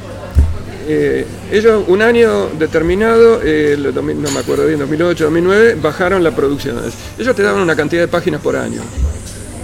Eh, 0.89 1.25
ellos, 1.53 1.85
un 1.87 2.03
año 2.03 2.49
determinado, 2.59 3.41
eh, 3.45 3.77
no 3.95 4.03
me 4.31 4.41
acuerdo 4.41 4.67
bien, 4.67 4.81
2008, 4.81 5.25
2009, 5.25 5.77
bajaron 5.81 6.25
la 6.25 6.33
producción. 6.35 6.79
Ellos 7.19 7.37
te 7.37 7.43
daban 7.43 7.61
una 7.63 7.77
cantidad 7.77 8.03
de 8.03 8.09
páginas 8.09 8.41
por 8.41 8.57
año. 8.57 8.81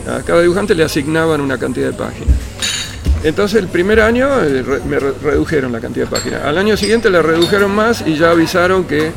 A 0.09 0.23
cada 0.23 0.41
dibujante 0.43 0.75
le 0.75 0.85
asignaban 0.85 1.41
una 1.41 1.59
cantidad 1.59 1.89
de 1.91 1.95
páginas. 1.95 2.37
Entonces 3.24 3.61
el 3.61 3.68
primer 3.68 4.00
año 4.00 4.29
eh, 4.42 4.62
re- 4.62 4.81
me 4.88 4.98
re- 4.98 5.12
redujeron 5.22 5.72
la 5.72 5.81
cantidad 5.81 6.07
de 6.07 6.11
páginas. 6.11 6.44
Al 6.44 6.59
año 6.59 6.76
siguiente 6.76 7.11
le 7.11 7.20
redujeron 7.22 7.70
más 7.74 8.05
y 8.07 8.16
ya 8.16 8.31
avisaron 8.31 8.85
que 8.85 9.11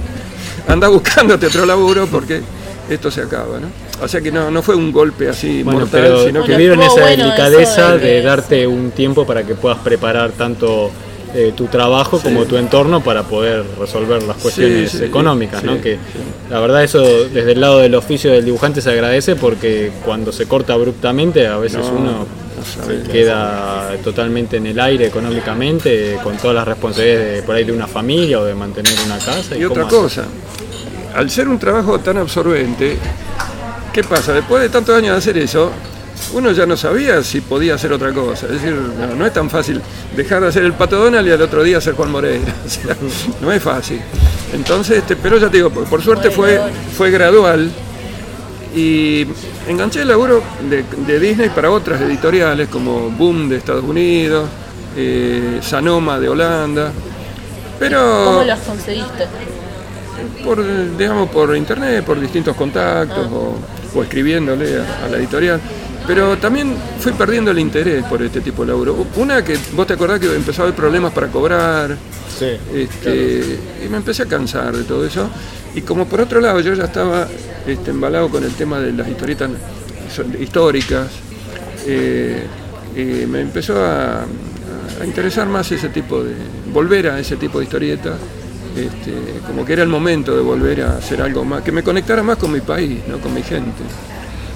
anda 0.67 0.87
buscándote 0.89 1.47
otro 1.47 1.65
laburo 1.65 2.07
porque 2.07 2.41
esto 2.89 3.11
se 3.11 3.21
acaba, 3.21 3.59
¿no? 3.59 3.67
O 4.03 4.07
sea 4.07 4.21
que 4.21 4.31
no, 4.31 4.49
no 4.49 4.61
fue 4.63 4.75
un 4.75 4.91
golpe 4.91 5.29
así 5.29 5.61
Bueno, 5.61 5.81
mortal, 5.81 6.01
pero 6.01 6.25
sino 6.25 6.43
que... 6.43 6.53
tuvieron 6.53 6.79
estuvo 6.81 6.97
esa 6.97 7.05
bueno 7.07 7.23
delicadeza 7.25 7.81
eso 7.89 7.97
de 7.99 7.99
de, 7.99 8.19
que- 8.19 8.21
darte 8.25 8.67
un 8.67 8.91
tiempo 8.91 9.25
para 9.27 9.43
que 9.43 9.55
puedas 9.55 9.77
preparar 9.79 10.31
tanto 10.31 10.89
eh, 11.35 11.53
tu 11.55 11.65
trabajo 11.67 12.19
como 12.19 12.45
tu 12.45 12.57
entorno 12.57 13.01
para 13.01 13.21
poder 13.21 13.63
resolver 13.79 14.23
las 14.23 14.37
cuestiones 14.37 14.91
sí, 14.91 15.03
económicas, 15.03 15.59
sí, 15.61 15.67
¿no? 15.67 15.75
sí. 15.75 15.81
Que 15.81 15.97
la 16.49 16.59
verdad 16.59 16.83
eso 16.83 17.01
desde 17.03 17.51
el 17.51 17.61
lado 17.61 17.77
del 17.79 17.93
oficio 17.93 18.31
del 18.31 18.45
dibujante 18.45 18.81
se 18.81 18.89
agradece 18.89 19.35
porque 19.35 19.91
cuando 20.03 20.31
se 20.31 20.47
corta 20.47 20.73
abruptamente 20.73 21.45
a 21.45 21.57
veces 21.57 21.81
No, 21.85 21.91
uno 21.91 22.25
queda 23.11 23.95
totalmente 24.03 24.57
en 24.57 24.67
el 24.67 24.79
aire 24.79 25.07
económicamente 25.07 26.17
con 26.23 26.37
todas 26.37 26.55
las 26.55 26.67
responsabilidades 26.67 27.35
de, 27.37 27.43
por 27.43 27.55
ahí 27.55 27.63
de 27.63 27.71
una 27.71 27.87
familia 27.87 28.39
o 28.39 28.45
de 28.45 28.55
mantener 28.55 28.93
una 29.05 29.17
casa. 29.17 29.55
Y 29.57 29.63
otra 29.65 29.87
cosa, 29.87 30.25
al 31.15 31.29
ser 31.29 31.47
un 31.47 31.59
trabajo 31.59 31.99
tan 31.99 32.17
absorbente, 32.17 32.97
¿qué 33.93 34.03
pasa? 34.03 34.33
Después 34.33 34.61
de 34.61 34.69
tantos 34.69 34.95
años 34.95 35.11
de 35.11 35.17
hacer 35.17 35.37
eso, 35.37 35.71
uno 36.33 36.51
ya 36.51 36.65
no 36.65 36.77
sabía 36.77 37.23
si 37.23 37.41
podía 37.41 37.75
hacer 37.75 37.91
otra 37.93 38.13
cosa. 38.13 38.45
Es 38.47 38.53
decir, 38.53 38.73
no, 38.73 39.15
no 39.15 39.25
es 39.25 39.33
tan 39.33 39.49
fácil 39.49 39.81
dejar 40.15 40.41
de 40.41 40.49
hacer 40.49 40.63
el 40.63 40.73
Pato 40.73 40.97
Donald 40.97 41.27
y 41.27 41.31
al 41.31 41.41
otro 41.41 41.63
día 41.63 41.77
hacer 41.77 41.95
Juan 41.95 42.11
Moreira. 42.11 42.53
O 42.65 42.69
sea, 42.69 42.95
no 43.41 43.51
es 43.51 43.61
fácil. 43.61 44.01
Entonces, 44.53 44.99
este, 44.99 45.15
pero 45.15 45.37
ya 45.37 45.49
te 45.49 45.57
digo, 45.57 45.69
por, 45.69 45.85
por 45.85 46.01
suerte 46.01 46.31
fue, 46.31 46.59
fue 46.95 47.11
gradual 47.11 47.71
y 48.75 49.25
enganché 49.67 50.01
el 50.01 50.07
laburo 50.09 50.41
de, 50.69 50.83
de 51.05 51.19
Disney 51.19 51.49
para 51.49 51.71
otras 51.71 52.01
editoriales 52.01 52.67
como 52.69 53.09
Boom 53.09 53.49
de 53.49 53.57
Estados 53.57 53.83
Unidos, 53.83 54.47
eh, 54.95 55.59
Sanoma 55.61 56.19
de 56.19 56.29
Holanda. 56.29 56.91
Pero 57.79 58.23
¿Cómo 58.25 58.43
las 58.43 58.59
conseguiste? 58.59 59.25
por, 60.43 60.63
digamos, 60.97 61.29
por 61.29 61.55
internet, 61.55 62.03
por 62.03 62.19
distintos 62.19 62.55
contactos 62.55 63.27
o, 63.31 63.55
o 63.97 64.03
escribiéndole 64.03 64.79
a, 64.79 65.05
a 65.05 65.09
la 65.09 65.17
editorial. 65.17 65.59
Pero 66.05 66.37
también 66.37 66.75
fui 66.99 67.11
perdiendo 67.13 67.51
el 67.51 67.59
interés 67.59 68.03
por 68.05 68.21
este 68.21 68.41
tipo 68.41 68.63
de 68.63 68.69
laburo. 68.71 69.05
Una 69.15 69.43
que 69.43 69.57
vos 69.73 69.85
te 69.85 69.93
acordás 69.93 70.19
que 70.19 70.33
empezó 70.35 70.63
a 70.63 70.65
haber 70.65 70.75
problemas 70.75 71.13
para 71.13 71.27
cobrar, 71.27 71.95
Sí. 72.37 72.57
este, 72.73 73.59
y 73.85 73.89
me 73.89 73.97
empecé 73.97 74.23
a 74.23 74.25
cansar 74.25 74.75
de 74.75 74.83
todo 74.83 75.05
eso. 75.05 75.29
Y 75.75 75.81
como 75.81 76.05
por 76.05 76.21
otro 76.21 76.39
lado 76.41 76.59
yo 76.61 76.73
ya 76.73 76.85
estaba 76.85 77.27
este, 77.69 77.91
embalado 77.91 78.29
con 78.29 78.43
el 78.43 78.51
tema 78.51 78.79
de 78.79 78.91
las 78.93 79.07
historietas 79.07 79.49
históricas, 80.39 81.07
eh, 81.85 82.43
eh, 82.95 83.27
me 83.29 83.41
empezó 83.41 83.83
a, 83.83 84.25
interesar 85.05 85.47
más 85.47 85.71
ese 85.71 85.89
tipo 85.89 86.21
de, 86.21 86.33
volver 86.73 87.07
a 87.07 87.19
ese 87.19 87.37
tipo 87.37 87.59
de 87.59 87.65
historietas, 87.65 88.15
este, 88.75 89.13
como 89.47 89.65
que 89.65 89.73
era 89.73 89.83
el 89.83 89.89
momento 89.89 90.35
de 90.35 90.41
volver 90.41 90.81
a 90.81 90.97
hacer 90.97 91.21
algo 91.21 91.45
más, 91.45 91.63
que 91.63 91.71
me 91.71 91.83
conectara 91.83 92.21
más 92.21 92.37
con 92.37 92.51
mi 92.51 92.59
país, 92.59 92.99
¿no? 93.07 93.17
con 93.19 93.33
mi 93.33 93.41
gente. 93.41 93.83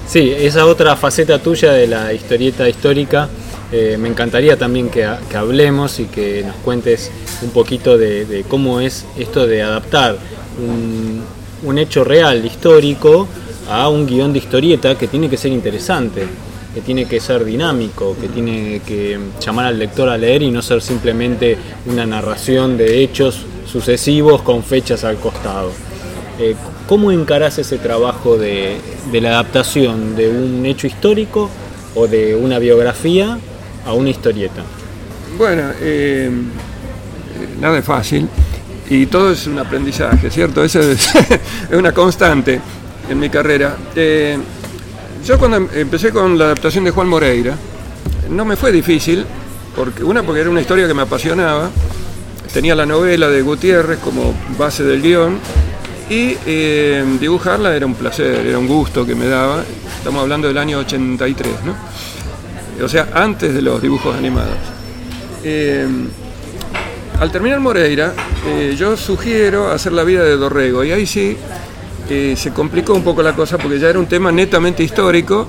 Sí, 0.06 0.34
esa 0.36 0.66
otra 0.66 0.96
faceta 0.96 1.38
tuya 1.38 1.72
de 1.72 1.86
la 1.86 2.12
historieta 2.12 2.68
histórica, 2.68 3.28
eh, 3.72 3.96
me 3.98 4.08
encantaría 4.08 4.58
también 4.58 4.90
que 4.90 5.06
hablemos 5.34 5.98
y 5.98 6.04
que 6.04 6.44
nos 6.46 6.56
cuentes 6.56 7.10
un 7.42 7.50
poquito 7.50 7.96
de, 7.96 8.26
de 8.26 8.42
cómo 8.42 8.80
es 8.80 9.06
esto 9.16 9.46
de 9.46 9.62
adaptar 9.62 10.18
un, 10.58 11.24
un 11.64 11.78
hecho 11.78 12.04
real, 12.04 12.44
histórico, 12.44 13.28
a 13.68 13.88
un 13.88 14.06
guion 14.06 14.32
de 14.32 14.38
historieta 14.38 14.96
que 14.96 15.08
tiene 15.08 15.28
que 15.28 15.36
ser 15.36 15.52
interesante, 15.52 16.26
que 16.74 16.80
tiene 16.80 17.06
que 17.06 17.20
ser 17.20 17.44
dinámico, 17.44 18.16
que 18.20 18.28
tiene 18.28 18.80
que 18.86 19.18
llamar 19.40 19.66
al 19.66 19.78
lector 19.78 20.08
a 20.08 20.18
leer 20.18 20.42
y 20.42 20.50
no 20.50 20.60
ser 20.60 20.82
simplemente 20.82 21.56
una 21.86 22.04
narración 22.04 22.76
de 22.76 23.02
hechos 23.02 23.46
sucesivos 23.66 24.42
con 24.42 24.62
fechas 24.62 25.04
al 25.04 25.16
costado. 25.16 25.72
Eh, 26.38 26.54
¿Cómo 26.88 27.10
encarás 27.10 27.58
ese 27.58 27.78
trabajo 27.78 28.36
de, 28.36 28.76
la 29.12 29.30
adaptación 29.30 30.16
de 30.16 30.28
un 30.28 30.66
hecho 30.66 30.86
histórico 30.86 31.48
o 31.94 32.06
de 32.06 32.34
una 32.34 32.58
biografía 32.58 33.38
a 33.86 33.92
una 33.94 34.10
historieta? 34.10 34.62
Bueno, 35.38 35.70
eh, 35.80 36.30
nada 37.60 37.78
es 37.78 37.84
fácil 37.84 38.28
y 38.90 39.06
todo 39.06 39.32
es 39.32 39.46
un 39.46 39.58
aprendizaje, 39.58 40.30
¿cierto? 40.30 40.62
Eso 40.64 40.80
es, 40.80 41.10
una 41.72 41.92
constante 41.92 42.60
en 43.08 43.18
mi 43.18 43.28
carrera. 43.28 43.76
Eh, 43.94 44.38
yo 45.24 45.38
cuando 45.38 45.56
em- 45.56 45.68
empecé 45.74 46.10
con 46.10 46.38
la 46.38 46.46
adaptación 46.46 46.84
de 46.84 46.90
Juan 46.90 47.08
Moreira, 47.08 47.56
no 48.30 48.44
me 48.44 48.56
fue 48.56 48.72
difícil, 48.72 49.24
porque 49.74 50.04
una 50.04 50.22
porque 50.22 50.40
era 50.40 50.50
una 50.50 50.60
historia 50.60 50.86
que 50.86 50.94
me 50.94 51.02
apasionaba, 51.02 51.70
tenía 52.52 52.74
la 52.74 52.86
novela 52.86 53.28
de 53.28 53.42
Gutiérrez 53.42 53.98
como 53.98 54.34
base 54.58 54.84
del 54.84 55.02
guion, 55.02 55.38
y 56.10 56.36
eh, 56.46 57.04
dibujarla 57.18 57.74
era 57.74 57.86
un 57.86 57.94
placer, 57.94 58.46
era 58.46 58.58
un 58.58 58.68
gusto 58.68 59.06
que 59.06 59.14
me 59.14 59.26
daba. 59.26 59.64
Estamos 59.98 60.22
hablando 60.22 60.48
del 60.48 60.58
año 60.58 60.78
83, 60.78 61.50
¿no? 61.64 62.84
O 62.84 62.88
sea, 62.88 63.08
antes 63.14 63.54
de 63.54 63.62
los 63.62 63.80
dibujos 63.80 64.14
animados. 64.14 64.56
Eh, 65.42 65.86
al 67.18 67.30
terminar 67.30 67.60
Moreira, 67.60 68.12
eh, 68.46 68.74
yo 68.76 68.96
sugiero 68.96 69.70
hacer 69.70 69.92
la 69.92 70.04
vida 70.04 70.24
de 70.24 70.36
Dorrego, 70.36 70.84
y 70.84 70.92
ahí 70.92 71.06
sí 71.06 71.36
eh, 72.10 72.34
se 72.36 72.52
complicó 72.52 72.94
un 72.94 73.04
poco 73.04 73.22
la 73.22 73.34
cosa 73.34 73.56
porque 73.58 73.78
ya 73.78 73.88
era 73.88 73.98
un 73.98 74.06
tema 74.06 74.32
netamente 74.32 74.82
histórico, 74.82 75.46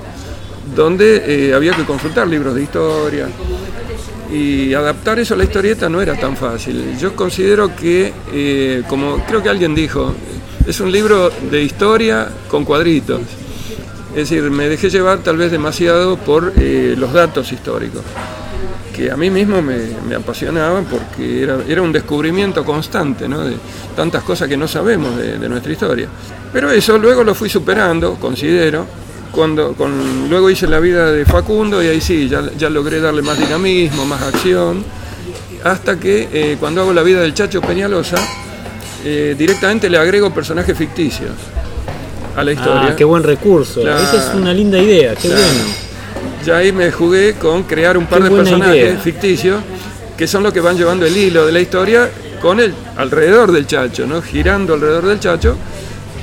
donde 0.74 1.48
eh, 1.48 1.54
había 1.54 1.72
que 1.72 1.84
consultar 1.84 2.28
libros 2.28 2.54
de 2.54 2.62
historia, 2.62 3.28
y 4.32 4.74
adaptar 4.74 5.18
eso 5.18 5.34
a 5.34 5.36
la 5.36 5.44
historieta 5.44 5.88
no 5.88 6.00
era 6.00 6.18
tan 6.18 6.36
fácil. 6.36 6.96
Yo 6.98 7.14
considero 7.14 7.76
que, 7.76 8.82
como 8.88 9.24
creo 9.24 9.40
que 9.40 9.48
alguien 9.48 9.72
dijo, 9.72 10.14
es 10.66 10.80
un 10.80 10.90
libro 10.90 11.30
de 11.48 11.62
historia 11.62 12.28
con 12.48 12.64
cuadritos. 12.64 13.20
Es 14.10 14.28
decir, 14.30 14.50
me 14.50 14.68
dejé 14.68 14.90
llevar 14.90 15.18
tal 15.18 15.36
vez 15.36 15.52
demasiado 15.52 16.16
por 16.16 16.52
los 16.60 17.12
datos 17.12 17.52
históricos, 17.52 18.02
que 18.96 19.10
a 19.10 19.16
mí 19.16 19.28
mismo 19.28 19.60
me, 19.60 19.76
me 20.08 20.14
apasionaban 20.14 20.86
porque 20.86 21.42
era, 21.42 21.58
era 21.68 21.82
un 21.82 21.92
descubrimiento 21.92 22.64
constante 22.64 23.28
¿no? 23.28 23.44
de 23.44 23.56
tantas 23.94 24.22
cosas 24.22 24.48
que 24.48 24.56
no 24.56 24.66
sabemos 24.66 25.16
de, 25.18 25.38
de 25.38 25.48
nuestra 25.48 25.70
historia. 25.72 26.08
Pero 26.52 26.70
eso 26.70 26.96
luego 26.96 27.22
lo 27.22 27.34
fui 27.34 27.50
superando, 27.50 28.14
considero, 28.14 28.86
cuando 29.32 29.74
con, 29.74 30.30
luego 30.30 30.48
hice 30.48 30.66
la 30.66 30.80
vida 30.80 31.12
de 31.12 31.26
Facundo 31.26 31.82
y 31.82 31.88
ahí 31.88 32.00
sí, 32.00 32.26
ya, 32.28 32.50
ya 32.56 32.70
logré 32.70 33.00
darle 33.00 33.20
más 33.20 33.38
dinamismo, 33.38 34.06
más 34.06 34.22
acción, 34.22 34.82
hasta 35.62 36.00
que 36.00 36.28
eh, 36.32 36.56
cuando 36.58 36.80
hago 36.80 36.94
la 36.94 37.02
vida 37.02 37.20
del 37.20 37.34
Chacho 37.34 37.60
Peñalosa, 37.60 38.16
eh, 39.04 39.34
directamente 39.36 39.90
le 39.90 39.98
agrego 39.98 40.32
personajes 40.32 40.76
ficticios 40.76 41.32
a 42.34 42.42
la 42.42 42.52
historia. 42.52 42.88
Ah, 42.88 42.96
qué 42.96 43.04
buen 43.04 43.22
recurso. 43.22 43.82
Esa 43.82 44.16
es 44.16 44.34
una 44.34 44.54
linda 44.54 44.78
idea, 44.78 45.14
qué 45.14 45.28
bueno. 45.28 45.85
Ya 46.46 46.58
ahí 46.58 46.72
me 46.72 46.90
jugué 46.92 47.34
con 47.34 47.64
crear 47.64 47.98
un 47.98 48.06
par 48.06 48.22
Qué 48.22 48.28
de 48.28 48.36
personajes 48.36 48.76
idea. 48.76 48.96
ficticios 48.98 49.60
que 50.16 50.26
son 50.26 50.42
los 50.44 50.52
que 50.52 50.60
van 50.60 50.76
llevando 50.78 51.04
el 51.04 51.14
hilo 51.16 51.44
de 51.44 51.52
la 51.52 51.60
historia 51.60 52.08
con 52.40 52.60
el 52.60 52.72
alrededor 52.96 53.52
del 53.52 53.66
Chacho, 53.66 54.06
¿no? 54.06 54.22
Girando 54.22 54.74
alrededor 54.74 55.06
del 55.06 55.18
Chacho, 55.20 55.56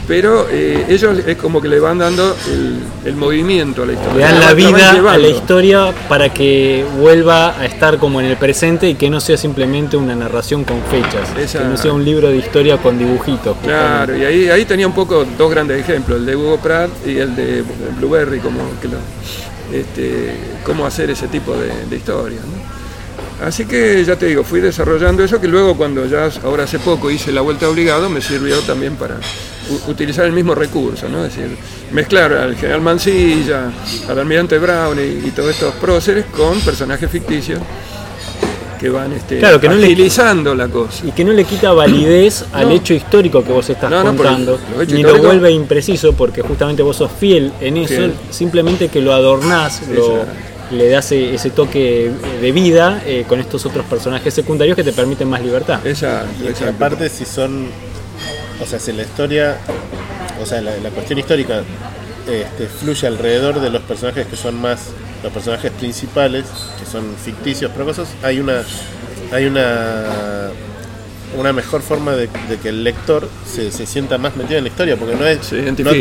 pero 0.08 0.48
eh, 0.50 0.86
ellos 0.90 1.20
es 1.28 1.38
como 1.38 1.62
que 1.62 1.68
le 1.68 1.80
van 1.80 1.98
dando 2.00 2.36
el, 2.52 2.80
el 3.06 3.16
movimiento 3.16 3.84
a 3.84 3.86
la 3.86 3.94
historia. 3.94 4.14
Le 4.16 4.22
dan 4.24 4.40
la 4.40 4.54
vida 4.54 5.12
a 5.14 5.18
la 5.18 5.28
historia 5.28 5.94
para 6.10 6.34
que 6.34 6.84
vuelva 6.98 7.60
a 7.60 7.66
estar 7.66 7.98
como 8.00 8.20
en 8.20 8.28
el 8.28 8.38
presente 8.38 8.90
y 8.90 8.96
que 8.96 9.10
no 9.10 9.20
sea 9.22 9.38
simplemente 9.38 9.96
una 9.98 10.16
narración 10.16 10.64
con 10.64 10.82
fechas. 10.84 11.30
Esa- 11.38 11.60
Que 11.60 11.66
no 11.66 11.78
sea 11.78 11.94
un 11.94 12.04
libro 12.04 12.30
de 12.30 12.38
historia 12.38 12.78
con 12.78 12.98
dibujitos. 12.98 13.56
Claro, 13.64 14.18
y 14.18 14.24
ahí, 14.26 14.50
ahí 14.50 14.66
tenía 14.66 14.88
un 14.88 14.94
poco 14.94 15.26
dos 15.38 15.52
grandes 15.52 15.80
ejemplos, 15.82 16.18
el 16.20 16.26
de 16.26 16.36
Hugo 16.36 16.58
Pratt 16.58 16.90
y 17.06 17.18
el 17.18 17.36
de 17.36 17.64
Blueberry, 18.00 18.40
como 18.40 18.60
que 18.82 18.88
lo- 18.88 18.98
este, 19.72 20.36
cómo 20.64 20.86
hacer 20.86 21.10
ese 21.10 21.28
tipo 21.28 21.56
de, 21.56 21.86
de 21.86 21.96
historias. 21.96 22.42
Así 23.42 23.66
que 23.66 24.04
ya 24.06 24.16
te 24.16 24.28
digo, 24.28 24.44
fui 24.44 24.62
desarrollando 24.62 25.24
eso 25.24 25.42
que 25.42 25.48
luego 25.48 25.76
cuando 25.76 26.06
ya 26.06 26.30
ahora 26.44 26.64
hace 26.64 26.80
poco 26.80 27.12
hice 27.12 27.32
la 27.32 27.42
vuelta 27.42 27.68
obligado 27.68 28.10
me 28.10 28.22
sirvió 28.22 28.60
también 28.62 28.96
para 28.96 29.18
utilizar 29.88 30.26
el 30.26 30.32
mismo 30.32 30.56
recurso, 30.56 31.10
¿no? 31.10 31.26
es 31.26 31.36
decir, 31.36 31.58
mezclar 31.92 32.34
al 32.34 32.56
general 32.56 32.82
Mansilla, 32.82 33.72
al 34.08 34.20
almirante 34.20 34.58
Brown 34.60 34.98
y 35.00 35.32
todos 35.32 35.50
estos 35.52 35.74
próceres 35.76 36.26
con 36.26 36.60
personajes 36.62 37.10
ficticios 37.10 37.60
que 38.80 38.90
van 38.90 39.12
este, 39.14 39.40
Claro, 39.40 39.60
que 39.60 39.68
no 39.70 39.76
le- 39.76 39.96
la 40.56 40.68
cosa. 40.68 41.06
Y 41.06 41.12
que 41.12 41.24
no 41.24 41.32
le 41.34 41.44
quita 41.46 41.72
validez 41.72 42.46
al 42.54 42.70
No. 42.70 42.76
hecho 42.76 42.94
histórico 42.94 43.44
que 43.44 43.52
vos 43.52 43.70
estás 43.70 43.90
No, 43.90 44.04
no, 44.04 44.12
porque 44.16 44.24
contando, 44.24 44.60
ni 44.90 45.04
lo 45.04 45.18
vuelve 45.18 45.52
impreciso 45.52 46.14
porque 46.14 46.42
justamente 46.42 46.82
vos 46.84 46.98
sos 46.98 47.12
fiel 47.12 47.52
en 47.62 47.78
eso, 47.78 47.96
Fiel. 47.96 48.14
simplemente 48.30 48.90
que 48.90 49.02
lo 49.02 49.14
adornás, 49.14 49.82
lo- 49.90 50.26
le 50.72 50.90
das 50.90 51.12
e- 51.12 51.36
ese 51.36 51.52
toque 51.52 52.10
de 52.42 52.52
vida 52.52 53.02
eh, 53.06 53.26
con 53.28 53.40
estos 53.40 53.66
otros 53.66 53.86
personajes 53.86 54.34
secundarios 54.34 54.76
que 54.76 54.84
te 54.84 54.92
permiten 54.94 55.30
más 55.30 55.42
libertad. 55.42 55.86
Exacto, 55.86 56.30
Y 56.44 56.68
aparte 56.68 57.10
si 57.10 57.26
son, 57.26 57.68
o 58.62 58.66
sea, 58.66 58.80
si 58.80 58.92
la 58.94 59.04
historia, 59.04 59.58
o 60.42 60.46
sea, 60.46 60.62
la, 60.62 60.72
la 60.78 60.90
cuestión 60.90 61.20
histórica 61.20 61.62
este, 62.28 62.68
fluye 62.68 63.06
alrededor 63.06 63.60
de 63.60 63.70
los 63.70 63.82
personajes 63.84 64.26
que 64.28 64.36
son 64.36 64.60
más, 64.60 64.88
los 65.24 65.32
personajes 65.32 65.72
principales, 65.72 66.46
que 66.80 66.86
son 66.86 67.04
ficticios, 67.24 67.72
pero 67.74 67.86
cosas, 67.86 68.10
hay 68.24 68.40
una, 68.40 68.62
hay 69.32 69.46
una, 69.46 70.50
una 71.38 71.54
mejor 71.54 71.82
forma 71.82 72.12
de, 72.14 72.28
de 72.50 72.58
que 72.62 72.70
el 72.70 72.84
lector 72.84 73.28
se, 73.50 73.72
se 73.72 73.86
sienta 73.86 74.18
más 74.18 74.36
metido 74.36 74.58
en 74.58 74.66
la 74.66 74.70
historia, 74.70 74.98
porque 74.98 75.16
no 75.16 75.26
es, 75.26 75.52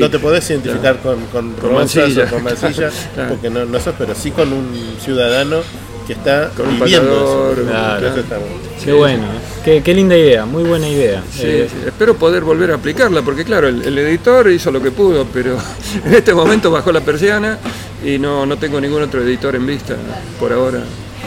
no, 0.00 0.10
te 0.10 0.18
podés 0.18 0.50
identificar 0.50 0.98
con, 0.98 1.20
con 1.26 1.52
Con 1.52 1.70
Rosas 1.70 1.96
Mansilla. 1.96 2.24
o 2.24 2.28
con 2.30 2.42
Mansilla, 2.42 2.90
Claro. 3.14 3.28
porque 3.30 3.48
no, 3.50 3.64
no 3.64 3.80
sos, 3.80 3.94
pero 3.96 4.14
sí 4.14 4.30
con 4.32 4.52
un 4.52 4.96
ciudadano 5.00 5.60
que 6.06 6.14
está 6.14 6.48
Con 6.56 6.66
un 6.68 6.80
viviendo 6.80 7.52
eso. 7.52 7.62
claro. 7.70 8.08
Eso 8.08 8.20
está 8.20 8.38
bueno. 8.38 8.54
Qué 8.84 8.92
bueno, 8.92 9.22
¿eh? 9.24 9.51
Qué, 9.64 9.82
qué 9.82 9.94
linda 9.94 10.16
idea, 10.16 10.44
muy 10.44 10.62
buena 10.64 10.88
idea. 10.88 11.22
Sí, 11.32 11.42
Eh, 11.44 11.68
sí, 11.70 11.76
espero 11.86 12.14
poder 12.16 12.42
volver 12.44 12.70
a 12.72 12.74
aplicarla, 12.76 13.22
porque 13.22 13.44
claro, 13.44 13.68
el, 13.68 13.82
el 13.82 13.98
editor 13.98 14.50
hizo 14.50 14.70
lo 14.70 14.82
que 14.82 14.90
pudo, 14.90 15.26
pero 15.32 15.56
en 16.04 16.14
este 16.14 16.34
momento 16.34 16.70
bajó 16.70 16.92
la 16.92 17.00
persiana 17.00 17.58
y 18.04 18.18
no, 18.18 18.44
no 18.46 18.56
tengo 18.56 18.80
ningún 18.80 19.02
otro 19.02 19.22
editor 19.22 19.54
en 19.56 19.66
vista 19.66 19.96
por 20.40 20.52
ahora. 20.52 20.82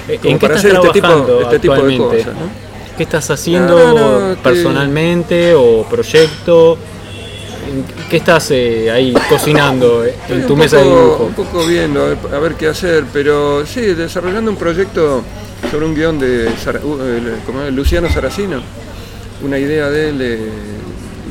¿En 0.07 0.19
Como 0.19 0.37
qué 0.39 0.47
para 0.47 0.55
estás 0.55 0.71
hacer 0.71 0.85
este 0.85 1.01
tipo, 1.01 1.39
este 1.41 1.59
tipo 1.59 1.75
de 1.83 1.97
cosas. 1.97 2.25
¿no? 2.27 2.65
¿Qué 2.97 3.03
estás 3.03 3.29
haciendo 3.31 3.77
No, 3.77 3.93
no, 3.93 4.29
no, 4.29 4.35
que- 4.35 4.41
personalmente 4.41 5.53
o 5.55 5.83
proyecto? 5.89 6.77
¿Qué 8.09 8.17
estás 8.17 8.51
eh, 8.51 8.91
ahí 8.91 9.13
cocinando 9.27 10.05
eh, 10.05 10.13
en 10.29 10.45
tu 10.45 10.55
mesa 10.55 10.77
de 10.77 10.83
dibujo? 10.83 11.25
Un 11.25 11.33
poco 11.33 11.65
viendo 11.65 12.03
a 12.03 12.09
ver, 12.09 12.17
a 12.33 12.39
ver 12.39 12.53
qué 12.53 12.67
hacer, 12.67 13.05
pero 13.11 13.65
sí, 13.65 13.81
desarrollando 13.81 14.51
un 14.51 14.57
proyecto 14.57 15.23
sobre 15.71 15.85
un 15.85 15.95
guion 15.95 16.19
de 16.19 16.49
Sara- 16.63 16.79
uh, 16.83 17.01
el- 17.01 17.39
¿cómo 17.45 17.61
es? 17.63 17.73
Luciano 17.73 18.09
Saracino, 18.09 18.61
una 19.43 19.57
idea 19.59 19.89
de 19.89 20.09
él 20.09 20.17
eh, 20.21 20.39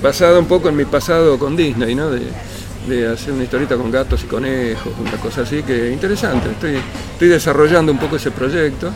basada 0.03 0.39
un 0.39 0.47
poco 0.47 0.69
en 0.69 0.77
mi 0.77 0.85
pasado 0.85 1.39
con 1.39 1.57
Disney, 1.57 1.95
¿no? 1.95 2.11
De, 2.11 2.21
de 2.89 3.07
hacer 3.09 3.33
una 3.33 3.45
historieta 3.45 3.77
con 3.77 3.91
gatos 3.91 4.23
y 4.25 4.27
conejos, 4.27 4.93
una 5.01 5.13
cosa 5.13 5.43
así 5.43 5.63
que 5.63 5.91
interesante. 5.91 6.51
Estoy, 6.51 6.79
estoy 7.13 7.29
desarrollando 7.29 7.93
un 7.93 7.99
poco 7.99 8.17
ese 8.17 8.31
proyecto. 8.31 8.91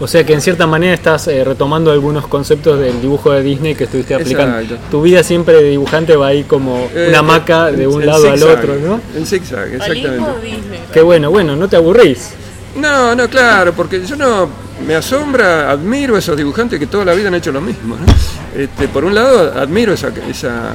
O 0.00 0.08
sea 0.08 0.24
que 0.26 0.32
en 0.32 0.40
cierta 0.40 0.66
manera 0.66 0.92
estás 0.94 1.28
eh, 1.28 1.44
retomando 1.44 1.92
algunos 1.92 2.26
conceptos 2.26 2.80
del 2.80 3.00
dibujo 3.00 3.30
de 3.30 3.42
Disney 3.42 3.74
que 3.76 3.84
estuviste 3.84 4.14
aplicando. 4.14 4.58
Exacto. 4.58 4.84
Tu 4.90 5.02
vida 5.02 5.22
siempre 5.22 5.54
de 5.62 5.70
dibujante 5.70 6.16
va 6.16 6.28
ahí 6.28 6.42
como 6.44 6.88
Eh, 6.94 7.06
una 7.10 7.20
hamaca 7.20 7.68
en- 7.68 7.76
de 7.76 7.86
un 7.86 8.00
en 8.00 8.06
lado 8.08 8.28
al 8.30 8.42
otro, 8.42 8.74
¿no? 8.84 9.00
En 9.16 9.24
zigzag, 9.24 9.68
exactamente. 9.72 10.24
Disney. 10.42 10.80
Qué 10.92 11.00
bueno, 11.02 11.30
bueno, 11.30 11.54
no 11.54 11.68
te 11.68 11.76
aburrís. 11.76 12.30
No, 12.76 13.14
no, 13.14 13.28
claro, 13.28 13.72
porque 13.72 14.04
yo 14.04 14.16
no 14.16 14.48
me 14.86 14.94
asombra, 14.94 15.70
admiro 15.70 16.16
a 16.16 16.18
esos 16.18 16.36
dibujantes 16.36 16.78
que 16.78 16.86
toda 16.86 17.04
la 17.04 17.14
vida 17.14 17.28
han 17.28 17.34
hecho 17.34 17.52
lo 17.52 17.60
mismo. 17.60 17.96
¿no? 17.96 18.60
Este, 18.60 18.88
por 18.88 19.04
un 19.04 19.14
lado, 19.14 19.52
admiro 19.58 19.92
esa, 19.92 20.12
esa 20.28 20.72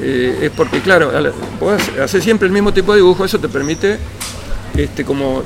eh, 0.00 0.38
es 0.42 0.50
porque 0.50 0.80
claro, 0.80 1.10
vos 1.58 1.80
haces 2.02 2.22
siempre 2.22 2.46
el 2.46 2.52
mismo 2.52 2.72
tipo 2.72 2.92
de 2.92 2.98
dibujo, 2.98 3.24
eso 3.24 3.38
te 3.38 3.48
permite 3.48 3.98
este, 4.76 5.04
como 5.04 5.42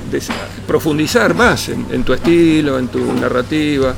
profundizar 0.66 1.34
más 1.34 1.68
en, 1.68 1.86
en 1.90 2.04
tu 2.04 2.12
estilo, 2.12 2.78
en 2.78 2.88
tu 2.88 3.12
narrativa. 3.14 3.94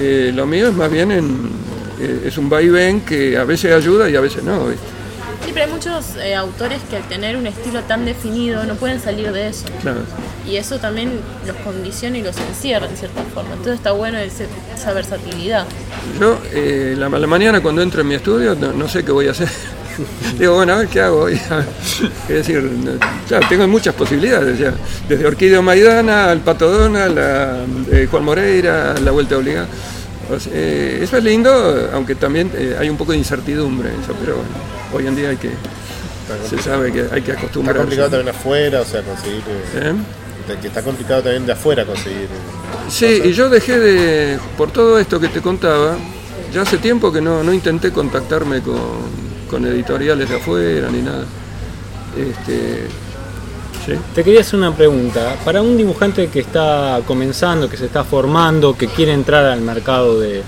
Eh, 0.00 0.32
lo 0.34 0.46
mío 0.46 0.68
es 0.68 0.74
más 0.74 0.90
bien 0.90 1.12
en, 1.12 1.50
eh, 2.00 2.24
es 2.26 2.38
un 2.38 2.48
vaivén 2.48 3.02
que 3.02 3.36
a 3.36 3.44
veces 3.44 3.72
ayuda 3.72 4.08
y 4.08 4.16
a 4.16 4.20
veces 4.20 4.42
no. 4.42 4.66
Sí, 5.44 5.50
pero 5.52 5.66
hay 5.66 5.72
muchos 5.72 6.16
eh, 6.22 6.34
autores 6.34 6.80
que 6.88 6.96
al 6.96 7.02
tener 7.08 7.36
un 7.36 7.46
estilo 7.46 7.80
tan 7.82 8.04
definido 8.04 8.64
no 8.64 8.74
pueden 8.76 9.00
salir 9.00 9.32
de 9.32 9.48
eso. 9.48 9.64
Claro. 9.80 10.00
Y 10.48 10.56
eso 10.56 10.78
también 10.78 11.12
los 11.46 11.56
condiciona 11.56 12.18
y 12.18 12.22
los 12.22 12.36
encierra 12.38 12.86
en 12.86 12.96
cierta 12.96 13.22
forma. 13.34 13.50
Entonces 13.50 13.74
está 13.74 13.92
bueno 13.92 14.18
ese- 14.18 14.46
esa 14.74 14.92
versatilidad. 14.92 15.66
Yo, 16.20 16.38
eh, 16.52 16.94
la, 16.96 17.08
la 17.08 17.26
mañana 17.26 17.60
cuando 17.60 17.82
entro 17.82 18.00
en 18.02 18.08
mi 18.08 18.14
estudio, 18.14 18.54
no, 18.54 18.72
no 18.72 18.88
sé 18.88 19.04
qué 19.04 19.12
voy 19.12 19.28
a 19.28 19.32
hacer. 19.32 19.48
Digo, 20.38 20.54
bueno, 20.54 20.72
a 20.74 20.76
ver 20.78 20.88
qué 20.88 21.00
hago 21.00 21.22
hoy. 21.22 21.34
Es 22.28 22.46
decir, 22.46 22.70
claro, 23.28 23.46
tengo 23.48 23.66
muchas 23.68 23.94
posibilidades 23.94 24.58
ya. 24.58 24.72
Desde 25.08 25.26
Orquídea 25.26 25.60
Maidana, 25.60 26.30
al 26.30 26.40
Pato 26.40 26.70
Donald, 26.70 27.18
a 27.18 27.64
eh, 27.90 28.06
Juan 28.10 28.24
Moreira, 28.24 28.94
la 29.02 29.10
Vuelta 29.10 29.36
Obligada. 29.36 29.66
O 30.34 30.38
sea, 30.40 30.52
eh, 30.54 31.00
eso 31.02 31.16
es 31.18 31.24
lindo, 31.24 31.90
aunque 31.92 32.14
también 32.14 32.50
eh, 32.54 32.76
hay 32.78 32.88
un 32.88 32.96
poco 32.96 33.12
de 33.12 33.18
incertidumbre 33.18 33.90
en 33.92 34.00
eso, 34.00 34.14
pero 34.20 34.36
bueno, 34.36 34.48
hoy 34.92 35.06
en 35.06 35.16
día 35.16 35.30
hay 35.30 35.36
que, 35.36 35.50
se 36.48 36.58
sabe 36.62 36.92
que 36.92 37.00
hay 37.12 37.22
que 37.22 37.32
Está 37.32 37.42
acostumbrarse. 37.42 37.80
complicado 37.80 38.10
también 38.10 38.28
afuera, 38.34 38.80
o 38.80 38.84
sea, 38.84 39.02
conseguir. 39.02 39.42
eh, 39.74 39.92
¿Eh? 39.92 40.56
que 40.60 40.66
está 40.68 40.82
complicado 40.82 41.22
también 41.22 41.46
de 41.46 41.52
afuera 41.52 41.84
conseguir. 41.86 42.28
Sí, 42.88 43.22
y 43.24 43.32
yo 43.32 43.48
dejé 43.48 43.78
de, 43.78 44.38
por 44.56 44.70
todo 44.70 44.98
esto 44.98 45.18
que 45.20 45.28
te 45.28 45.40
contaba, 45.40 45.96
ya 46.52 46.62
hace 46.62 46.78
tiempo 46.78 47.12
que 47.12 47.20
no, 47.20 47.42
no 47.42 47.52
intenté 47.52 47.90
contactarme 47.92 48.60
con, 48.60 48.76
con 49.48 49.64
editoriales 49.66 50.28
de 50.28 50.36
afuera 50.36 50.88
ni 50.90 51.00
nada. 51.00 51.24
Este, 52.16 52.86
sí. 53.86 53.92
Te 54.14 54.22
quería 54.24 54.40
hacer 54.40 54.58
una 54.58 54.74
pregunta. 54.74 55.36
Para 55.44 55.62
un 55.62 55.76
dibujante 55.76 56.26
que 56.28 56.40
está 56.40 57.00
comenzando, 57.06 57.68
que 57.70 57.76
se 57.76 57.86
está 57.86 58.04
formando, 58.04 58.76
que 58.76 58.88
quiere 58.88 59.12
entrar 59.12 59.44
al 59.46 59.60
mercado 59.62 60.20
de, 60.20 60.42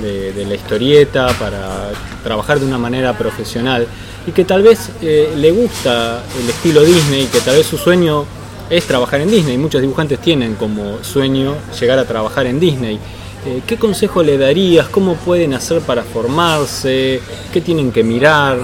de- 0.00 0.44
la 0.46 0.54
historieta 0.54 1.28
para 1.38 1.90
trabajar 2.24 2.58
de 2.60 2.66
una 2.66 2.78
manera 2.78 3.16
profesional 3.16 3.86
y 4.26 4.32
que 4.32 4.44
tal 4.44 4.62
vez 4.62 4.90
eh, 5.02 5.32
le 5.36 5.50
gusta 5.52 6.22
el 6.42 6.48
estilo 6.48 6.82
Disney, 6.82 7.26
que 7.26 7.40
tal 7.40 7.56
vez 7.56 7.66
su 7.66 7.76
sueño 7.78 8.24
es 8.68 8.84
trabajar 8.86 9.20
en 9.20 9.30
Disney. 9.30 9.56
Muchos 9.58 9.80
dibujantes 9.80 10.18
tienen 10.20 10.54
como 10.54 11.02
sueño 11.02 11.54
llegar 11.80 11.98
a 11.98 12.04
trabajar 12.04 12.46
en 12.46 12.58
Disney. 12.60 12.98
Eh, 13.46 13.62
¿Qué 13.66 13.76
consejo 13.76 14.22
le 14.22 14.36
darías? 14.38 14.88
¿Cómo 14.88 15.14
pueden 15.14 15.54
hacer 15.54 15.80
para 15.80 16.02
formarse? 16.02 17.20
¿Qué 17.52 17.60
tienen 17.60 17.90
que 17.92 18.04
mirar? 18.04 18.58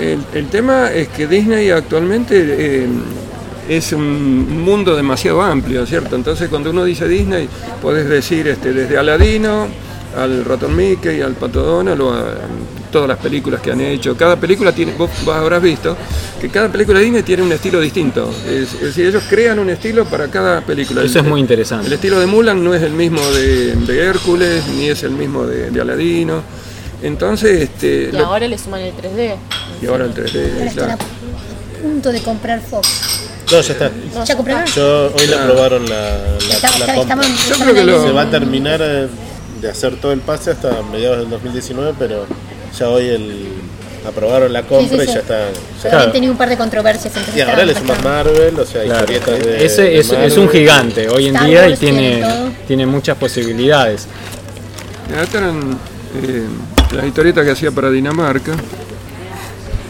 El, 0.00 0.18
el 0.34 0.48
tema 0.48 0.90
es 0.92 1.08
que 1.08 1.26
Disney 1.26 1.70
actualmente 1.70 2.34
eh, 2.84 2.86
es 3.68 3.92
un 3.92 4.62
mundo 4.62 4.94
demasiado 4.96 5.42
amplio, 5.42 5.86
¿cierto? 5.86 6.16
Entonces 6.16 6.48
cuando 6.48 6.70
uno 6.70 6.84
dice 6.84 7.06
Disney, 7.08 7.48
puedes 7.82 8.08
decir 8.08 8.46
este, 8.48 8.72
desde 8.72 8.96
Aladino 8.98 9.66
al 10.16 10.44
Ratón 10.44 10.74
Mickey, 10.74 11.20
al 11.20 11.34
Pato 11.34 11.62
Donald, 11.62 12.00
o 12.00 12.12
a, 12.14 12.24
todas 12.90 13.08
las 13.08 13.18
películas 13.18 13.60
que 13.60 13.72
han 13.72 13.80
hecho. 13.82 14.16
Cada 14.16 14.36
película 14.36 14.72
tiene, 14.72 14.92
vos, 14.96 15.10
vos 15.26 15.34
habrás 15.34 15.60
visto, 15.60 15.94
que 16.40 16.48
cada 16.48 16.70
película 16.72 16.98
de 16.98 17.04
Disney 17.04 17.22
tiene 17.22 17.42
un 17.42 17.52
estilo 17.52 17.80
distinto. 17.80 18.32
Es, 18.48 18.72
es 18.74 18.80
decir, 18.80 19.06
ellos 19.06 19.24
crean 19.28 19.58
un 19.58 19.68
estilo 19.68 20.06
para 20.06 20.28
cada 20.28 20.62
película. 20.62 21.02
Eso 21.02 21.18
es 21.18 21.24
muy 21.26 21.40
interesante. 21.40 21.88
El 21.88 21.92
estilo 21.92 22.18
de 22.18 22.26
Mulan 22.26 22.64
no 22.64 22.72
es 22.72 22.82
el 22.82 22.92
mismo 22.92 23.20
de, 23.32 23.74
de 23.74 23.98
Hércules, 24.06 24.64
ni 24.68 24.88
es 24.88 25.02
el 25.02 25.10
mismo 25.10 25.44
de, 25.46 25.70
de 25.70 25.80
Aladino. 25.82 26.40
Entonces, 27.02 27.60
este, 27.62 28.08
Y 28.10 28.16
lo- 28.16 28.24
ahora 28.26 28.48
le 28.48 28.56
suman 28.56 28.80
el 28.80 28.94
3D. 28.94 29.34
y 29.82 29.86
ahora 29.86 30.04
el 30.06 30.14
3D, 30.14 30.52
Ahora 30.54 30.64
están 30.64 30.84
claro. 30.86 31.02
a 31.02 31.82
punto 31.82 32.12
de 32.12 32.22
comprar 32.22 32.60
Fox. 32.62 33.25
No, 33.50 33.60
ya 33.60 33.72
está. 33.72 33.90
¿Ya 34.24 34.36
compraron? 34.36 34.66
Yo 34.74 35.12
hoy 35.14 35.26
le 35.26 35.34
aprobaron 35.36 35.88
la, 35.88 36.18
la, 36.48 36.54
Está- 36.54 36.70
la 36.78 36.84
está- 36.86 36.94
compra. 36.96 37.16
Yo 37.48 37.54
creo 37.56 37.74
que 37.74 37.84
lo- 37.84 38.02
Se 38.06 38.12
va 38.12 38.22
a 38.22 38.30
terminar 38.30 38.80
eh, 38.82 39.06
de 39.60 39.70
hacer 39.70 39.96
todo 40.00 40.12
el 40.12 40.20
pase 40.20 40.50
hasta 40.50 40.82
mediados 40.90 41.18
del 41.18 41.30
2019, 41.30 41.94
pero 41.98 42.26
ya 42.76 42.88
hoy 42.88 43.06
el, 43.08 43.46
aprobaron 44.06 44.52
la 44.52 44.62
compra 44.62 44.98
Sí, 44.98 45.04
sí, 45.04 45.10
y 45.10 45.14
ya 45.14 45.20
está. 45.20 45.38
ya- 45.82 45.90
Claro. 45.90 46.12
Tenido 46.12 46.32
un 46.32 46.38
par 46.38 46.48
de 46.48 46.56
controversias. 46.56 47.12
Y 47.36 47.40
ahora 47.40 47.64
le 47.64 47.72
bastante- 47.74 48.02
Marvel, 48.02 48.58
o 48.60 48.66
sea, 48.66 48.82
Claro. 48.82 49.12
historietas 49.12 49.44
de. 49.46 49.64
Ese 49.64 49.82
de 49.82 49.98
es, 50.00 50.12
es 50.12 50.36
un 50.36 50.48
gigante 50.48 51.08
hoy 51.08 51.26
en 51.28 51.36
Star 51.36 51.48
día 51.48 51.66
y 51.66 51.70
Wars 51.70 51.78
tiene, 51.80 52.24
tiene 52.66 52.86
muchas 52.86 53.16
posibilidades. 53.16 54.06
Estas 55.08 55.34
eran 55.40 55.78
eh, 56.20 56.42
las 56.96 57.04
historietas 57.06 57.44
que 57.44 57.50
hacía 57.52 57.70
para 57.70 57.90
Dinamarca. 57.90 58.52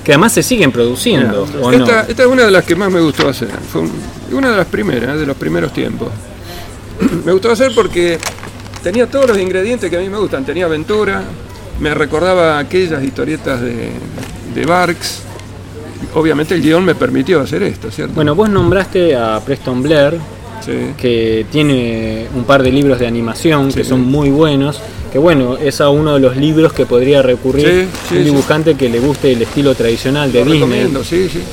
Que 0.06 0.12
además 0.12 0.32
se 0.34 0.44
siguen 0.44 0.70
produciendo, 0.70 1.44
esta, 1.72 2.02
esta 2.02 2.22
es 2.22 2.28
una 2.28 2.44
de 2.44 2.52
las 2.52 2.62
que 2.64 2.76
más 2.76 2.92
me 2.92 3.00
gustó 3.00 3.28
hacer. 3.28 3.48
Fue 3.72 3.80
un- 3.80 3.90
una 4.30 4.52
de 4.52 4.56
las 4.56 4.66
primeras, 4.66 5.18
de 5.18 5.26
los 5.26 5.36
primeros 5.36 5.72
tiempos. 5.72 6.10
me 7.24 7.32
gustó 7.32 7.50
hacer 7.50 7.72
porque 7.74 8.16
tenía 8.84 9.08
todos 9.08 9.26
los 9.26 9.36
ingredientes 9.36 9.90
que 9.90 9.96
a 9.96 10.00
mí 10.00 10.08
me 10.08 10.18
gustan. 10.18 10.44
Tenía 10.44 10.66
aventura, 10.66 11.24
me 11.80 11.92
recordaba 11.92 12.56
aquellas 12.60 13.02
historietas 13.02 13.60
de, 13.60 13.90
de 14.54 14.64
Barks. 14.64 15.22
Obviamente 16.14 16.54
el 16.54 16.62
guion 16.62 16.84
me 16.84 16.94
permitió 16.94 17.40
hacer 17.40 17.64
esto, 17.64 17.90
¿cierto? 17.90 18.14
Bueno, 18.14 18.36
vos 18.36 18.48
nombraste 18.48 19.16
a 19.16 19.40
Preston 19.44 19.82
Blair, 19.82 20.14
Sí. 20.64 20.72
que 20.96 21.46
tiene 21.50 22.28
un 22.34 22.44
par 22.44 22.62
de 22.62 22.70
libros 22.70 22.98
de 23.00 23.08
animación 23.08 23.72
que 23.72 23.82
son 23.82 24.02
muy 24.04 24.30
buenos. 24.30 24.80
Que 25.16 25.20
bueno, 25.20 25.56
es 25.56 25.80
a 25.80 25.88
uno 25.88 26.12
de 26.12 26.20
los 26.20 26.36
libros 26.36 26.74
que 26.74 26.84
podría 26.84 27.22
recurrir 27.22 27.66
Sí, 27.66 27.88
sí, 28.10 28.14
un 28.16 28.18
sí. 28.18 28.24
dibujante 28.32 28.74
que 28.74 28.90
le 28.90 29.00
guste 29.00 29.32
el 29.32 29.40
estilo 29.40 29.74
tradicional 29.74 30.30
de 30.30 30.44
Lo 30.44 30.52
Disney. 30.52 30.92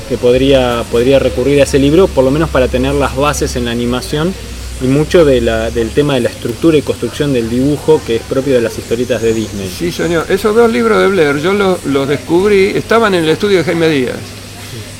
que 0.10 0.18
podría, 0.18 0.84
podría 0.92 1.18
recurrir 1.18 1.62
a 1.62 1.64
ese 1.64 1.80
libro, 1.80 2.10
por 2.10 2.26
lo 2.26 2.30
menos 2.32 2.50
para 2.50 2.68
tener 2.68 2.94
las 2.94 3.16
bases 3.16 3.56
en 3.56 3.64
la 3.64 3.72
animación 3.72 4.34
y 4.82 4.88
mucho 4.88 5.24
de 5.24 5.40
la- 5.40 5.72
del 5.72 5.92
tema 5.92 6.16
de 6.16 6.20
la 6.20 6.30
estructura 6.30 6.76
y 6.78 6.82
construcción 6.82 7.32
del 7.32 7.50
dibujo 7.50 8.02
que 8.06 8.18
es 8.18 8.22
propio 8.24 8.54
de 8.56 8.60
las 8.60 8.78
historietas 8.78 9.22
de 9.22 9.34
Disney. 9.34 9.70
Sí, 9.80 9.94
señor. 9.94 10.26
Esos 10.28 10.54
dos 10.54 10.70
libros 10.70 11.00
de 11.02 11.08
Blair, 11.08 11.38
yo 11.42 11.54
los, 11.54 11.86
los 11.86 12.06
descubrí, 12.06 12.74
estaban 12.76 13.14
en 13.14 13.24
el 13.24 13.30
estudio 13.30 13.60
de 13.60 13.64
Jaime 13.64 13.88
Díaz. 13.88 14.18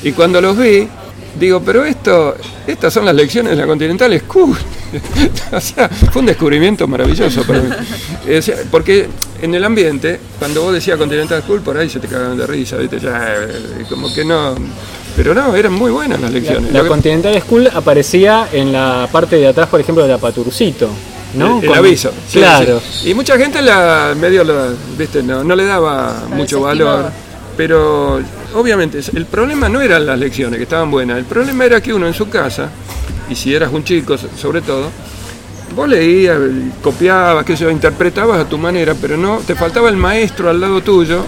Y 0.02 0.12
cuando 0.12 0.40
los 0.40 0.56
vi, 0.56 0.88
digo, 1.38 1.60
pero 1.60 1.84
esto, 1.84 2.36
estas 2.66 2.92
son 2.92 3.04
las 3.04 3.14
lecciones 3.14 3.52
de 3.52 3.56
la 3.56 3.66
Continental 3.66 4.18
School. 4.20 4.56
o 5.52 5.60
sea, 5.60 5.88
fue 5.88 6.20
un 6.20 6.26
descubrimiento 6.26 6.86
maravilloso 6.86 7.42
para 7.44 7.60
mí. 7.60 7.68
O 8.36 8.42
sea, 8.42 8.56
porque 8.70 9.08
en 9.42 9.54
el 9.54 9.64
ambiente, 9.64 10.20
cuando 10.38 10.62
vos 10.62 10.72
decías 10.72 10.96
Continental 10.96 11.42
School, 11.42 11.60
por 11.60 11.76
ahí 11.76 11.88
se 11.88 12.00
te 12.00 12.08
cagaban 12.08 12.36
de 12.36 12.46
risa, 12.46 12.76
¿viste? 12.76 13.00
Ya, 13.00 13.34
eh, 13.34 13.84
como 13.88 14.12
que 14.12 14.24
no. 14.24 14.54
Pero 15.16 15.34
no, 15.34 15.54
eran 15.54 15.72
muy 15.72 15.90
buenas 15.90 16.20
las 16.20 16.32
lecciones. 16.32 16.72
La 16.72 16.82
que- 16.82 16.88
Continental 16.88 17.40
School 17.40 17.68
aparecía 17.72 18.48
en 18.52 18.72
la 18.72 19.08
parte 19.10 19.36
de 19.36 19.48
atrás, 19.48 19.68
por 19.68 19.80
ejemplo, 19.80 20.02
de 20.02 20.10
la 20.10 20.18
Paturcito, 20.18 20.88
¿no? 21.34 21.60
El, 21.62 21.72
aviso. 21.72 22.10
sí, 22.28 22.38
claro. 22.38 22.80
sí. 22.80 23.10
Y 23.10 23.14
mucha 23.14 23.36
gente 23.38 23.62
la 23.62 24.14
medio 24.18 24.42
la, 24.44 24.68
viste, 24.98 25.22
no, 25.22 25.44
no 25.44 25.54
le 25.54 25.64
daba 25.64 26.24
mucho 26.30 26.60
valor. 26.60 27.10
Pero 27.56 28.20
obviamente 28.54 29.00
el 29.14 29.26
problema 29.26 29.68
no 29.68 29.80
eran 29.80 30.06
las 30.06 30.18
lecciones 30.18 30.56
que 30.58 30.64
estaban 30.64 30.90
buenas, 30.90 31.18
el 31.18 31.24
problema 31.24 31.64
era 31.64 31.80
que 31.80 31.92
uno 31.92 32.06
en 32.06 32.14
su 32.14 32.28
casa, 32.28 32.68
y 33.28 33.34
si 33.34 33.54
eras 33.54 33.72
un 33.72 33.84
chico 33.84 34.16
so- 34.18 34.28
sobre 34.36 34.60
todo, 34.62 34.90
vos 35.74 35.88
leías, 35.88 36.38
copiabas, 36.82 37.44
que 37.44 37.56
yo 37.56 37.70
interpretabas 37.70 38.40
a 38.40 38.48
tu 38.48 38.58
manera, 38.58 38.94
pero 39.00 39.16
no, 39.16 39.38
te 39.46 39.54
faltaba 39.54 39.88
el 39.88 39.96
maestro 39.96 40.48
al 40.50 40.60
lado 40.60 40.80
tuyo, 40.82 41.24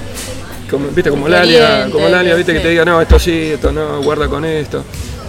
como, 0.70 0.88
viste, 0.88 1.10
como 1.10 1.28
Lalia, 1.28 1.88
como 1.90 2.08
Lalia, 2.08 2.34
viste, 2.34 2.52
que 2.52 2.60
te 2.60 2.68
diga, 2.70 2.84
no, 2.84 3.00
esto 3.00 3.18
sí, 3.18 3.50
esto 3.54 3.72
no, 3.72 4.00
guarda 4.02 4.28
con 4.28 4.44
esto. 4.44 4.84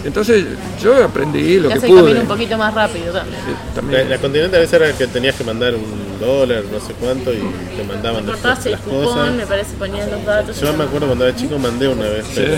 Entonces 0.06 0.46
yo 0.82 1.04
aprendí 1.04 1.60
lo 1.60 1.70
Te 1.70 1.80
que 1.80 1.88
pude. 1.88 2.20
un 2.22 2.28
poquito 2.28 2.58
más 2.58 2.74
rápido 2.74 3.12
también. 3.12 3.40
Eh, 3.42 3.54
La, 3.68 3.74
también. 3.74 4.10
la 4.10 4.18
Continental 4.20 4.58
a 4.60 4.62
veces 4.62 4.74
era 4.82 4.92
que 4.94 5.08
tenías 5.08 5.36
que 5.36 5.44
mandar 5.44 5.74
un 5.76 6.07
dólar, 6.18 6.64
no 6.72 6.80
sé 6.80 6.94
cuánto, 6.94 7.34
y 7.34 7.38
te 7.76 7.84
mandaban 7.84 8.26
después 8.26 8.42
Cortabas 8.42 8.66
el 8.66 8.72
las 8.74 8.82
cupón, 8.82 9.04
cosas. 9.04 9.34
me 9.34 9.46
parece, 9.46 9.74
ponías 9.76 10.12
los 10.12 10.26
datos. 10.26 10.60
Yo 10.60 10.74
me 10.74 10.84
acuerdo 10.84 11.08
cuando 11.08 11.28
era 11.28 11.36
chico 11.38 11.58
mandé 11.60 11.88
una 11.88 12.08
vez, 12.08 12.26
pero 12.34 12.58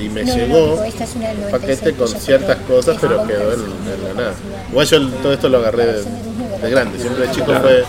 y 0.00 0.08
me 0.08 0.24
No, 0.24 0.34
llegó 0.34 0.56
digo, 0.56 0.84
esta 0.84 1.04
es 1.04 1.16
una 1.16 1.28
del 1.28 1.36
un 1.38 1.44
96, 1.44 1.78
paquete 1.80 1.98
con 1.98 2.08
ciertas 2.08 2.56
cosas, 2.58 2.96
pero 3.00 3.26
quedó 3.26 3.52
en, 3.52 3.60
la 4.04 4.14
nada. 4.14 4.34
Igual 4.70 4.86
yo 4.86 5.08
todo 5.08 5.32
esto 5.32 5.48
lo 5.48 5.58
agarré 5.58 5.86
de, 5.86 6.02
de 6.62 6.70
grande, 6.70 6.98
siempre 6.98 7.26
de 7.26 7.32
chico 7.34 7.52
fue, 7.60 7.84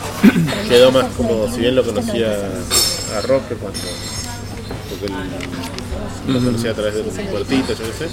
quedó 0.67 0.91
más 0.91 1.05
como, 1.17 1.51
si 1.51 1.61
bien 1.61 1.75
lo 1.75 1.83
conocía 1.83 2.27
a 3.17 3.21
Roque 3.21 3.55
cuando, 3.55 3.79
porque 4.89 5.05
él 5.05 6.33
lo 6.33 6.39
conocía 6.39 6.71
a 6.71 6.73
través 6.73 6.95
de 6.95 7.01
un 7.01 7.27
puertito, 7.27 7.73
yo 7.73 7.83
qué 7.85 7.93
sé. 7.93 8.09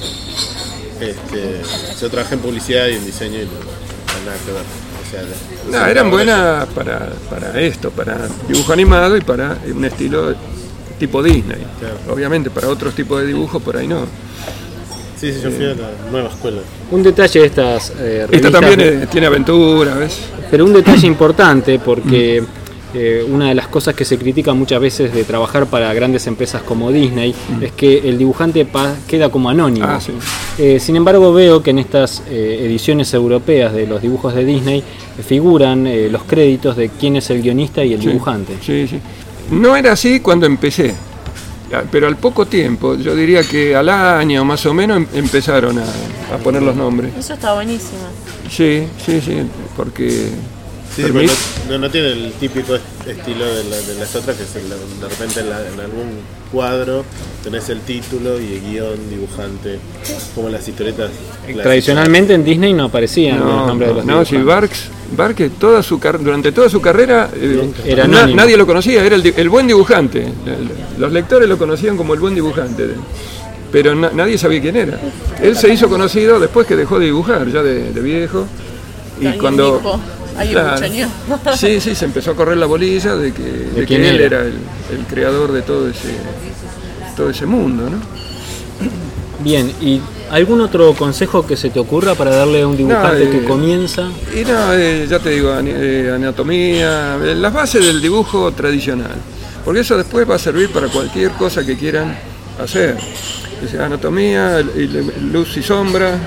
Este, 1.00 1.62
yo 2.00 2.10
trabajé 2.10 2.34
en 2.34 2.40
publicidad 2.40 2.86
y 2.86 2.94
en 2.94 3.04
diseño 3.04 3.40
y 3.40 3.44
no, 3.44 3.50
no 3.50 4.26
nada 4.26 4.38
que 4.46 4.52
ver. 4.52 4.91
Sea, 5.12 5.80
No, 5.80 5.86
eran 5.86 6.10
buenas 6.10 6.66
para, 6.68 7.10
para 7.28 7.60
esto, 7.60 7.90
para 7.90 8.16
dibujo 8.48 8.72
animado 8.72 9.16
y 9.16 9.20
para 9.20 9.58
un 9.74 9.84
estilo 9.84 10.34
tipo 10.98 11.22
Disney. 11.22 11.58
Claro. 11.78 11.96
Obviamente 12.10 12.50
para 12.50 12.68
otros 12.68 12.94
tipos 12.94 13.20
de 13.20 13.26
dibujos 13.26 13.62
por 13.62 13.76
ahí 13.76 13.86
no. 13.86 14.06
Sí, 15.20 15.32
sí, 15.32 15.40
yo 15.42 15.50
fui 15.50 15.66
a 15.66 15.74
la 15.74 15.90
nueva 16.10 16.30
escuela. 16.30 16.62
Un 16.90 17.02
detalle 17.02 17.40
de 17.40 17.46
estas 17.46 17.90
eh, 17.90 18.20
Esta 18.24 18.26
revistas, 18.26 18.52
también 18.52 18.80
eh, 18.80 19.06
tiene 19.10 19.26
aventura, 19.26 19.94
¿ves? 19.94 20.18
pero 20.50 20.64
un 20.64 20.72
detalle 20.72 21.06
importante 21.06 21.78
porque 21.78 22.42
eh, 22.94 23.24
una 23.28 23.48
de 23.48 23.54
las 23.54 23.68
cosas 23.68 23.94
que 23.94 24.04
se 24.04 24.18
critica 24.18 24.52
muchas 24.54 24.80
veces 24.80 25.12
de 25.14 25.24
trabajar 25.24 25.66
para 25.66 25.92
grandes 25.94 26.26
empresas 26.26 26.62
como 26.62 26.90
Disney 26.92 27.34
es 27.60 27.72
que 27.72 27.98
el 28.08 28.18
dibujante 28.18 28.66
queda 29.08 29.28
como 29.30 29.48
anónimo. 29.50 29.86
Ah, 29.88 30.00
sí. 30.00 30.12
Eh, 30.58 30.78
sin 30.80 30.96
embargo, 30.96 31.32
veo 31.32 31.62
que 31.62 31.70
en 31.70 31.78
estas 31.78 32.22
eh, 32.28 32.60
ediciones 32.64 33.12
europeas 33.14 33.72
de 33.72 33.86
los 33.86 34.02
dibujos 34.02 34.34
de 34.34 34.44
Disney 34.44 34.80
eh, 34.80 35.22
figuran 35.22 35.86
eh, 35.86 36.08
los 36.10 36.24
créditos 36.24 36.76
de 36.76 36.88
quién 36.90 37.16
es 37.16 37.30
el 37.30 37.42
guionista 37.42 37.84
y 37.84 37.94
el 37.94 38.00
Sí, 38.00 38.06
dibujante. 38.08 38.54
Sí, 38.64 38.86
sí. 38.88 38.98
No 39.50 39.74
era 39.76 39.92
así 39.92 40.20
cuando 40.20 40.46
empecé, 40.46 40.94
pero 41.90 42.06
al 42.06 42.16
poco 42.16 42.46
tiempo, 42.46 42.96
yo 42.96 43.14
diría 43.16 43.42
que 43.42 43.74
al 43.74 43.88
año 43.88 44.44
más 44.44 44.64
o 44.66 44.74
menos 44.74 44.98
em- 44.98 45.06
empezaron 45.14 45.78
a, 45.78 45.84
a 46.34 46.38
poner 46.38 46.62
los 46.62 46.76
nombres. 46.76 47.12
Eso 47.18 47.34
está 47.34 47.54
buenísimo. 47.54 48.00
Sí, 48.50 48.84
sí, 49.04 49.20
sí, 49.20 49.38
porque 49.76 50.28
Sí, 50.94 51.02
pero 51.06 51.22
no, 51.22 51.32
no- 51.70 51.78
no 51.78 51.90
tiene 51.90 52.08
el 52.12 52.32
típico 52.38 52.74
est- 52.74 52.84
estilo 53.08 53.46
de, 53.46 53.64
la- 53.64 53.80
de 53.80 53.94
las 53.98 54.14
otras, 54.14 54.36
que 54.36 54.42
es 54.42 54.56
el- 54.56 54.68
de 54.68 55.08
repente 55.08 55.40
en, 55.40 55.48
la- 55.50 55.66
en 55.66 55.80
algún 55.80 56.10
cuadro 56.52 57.04
tenés 57.42 57.68
el 57.70 57.80
título 57.80 58.38
y 58.38 58.54
el 58.54 58.60
guion, 58.60 59.08
dibujante, 59.08 59.78
como 60.34 60.50
las 60.50 60.68
historietas. 60.68 61.10
clásicas. 61.40 61.62
Tradicionalmente 61.62 62.34
en 62.34 62.44
Disney 62.44 62.74
no 62.74 62.84
aparecían 62.84 63.38
los 63.38 63.46
No, 63.48 63.66
nombres 63.68 63.88
de 63.88 63.94
no, 63.94 64.00
los 64.00 64.06
no, 64.06 64.24
si 64.26 64.36
dibujantes. 64.36 64.80
Barks, 65.16 65.16
Barks 65.16 65.58
toda 65.58 65.82
su 65.82 65.98
car- 65.98 66.22
durante 66.22 66.52
toda 66.52 66.68
su 66.68 66.80
carrera 66.82 67.30
eh, 67.34 67.70
Era 67.86 68.06
na- 68.06 68.18
anónimo. 68.18 68.36
nadie 68.36 68.56
lo 68.58 68.66
conocía, 68.66 69.02
era 69.04 69.16
el, 69.16 69.26
el 69.34 69.48
buen 69.48 69.66
dibujante. 69.66 70.26
Los 70.98 71.10
lectores 71.10 71.48
lo 71.48 71.56
conocían 71.56 71.96
como 71.96 72.12
el 72.12 72.20
buen 72.20 72.34
dibujante, 72.34 72.88
pero 73.72 73.94
na- 73.94 74.10
nadie 74.12 74.36
sabía 74.36 74.60
quién 74.60 74.76
era. 74.76 75.00
Él 75.40 75.56
se 75.56 75.72
hizo 75.72 75.88
conocido 75.88 76.38
después 76.38 76.66
que 76.66 76.76
dejó 76.76 76.98
de 76.98 77.06
dibujar, 77.06 77.50
ya 77.50 77.62
de, 77.62 77.92
de 77.94 78.00
viejo. 78.02 78.44
Y 79.20 79.38
cuando. 79.38 79.80
Alguien 80.36 81.08
Claro. 81.42 81.56
Sí, 81.56 81.80
sí, 81.80 81.94
se 81.94 82.04
empezó 82.04 82.32
a 82.32 82.34
correr 82.36 82.56
la 82.56 82.66
bolilla 82.66 83.16
de 83.16 83.32
que, 83.32 83.42
de 83.42 83.86
que 83.86 83.96
él 83.96 84.20
era? 84.20 84.24
era 84.24 84.40
el, 84.42 84.58
el 84.98 85.06
creador 85.08 85.52
de 85.52 85.62
todo 85.62 85.88
ese, 85.88 86.14
todo 87.16 87.30
ese 87.30 87.46
mundo, 87.46 87.88
¿no? 87.90 87.98
Bien, 89.40 89.72
¿y 89.80 90.00
algún 90.30 90.60
otro 90.60 90.94
consejo 90.94 91.46
que 91.46 91.56
se 91.56 91.70
te 91.70 91.80
ocurra 91.80 92.14
para 92.14 92.30
darle 92.34 92.62
a 92.62 92.66
un 92.68 92.76
dibujante 92.76 93.24
No, 93.24 93.30
eh, 93.30 93.38
que 93.40 93.44
comienza? 93.44 94.08
Y 94.34 94.44
no, 94.44 94.72
eh, 94.72 95.06
ya 95.08 95.18
te 95.18 95.30
digo, 95.30 95.52
eh, 95.64 96.12
anatomía, 96.14 97.16
eh, 97.22 97.34
las 97.34 97.52
bases 97.52 97.84
del 97.84 98.00
dibujo 98.00 98.52
tradicional. 98.52 99.16
Porque 99.64 99.80
eso 99.80 99.96
después 99.96 100.28
va 100.28 100.36
a 100.36 100.38
servir 100.38 100.70
para 100.70 100.88
cualquier 100.88 101.32
cosa 101.32 101.64
que 101.66 101.76
quieran 101.76 102.16
hacer. 102.62 102.96
Dice, 103.60 103.80
anatomía, 103.80 104.60
luz 104.60 105.56
y 105.56 105.62
sombra, 105.62 106.18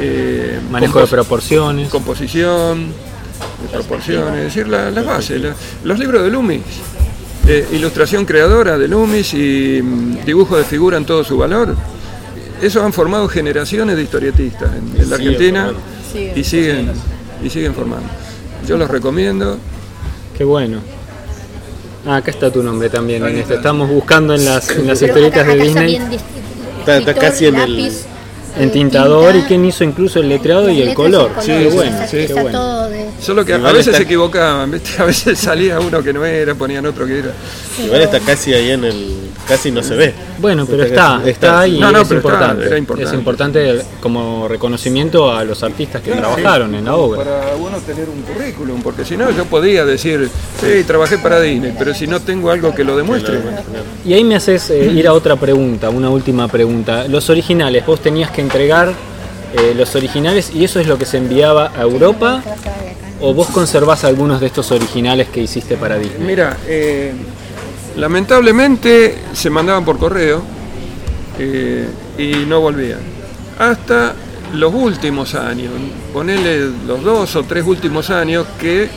eh, 0.00 0.58
Manejo 0.70 1.00
de 1.00 1.06
proporciones. 1.06 1.88
composición, 1.88 2.92
de 3.62 3.68
proporciones, 3.68 4.38
es 4.38 4.44
decir, 4.54 4.68
la- 4.68 4.90
las 4.90 5.04
bases. 5.04 5.40
la- 5.40 5.54
los 5.84 5.98
libros 5.98 6.22
de 6.22 6.30
Loomis, 6.30 6.62
eh, 7.46 7.66
ilustración 7.72 8.24
creadora 8.24 8.78
de 8.78 8.88
Loomis 8.88 9.34
y 9.34 9.80
mm, 9.82 10.24
dibujo 10.24 10.56
de 10.56 10.64
figura 10.64 10.96
en 10.96 11.04
todo 11.04 11.24
su 11.24 11.36
valor. 11.36 11.74
Esos 12.62 12.82
han 12.84 12.92
formado 12.92 13.26
generaciones 13.28 13.96
de 13.96 14.02
historietistas 14.02 14.70
en, 14.74 15.00
en 15.00 15.08
la 15.10 15.16
Argentina 15.16 15.64
formando. 15.66 16.38
Y 16.38 16.44
siguen 16.44 16.92
y 17.42 17.48
siguen 17.50 17.74
formando. 17.74 18.08
Yo 18.66 18.76
los 18.76 18.90
recomiendo. 18.90 19.56
Qué 20.36 20.44
bueno. 20.44 20.78
Ah, 22.06 22.16
acá 22.16 22.30
está 22.30 22.50
tu 22.50 22.62
nombre 22.62 22.88
también 22.90 23.22
Ahí 23.22 23.32
en 23.32 23.38
está. 23.38 23.54
este. 23.54 23.54
Estamos 23.56 23.88
buscando 23.88 24.34
en 24.34 24.44
las, 24.44 24.70
en 24.70 24.86
las 24.86 25.00
historietas 25.00 25.42
acá- 25.44 25.54
de 25.54 25.62
Disney 25.62 25.96
Está- 26.80 26.96
está 26.98 27.14
casi 27.14 27.46
en 27.46 27.56
el- 27.56 27.92
en 28.58 28.70
tintador 28.72 29.36
y 29.36 29.42
quién 29.42 29.64
hizo 29.64 29.84
incluso 29.84 30.20
el 30.20 30.28
letreado 30.28 30.68
y 30.70 30.82
el 30.82 30.94
color. 30.94 31.30
Sí, 31.40 31.52
colores, 31.52 31.72
sí, 31.72 31.78
está, 31.88 32.06
sí, 32.08 32.16
está 32.18 32.34
qué 32.34 32.42
bueno. 32.42 32.58
todo 32.58 32.90
de... 32.90 33.06
Solo 33.20 33.44
que 33.44 33.52
a 33.54 33.58
veces 33.58 33.86
está- 33.88 33.98
se 33.98 34.02
equivocaban, 34.04 34.70
¿viste? 34.70 34.90
a 34.98 35.04
veces 35.04 35.38
salía 35.38 35.78
uno 35.80 36.02
que 36.02 36.12
no 36.12 36.24
era, 36.24 36.54
ponían 36.54 36.86
otro 36.86 37.06
que 37.06 37.18
era. 37.18 37.32
Igual 37.84 38.00
está 38.02 38.20
casi 38.20 38.52
ahí 38.54 38.70
en 38.70 38.84
el. 38.84 39.16
Casi 39.50 39.72
no 39.72 39.82
se 39.82 39.96
ve. 39.96 40.14
Bueno, 40.38 40.64
pero 40.64 40.84
Está- 40.84 41.20
está, 41.26 41.60
ahí 41.60 41.78
No, 41.78 41.90
no, 41.90 42.02
es 42.02 42.08
pero 42.08 42.18
importante. 42.18 43.02
Es 43.02 43.12
importante 43.12 43.80
como 44.00 44.46
reconocimiento 44.46 45.32
a 45.32 45.44
los 45.44 45.62
artistas 45.64 46.00
que 46.02 46.12
trabajaron 46.12 46.72
en 46.76 46.84
la 46.84 46.94
obra. 46.94 47.24
Para 47.24 47.56
uno 47.56 47.78
tener 47.78 48.08
un 48.08 48.22
currículum, 48.22 48.80
porque 48.80 49.04
si 49.04 49.16
no 49.16 49.30
yo 49.30 49.44
podía 49.46 49.84
decir, 49.84 50.30
sí, 50.60 50.84
trabajé 50.84 51.18
para 51.18 51.40
Disney, 51.40 51.74
pero 51.76 51.92
si 51.94 52.06
no 52.06 52.20
tengo 52.20 52.50
algo 52.50 52.72
que 52.72 52.84
lo 52.84 52.96
demuestre. 52.96 53.40
Y 54.06 54.12
ahí 54.14 54.22
me 54.22 54.36
haces 54.36 54.70
eh, 54.70 54.86
ir 54.92 55.08
a 55.08 55.12
otra 55.12 55.34
pregunta, 55.34 55.90
una 55.90 56.10
última 56.10 56.46
pregunta. 56.46 57.08
Los 57.08 57.28
originales, 57.28 57.84
vos 57.84 58.00
tenías 58.00 58.30
que 58.30 58.40
entregar 58.40 58.92
eh, 59.52 59.74
los 59.76 59.96
originales 59.96 60.52
y 60.54 60.62
eso 60.64 60.78
es 60.78 60.86
lo 60.86 60.96
que 60.96 61.06
se 61.06 61.16
enviaba 61.16 61.72
a 61.76 61.82
Europa 61.82 62.40
o 63.20 63.34
vos 63.34 63.48
conservás 63.48 64.04
algunos 64.04 64.40
de 64.40 64.46
estos 64.46 64.70
originales 64.70 65.28
que 65.28 65.40
hiciste 65.40 65.76
para 65.76 65.98
Disney. 65.98 66.26
Mira, 66.26 66.56
eh, 66.66 67.12
lamentablemente 68.00 69.16
se 69.32 69.50
mandaban 69.50 69.84
por 69.84 69.98
correo 69.98 70.42
eh, 71.38 71.88
y 72.18 72.46
no 72.46 72.60
volvían. 72.60 72.98
Hasta 73.58 74.14
los 74.54 74.72
últimos 74.74 75.34
años, 75.34 75.70
ponele 76.12 76.70
los 76.86 77.02
dos 77.04 77.36
o 77.36 77.44
tres 77.44 77.64
últimos 77.66 78.10
años 78.10 78.46
que 78.58 78.88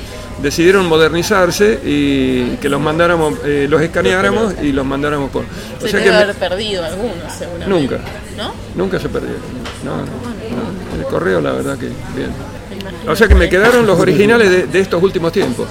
decidieron 0.42 0.88
modernizarse 0.88 1.80
y 1.86 2.56
que 2.60 2.68
los 2.70 2.82
mandáramos, 2.82 3.36
eh, 3.46 3.68
los 3.70 3.82
escaneáramos 3.82 4.56
y 4.64 4.72
los 4.72 4.86
mandáramos 4.86 5.30
por. 5.30 5.44
Se 5.80 5.86
O 5.86 5.88
sea 5.90 6.00
debe 6.00 6.04
que 6.04 6.10
me- 6.18 6.24
haber 6.24 6.36
perdido 6.36 6.84
algunos, 6.84 7.32
seguramente. 7.38 7.70
Nunca. 7.70 7.98
¿No? 8.38 8.54
nunca 8.76 9.00
se 9.00 9.10
perdieron. 9.10 9.42
No, 9.86 9.98
no, 9.98 10.06
no. 10.06 11.00
El 11.00 11.06
correo, 11.06 11.40
la 11.40 11.52
verdad 11.52 11.78
que 11.78 11.86
bien. 12.16 12.32
O 13.08 13.16
sea 13.16 13.28
que 13.28 13.36
me 13.36 13.50
quedaron 13.50 13.86
los 13.86 14.00
originales 14.00 14.50
de, 14.50 14.68
de 14.68 14.80
estos 14.80 15.02
últimos 15.02 15.32
tiempos. 15.32 15.68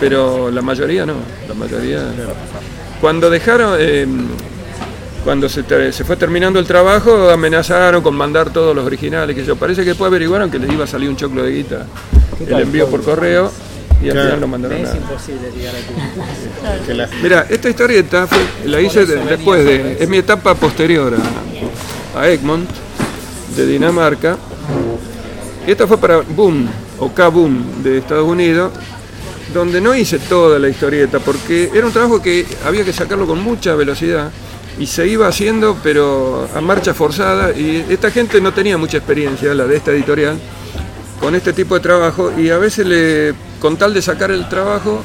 Pero 0.00 0.50
la 0.50 0.62
mayoría 0.62 1.04
no, 1.06 1.14
la 1.48 1.54
mayoría. 1.54 2.02
Cuando 3.00 3.30
dejaron, 3.30 3.76
eh, 3.78 4.06
cuando 5.24 5.48
se, 5.48 5.62
te- 5.62 5.92
se 5.92 6.04
fue 6.04 6.16
terminando 6.16 6.58
el 6.58 6.66
trabajo, 6.66 7.30
amenazaron 7.30 8.02
con 8.02 8.14
mandar 8.14 8.50
todos 8.52 8.74
los 8.74 8.84
originales, 8.84 9.36
que 9.36 9.44
yo 9.44 9.56
parece 9.56 9.82
que 9.82 9.88
después 9.90 10.08
averiguaron 10.08 10.50
que 10.50 10.58
les 10.58 10.70
iba 10.72 10.84
a 10.84 10.86
salir 10.86 11.08
un 11.08 11.16
choclo 11.16 11.42
de 11.42 11.52
guita 11.52 11.86
el 12.46 12.60
envío 12.60 12.88
por 12.88 13.02
correo 13.02 13.50
y 14.00 14.06
al 14.06 14.12
Claro. 14.12 14.26
final 14.26 14.40
no 14.40 14.46
mandaron 14.48 14.82
nada. 14.82 14.96
Que 16.86 16.94
la- 16.94 17.08
Mira, 17.22 17.46
esta 17.48 17.68
historieta 17.68 18.26
fue- 18.26 18.38
la 18.70 18.80
hice 18.80 19.04
de- 19.06 19.16
después 19.24 19.64
de, 19.64 19.96
es 20.00 20.08
mi 20.08 20.18
etapa 20.18 20.54
posterior 20.54 21.14
a, 22.14 22.20
a 22.20 22.28
Egmont, 22.28 22.68
de 23.56 23.66
Dinamarca. 23.66 24.36
Y 25.68 25.72
esta 25.72 25.86
fue 25.86 25.98
para 25.98 26.22
Boom, 26.22 26.66
o 26.98 27.12
K-Boom 27.12 27.82
de 27.82 27.98
Estados 27.98 28.26
Unidos, 28.26 28.72
donde 29.52 29.82
no 29.82 29.94
hice 29.94 30.18
toda 30.18 30.58
la 30.58 30.70
historieta, 30.70 31.18
porque 31.18 31.70
era 31.74 31.84
un 31.84 31.92
trabajo 31.92 32.22
que 32.22 32.46
había 32.64 32.86
que 32.86 32.92
sacarlo 32.94 33.26
con 33.26 33.42
mucha 33.42 33.74
velocidad 33.74 34.30
y 34.78 34.86
se 34.86 35.06
iba 35.06 35.28
haciendo, 35.28 35.76
pero 35.82 36.48
a 36.54 36.62
marcha 36.62 36.94
forzada, 36.94 37.50
y 37.50 37.84
esta 37.90 38.10
gente 38.10 38.40
no 38.40 38.54
tenía 38.54 38.78
mucha 38.78 38.96
experiencia, 38.96 39.52
la 39.52 39.66
de 39.66 39.76
esta 39.76 39.90
editorial, 39.90 40.38
con 41.20 41.34
este 41.34 41.52
tipo 41.52 41.74
de 41.74 41.80
trabajo, 41.80 42.32
y 42.34 42.48
a 42.48 42.56
veces 42.56 43.34
con 43.60 43.76
tal 43.76 43.92
de 43.92 44.00
sacar 44.00 44.30
el 44.30 44.48
trabajo, 44.48 45.02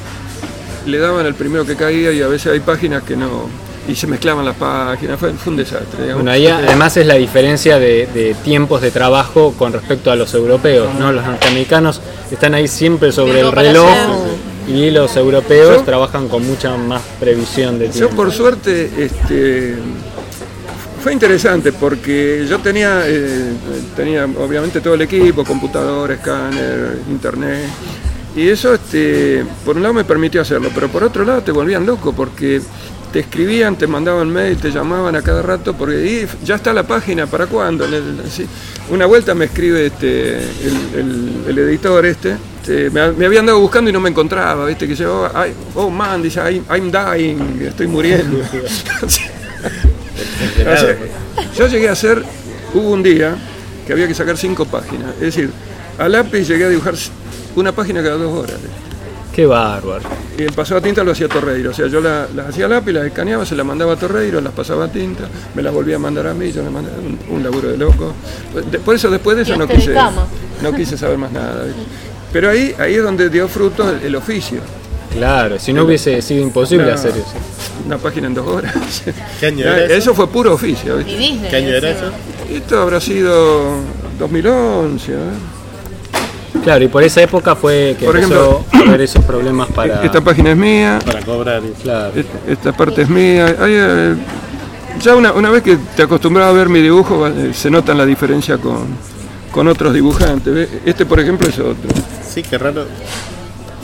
le 0.86 0.96
daban 0.96 1.26
el 1.26 1.34
primero 1.34 1.66
que 1.66 1.76
caía 1.76 2.10
y 2.10 2.22
a 2.22 2.26
veces 2.26 2.54
hay 2.54 2.60
páginas 2.60 3.02
que 3.02 3.18
no, 3.18 3.50
y 3.86 3.94
se 3.94 4.06
mezclaban 4.06 4.44
las 4.44 4.56
páginas, 4.56 5.18
fue, 5.20 5.32
fue 5.34 5.50
un 5.52 5.56
desastre. 5.58 6.02
digamos. 6.02 6.22
Bueno, 6.22 6.30
ahí 6.30 6.46
además 6.46 6.96
es 6.96 7.06
la 7.06 7.14
diferencia 7.14 7.78
de, 7.78 8.06
de 8.14 8.34
tiempos 8.42 8.80
de 8.80 8.90
trabajo 8.90 9.54
con 9.58 9.72
respecto 9.72 10.10
a 10.10 10.16
los 10.16 10.32
europeos, 10.34 10.88
¿no? 10.98 11.12
Los 11.12 11.24
norteamericanos 11.24 12.00
están 12.30 12.54
ahí 12.54 12.66
siempre 12.68 13.12
sobre 13.12 13.40
el 13.40 13.52
reloj 13.52 13.88
y 14.66 14.90
los 14.90 15.14
europeos 15.16 15.76
Yo- 15.78 15.82
trabajan 15.82 16.28
con 16.28 16.46
mucha 16.46 16.76
más 16.76 17.02
previsión 17.20 17.78
de 17.78 17.86
Yo 17.88 17.92
tiempo. 17.92 18.16
por 18.16 18.32
suerte 18.32 18.90
este, 18.98 19.74
fue 21.02 21.12
interesante 21.12 21.70
porque 21.72 22.46
yo 22.48 22.58
tenía, 22.60 23.02
eh, 23.04 23.52
tenía 23.94 24.24
obviamente 24.24 24.80
todo 24.80 24.94
el 24.94 25.02
equipo, 25.02 25.44
computador, 25.44 26.10
escáner, 26.12 27.00
internet, 27.10 27.66
y 28.34 28.48
eso 28.48 28.72
este, 28.72 29.44
por 29.66 29.76
un 29.76 29.82
lado 29.82 29.92
me 29.94 30.04
permitió 30.04 30.40
hacerlo, 30.40 30.70
pero 30.74 30.88
por 30.88 31.04
otro 31.04 31.24
lado 31.26 31.42
te 31.42 31.52
volvían 31.52 31.84
loco 31.84 32.14
porque 32.14 32.62
te 33.14 33.20
escribían, 33.20 33.76
te 33.76 33.86
mandaban 33.86 34.28
mail, 34.28 34.56
te 34.56 34.72
llamaban 34.72 35.14
a 35.14 35.22
cada 35.22 35.40
rato 35.40 35.72
porque 35.72 36.04
"Y, 36.04 36.44
ya 36.44 36.56
está 36.56 36.72
la 36.72 36.82
página, 36.82 37.28
¿para 37.28 37.46
cuándo? 37.46 37.86
Sí. 38.28 38.44
Una 38.90 39.06
vuelta 39.06 39.36
me 39.36 39.44
escribe 39.44 39.86
este, 39.86 40.38
el, 40.38 40.76
el- 40.96 41.44
el 41.46 41.58
editor 41.60 42.04
este, 42.06 42.34
este, 42.60 42.90
me, 42.90 43.12
me 43.12 43.26
había 43.26 43.38
andado 43.38 43.60
buscando 43.60 43.88
y 43.88 43.92
no 43.92 44.00
me 44.00 44.10
encontraba, 44.10 44.66
viste 44.66 44.88
que 44.88 44.96
yo, 44.96 45.30
oh, 45.32 45.46
I- 45.46 45.52
oh 45.76 45.90
man, 45.90 46.22
dice, 46.22 46.40
"I'm- 46.40 46.64
I'm 46.68 46.90
dying, 46.90 47.62
estoy 47.68 47.86
muriendo. 47.86 48.38
O 49.04 50.76
sea, 50.76 50.96
yo 51.56 51.66
llegué 51.68 51.88
a 51.88 51.92
hacer, 51.92 52.22
hubo 52.74 52.90
un 52.90 53.02
día 53.02 53.36
que 53.86 53.92
había 53.92 54.06
que 54.08 54.14
sacar 54.14 54.36
cinco 54.36 54.64
páginas, 54.66 55.14
es 55.16 55.20
decir, 55.20 55.50
a 55.98 56.08
lápiz 56.08 56.46
llegué 56.48 56.64
a 56.64 56.68
dibujar 56.68 56.94
una 57.56 57.70
página 57.72 58.02
cada 58.02 58.16
dos 58.16 58.36
horas. 58.36 58.56
Qué 59.34 59.46
bárbaro. 59.46 60.02
Y 60.38 60.42
el 60.42 60.52
pasado 60.52 60.78
a 60.78 60.82
tinta 60.82 61.02
lo 61.02 61.12
hacía 61.12 61.28
Torreiro, 61.28 61.70
o 61.70 61.74
sea, 61.74 61.86
yo 61.88 62.00
la- 62.00 62.28
las 62.34 62.48
hacía 62.50 62.68
lápiz, 62.68 62.92
las 62.92 63.06
escaneaba, 63.06 63.44
se 63.44 63.54
las 63.56 63.66
mandaba 63.66 63.94
a 63.94 63.96
Torreiro, 63.96 64.40
las 64.40 64.52
pasaba 64.52 64.84
a 64.84 64.88
tinta, 64.92 65.24
me 65.54 65.62
las 65.62 65.72
volvía 65.72 65.96
a 65.96 65.98
mandar 65.98 66.26
a 66.28 66.34
mí, 66.34 66.52
yo 66.52 66.62
me 66.62 66.70
mandaba 66.70 66.96
un, 66.98 67.18
un 67.36 67.42
laburo 67.42 67.68
de 67.68 67.76
loco. 67.76 68.12
De- 68.70 68.78
por 68.78 68.94
eso 68.94 69.10
después 69.10 69.36
de 69.36 69.42
eso 69.42 69.56
no 69.56 69.66
quise, 69.66 69.92
cama. 69.92 70.26
no 70.62 70.72
quise 70.72 70.96
saber 70.96 71.18
más 71.18 71.32
nada. 71.32 71.64
¿viste? 71.64 71.82
Pero 72.32 72.50
ahí, 72.50 72.74
ahí 72.78 72.94
es 72.94 73.02
donde 73.02 73.28
dio 73.30 73.48
fruto 73.48 73.88
el, 73.90 74.02
el 74.06 74.16
oficio. 74.16 74.60
Claro, 75.12 75.58
si 75.60 75.72
no 75.72 75.84
hubiese 75.84 76.20
sido 76.22 76.42
imposible 76.42 76.86
No. 76.86 76.94
hacer 76.94 77.12
eso. 77.12 77.32
Una 77.86 77.98
página 77.98 78.26
en 78.26 78.34
dos 78.34 78.46
horas. 78.48 78.74
¿Qué 79.40 79.46
año 79.46 79.60
era 79.64 79.84
eso? 79.84 79.94
eso 79.94 80.14
fue 80.14 80.28
puro 80.28 80.52
oficio. 80.54 80.96
¿viste? 80.96 81.12
Y 81.12 81.16
Disney. 81.16 81.50
¿Qué 81.50 81.56
año 81.56 81.68
era 81.68 81.90
eso? 81.90 82.10
Esto 82.52 82.80
habrá 82.80 83.00
sido 83.00 83.76
2011. 84.18 85.12
a 85.12 85.16
ver. 85.16 85.26
Claro, 86.62 86.84
y 86.84 86.88
por 86.88 87.02
esa 87.02 87.20
época 87.22 87.54
fue 87.56 87.96
que 87.98 88.06
Por 88.06 88.16
empezó 88.16 88.64
a 88.72 88.78
haber 88.78 89.00
esos 89.02 89.24
problemas 89.24 89.68
para... 89.72 90.02
Esta 90.04 90.20
página 90.22 90.52
es 90.52 90.56
mía, 90.56 90.98
Para 91.04 91.20
cobrar. 91.20 91.62
y- 91.62 91.82
Claro. 91.82 92.12
et- 92.14 92.26
esta 92.48 92.72
parte 92.72 93.02
es 93.02 93.08
mía. 93.10 93.46
Hay, 93.60 93.72
eh, 93.74 94.14
ya 95.02 95.14
una, 95.16 95.32
una 95.32 95.50
vez 95.50 95.62
que 95.62 95.76
te 95.96 96.02
acostumbras 96.04 96.48
a 96.48 96.52
ver 96.52 96.68
mi 96.68 96.80
dibujo, 96.80 97.26
eh, 97.26 97.50
se 97.52 97.70
nota 97.70 97.92
la 97.94 98.06
diferencia 98.06 98.56
con, 98.58 98.86
con 99.50 99.68
otros 99.68 99.92
dibujantes. 99.92 100.68
Este, 100.86 101.04
por 101.04 101.20
ejemplo, 101.20 101.48
es 101.48 101.58
otro. 101.58 101.90
sí, 102.26 102.42
qué 102.42 102.56
raro. 102.56 102.86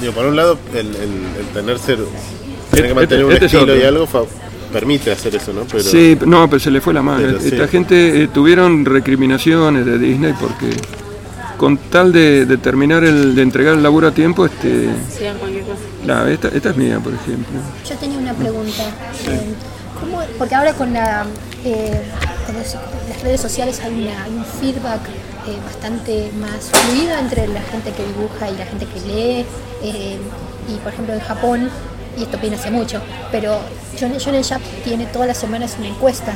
Digo, 0.01 0.12
por 0.14 0.25
un 0.27 0.37
lado, 0.37 0.57
el, 0.73 0.79
el, 0.87 0.95
el 1.39 1.47
tener 1.53 1.79
ser, 1.79 1.99
tener 1.99 2.07
que 2.71 2.81
Este- 2.83 2.95
mantener 2.95 3.25
un 3.27 3.33
este 3.33 3.47
es 3.47 3.53
estilo 3.53 3.75
y 3.75 3.79
otro. 3.79 3.89
algo 3.89 4.07
fa- 4.07 4.23
permite 4.73 5.11
hacer 5.12 5.35
eso, 5.35 5.53
¿no? 5.53 5.62
Pero, 5.71 5.83
Sí, 5.83 6.16
no, 6.25 6.49
pero 6.49 6.61
se 6.61 6.71
le 6.71 6.81
fue 6.81 6.95
la 6.95 7.03
mano. 7.03 7.21
Pero 7.27 7.41
sí. 7.41 7.49
Esta 7.49 7.66
gente 7.68 8.23
eh, 8.23 8.29
tuvieron 8.33 8.85
recriminaciones 8.87 9.85
de 9.85 9.99
Disney 9.99 10.33
porque 10.41 10.71
con 11.61 11.77
tal 11.77 12.11
de, 12.11 12.47
de 12.47 12.57
terminar 12.57 13.05
el, 13.05 13.35
de 13.35 13.43
entregar 13.43 13.75
el 13.75 13.83
laburo 13.83 14.09
a 14.09 14.13
tiempo, 14.13 14.47
este, 14.47 14.89
Hacían 15.07 15.37
cualquier 15.37 15.65
cosa. 15.65 15.77
la- 16.07 16.31
esta, 16.31 16.49
esta 16.49 16.71
es 16.71 16.77
mía, 16.79 16.99
por 16.99 17.13
ejemplo. 17.13 17.61
Yo 17.87 17.97
tenía 17.97 18.17
una 18.19 18.33
pregunta. 18.33 18.83
Eh, 19.29 19.53
¿cómo- 20.01 20.23
porque 20.39 20.55
ahora 20.55 20.73
con, 20.73 20.95
la, 20.95 21.27
eh, 21.67 22.01
con 22.47 22.55
los- 22.57 22.75
las 23.11 23.23
redes 23.23 23.43
sociales 23.43 23.79
hay, 23.85 23.93
una- 23.93 24.25
hay 24.25 24.31
un 24.33 24.45
feedback 24.47 25.01
eh, 25.49 25.57
bastante 25.67 26.31
más 26.41 26.71
fluido 26.73 27.15
entre 27.19 27.47
la 27.49 27.61
gente 27.61 27.93
que 27.93 28.05
dibuja 28.07 28.49
y 28.51 28.57
la 28.57 28.65
gente 28.65 28.87
que 28.87 29.01
lee. 29.01 29.45
eh, 29.83 30.19
y 30.67 30.75
por 30.77 30.93
ejemplo 30.95 31.13
en 31.15 31.21
Japón, 31.21 31.69
y 32.19 32.23
esto 32.23 32.39
viene 32.39 32.57
hace 32.57 32.71
mucho, 32.71 33.03
pero 33.31 33.59
Shonen, 33.99 34.17
Shonen 34.19 34.43
Jump 34.45 34.63
tiene 34.85 35.05
todas 35.07 35.29
las 35.29 35.37
semanas 35.37 35.77
una 35.79 35.89
encuesta. 35.89 36.33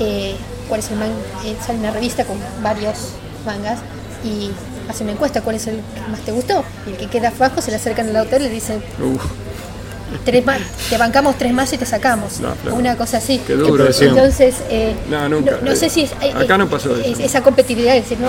Eh, 0.00 0.34
¿Cuál 0.68 0.80
es 0.80 0.90
el 0.90 0.96
man- 0.98 1.10
eh, 1.44 1.54
sale 1.64 1.78
una 1.78 1.90
revista 1.92 2.24
con 2.24 2.36
varios 2.64 3.12
mangas 3.44 3.78
y 4.26 4.50
hace 4.90 5.02
una 5.04 5.12
encuesta, 5.12 5.40
¿cuál 5.42 5.56
es 5.56 5.66
el 5.66 5.76
que 5.76 6.10
más 6.10 6.20
te 6.20 6.32
gustó? 6.32 6.64
Y 6.86 6.90
el 6.90 6.96
que 6.96 7.06
queda 7.06 7.28
abajo 7.28 7.60
se 7.62 7.70
le 7.70 7.76
acercan 7.76 8.08
al 8.08 8.16
autor 8.16 8.40
y 8.40 8.44
le 8.44 8.50
dicen, 8.50 8.82
Uf, 9.02 9.22
tres 10.24 10.44
más, 10.44 10.58
te 10.88 10.96
bancamos 10.98 11.36
tres 11.38 11.52
más 11.52 11.72
y 11.72 11.78
te 11.78 11.86
sacamos. 11.86 12.40
No, 12.40 12.54
claro. 12.54 12.76
Una 12.76 12.96
cosa 12.96 13.18
así. 13.18 13.40
Qué 13.46 13.54
duro. 13.54 13.84
presión. 13.84 14.10
Entonces, 14.16 14.56
eh, 14.70 14.94
No, 15.08 15.28
nunca. 15.28 15.58
no, 15.62 15.74
sé 15.76 15.88
si 15.90 16.02
es, 16.02 16.10
hay- 16.20 16.30
Acá 16.32 16.58
no 16.58 16.68
pasó 16.68 16.96
eso. 16.96 17.20
esa 17.22 17.42
competitividad, 17.42 17.96
es 17.96 18.02
decir, 18.04 18.18
no, 18.20 18.28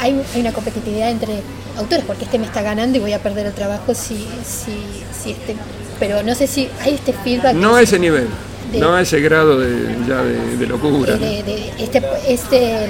hay, 0.00 0.20
hay 0.34 0.40
una 0.40 0.52
competitividad 0.52 1.10
entre 1.10 1.40
autores, 1.78 2.04
porque 2.06 2.24
este 2.24 2.38
me 2.38 2.46
está 2.46 2.62
ganando 2.62 2.98
y 2.98 3.00
voy 3.00 3.12
a 3.12 3.22
perder 3.22 3.46
el 3.46 3.52
trabajo 3.52 3.94
si, 3.94 4.26
si, 4.44 5.02
si 5.22 5.32
este. 5.32 5.56
Pero 5.98 6.22
no 6.22 6.34
sé 6.34 6.46
si 6.46 6.68
hay 6.82 6.94
este 6.94 7.12
feedback. 7.12 7.54
no 7.54 7.76
a 7.76 7.82
ese 7.82 7.98
nivel, 7.98 8.28
De- 8.72 8.78
no 8.80 8.94
a 8.94 9.00
ese 9.02 9.20
grado 9.20 9.58
de, 9.60 9.96
ya 10.08 10.22
de, 10.22 10.56
de 10.56 10.66
locura. 10.66 11.14
eh, 11.14 11.16
¿no? 11.18 11.26
de, 11.26 11.42
de- 11.42 11.72
este, 11.78 12.02
este, 12.28 12.86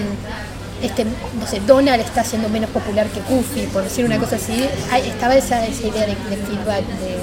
este, 0.82 1.04
no 1.04 1.46
sé, 1.46 1.60
Donald 1.66 2.00
está 2.02 2.22
siendo 2.24 2.48
menos 2.48 2.70
popular 2.70 3.06
que 3.08 3.20
Goofy, 3.32 3.66
por 3.72 3.82
decir 3.84 4.04
una 4.04 4.18
cosa 4.18 4.36
así. 4.36 4.66
Estaba 5.06 5.34
esa, 5.36 5.64
esa 5.66 5.86
idea 5.86 6.02
de, 6.02 6.08
de 6.14 6.36
feedback, 6.36 6.84
de, 7.00 7.16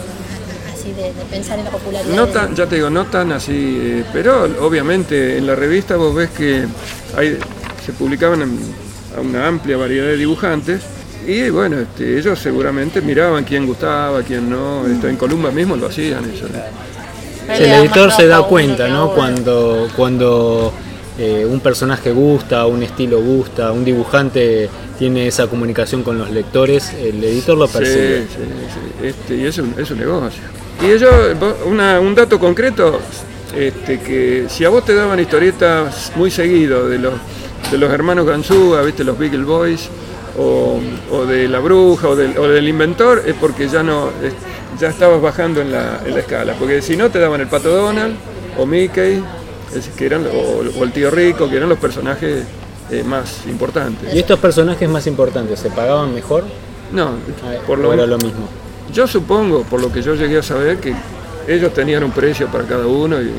así 0.73 0.91
de, 0.93 1.13
de 1.13 1.25
pensar 1.29 1.59
en 1.59 1.65
la 1.65 1.71
popularidad. 1.71 2.15
No 2.15 2.25
de- 2.25 2.31
tan, 2.33 2.55
ya 2.55 2.65
te 2.65 2.75
digo, 2.75 2.89
no 2.89 3.05
tan 3.05 3.31
así, 3.31 3.51
eh, 3.81 4.03
pero 4.11 4.43
obviamente 4.65 5.37
en 5.37 5.47
la 5.47 5.55
revista 5.55 5.95
vos 5.95 6.13
ves 6.15 6.29
que 6.31 6.65
hay, 7.17 7.37
se 7.85 7.93
publicaban 7.93 8.41
en- 8.41 8.59
a 9.17 9.21
una 9.21 9.47
amplia 9.47 9.77
variedad 9.77 10.07
de 10.07 10.17
dibujantes 10.17 10.81
y 11.27 11.49
bueno, 11.51 11.79
este, 11.79 12.17
ellos 12.17 12.37
seguramente 12.39 12.99
miraban 13.01 13.43
quién 13.43 13.65
gustaba, 13.67 14.23
quién 14.23 14.49
no, 14.49 14.85
esto, 14.87 15.07
en 15.07 15.15
Columba 15.15 15.51
mismo 15.51 15.75
lo 15.75 15.87
hacían 15.87 16.25
eso. 16.33 16.47
Le 17.47 17.55
el 17.57 17.71
editor 17.85 18.11
se 18.11 18.25
da 18.27 18.41
cuenta, 18.43 18.87
¿no? 18.87 19.13
Cuando, 19.13 19.87
cuando 19.95 20.73
eh, 21.19 21.45
un 21.49 21.59
personaje 21.59 22.11
gusta, 22.11 22.65
un 22.65 22.81
estilo 22.83 23.21
gusta, 23.21 23.71
un 23.71 23.85
dibujante 23.85 24.69
tiene 24.97 25.27
esa 25.27 25.47
comunicación 25.47 26.03
con 26.03 26.17
los 26.17 26.31
lectores, 26.31 26.93
el 26.93 27.23
editor 27.23 27.57
lo 27.57 27.67
Sí, 27.67 27.77
percibe. 27.77 28.19
sí, 28.21 28.27
sí, 29.01 29.07
este, 29.07 29.35
y 29.35 29.45
es 29.45 29.57
un, 29.57 29.75
es 29.77 29.89
un 29.91 29.99
negocio. 29.99 30.41
Y 30.81 30.91
vos- 31.39 31.55
una- 31.65 31.99
un 31.99 32.15
dato 32.15 32.39
concreto, 32.39 32.99
este, 33.55 33.99
que 33.99 34.45
si 34.49 34.65
a 34.65 34.69
vos 34.69 34.83
te 34.85 34.93
daban 34.95 35.19
historietas 35.19 36.11
muy 36.15 36.31
seguido 36.31 36.89
de 36.89 36.97
los, 36.99 37.13
de 37.71 37.77
los 37.77 37.91
hermanos 37.91 38.25
Ganzúa, 38.25 38.81
viste, 38.81 39.03
los 39.03 39.17
Beagle 39.17 39.43
Boys, 39.43 39.89
o, 40.37 40.79
o 41.11 41.25
de 41.25 41.47
la 41.47 41.59
bruja, 41.59 42.07
o 42.09 42.15
del, 42.15 42.35
o 42.39 42.47
del 42.47 42.67
inventor, 42.67 43.21
es 43.25 43.35
porque 43.35 43.67
ya 43.67 43.83
no 43.83 44.09
ya 44.79 44.87
estabas 44.89 45.21
bajando 45.21 45.61
en 45.61 45.71
la, 45.71 46.01
en 46.03 46.15
la 46.15 46.19
escala. 46.21 46.53
Porque 46.57 46.81
si 46.81 46.97
no 46.97 47.11
te 47.11 47.19
daban 47.19 47.39
el 47.41 47.47
pato 47.47 47.69
Donald, 47.69 48.15
o 48.57 48.65
Mickey, 48.65 49.23
es- 49.75 49.89
que 49.89 50.05
eran, 50.05 50.25
o, 50.25 50.79
o 50.79 50.83
el 50.83 50.91
tío 50.91 51.09
Rico, 51.11 51.49
que 51.49 51.57
eran 51.57 51.69
los 51.69 51.79
personajes 51.79 52.43
eh, 52.91 53.03
más 53.03 53.41
importantes. 53.47 54.13
¿Y 54.13 54.19
estos 54.19 54.39
personajes 54.39 54.87
más 54.89 55.05
importantes 55.07 55.59
se 55.59 55.69
pagaban 55.69 56.13
mejor? 56.13 56.43
No, 56.91 57.11
Ah, 57.43 57.55
por 57.65 57.79
¿O 57.79 57.81
lo, 57.83 57.93
era 57.93 58.05
lo 58.05 58.17
mismo? 58.17 58.47
yo 58.93 59.07
supongo, 59.07 59.63
por 59.63 59.81
lo 59.81 59.91
que 59.91 60.01
yo 60.01 60.13
llegué 60.15 60.37
a 60.39 60.43
saber, 60.43 60.77
que 60.77 60.93
ellos 61.47 61.73
tenían 61.73 62.03
un 62.03 62.11
precio 62.11 62.47
para 62.47 62.65
cada 62.65 62.85
uno 62.87 63.21
y 63.21 63.31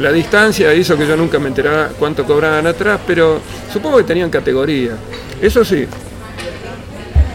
la 0.00 0.12
distancia 0.12 0.72
hizo 0.74 0.96
que 0.96 1.06
yo 1.06 1.16
nunca 1.16 1.38
me 1.38 1.48
enterara 1.48 1.90
cuánto 1.98 2.24
cobraban 2.24 2.66
atrás, 2.66 3.00
pero 3.06 3.40
supongo 3.72 3.98
que 3.98 4.04
tenían 4.04 4.30
categoría. 4.30 4.92
Eso 5.40 5.64
sí, 5.64 5.86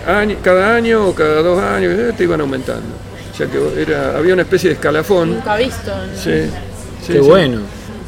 año- 0.08 0.38
cada 0.42 0.76
año 0.76 1.08
o 1.08 1.14
cada 1.16 1.42
dos 1.42 1.60
años 1.62 1.94
eh, 1.98 2.14
te 2.18 2.24
iban 2.24 2.42
aumentando. 2.42 2.88
O 3.34 3.36
sea 3.38 3.48
que 3.48 3.82
era, 3.82 4.18
había 4.18 4.34
una 4.34 4.44
especie 4.44 4.70
de 4.70 4.76
escalafón. 4.76 5.32
Nunca 5.36 5.56
visto. 5.58 5.92
¿no? 5.96 6.16
Sí, 6.16 6.50
sí, 7.06 7.08
Qué 7.08 7.14
sí. 7.14 7.20
bueno. 7.20 7.60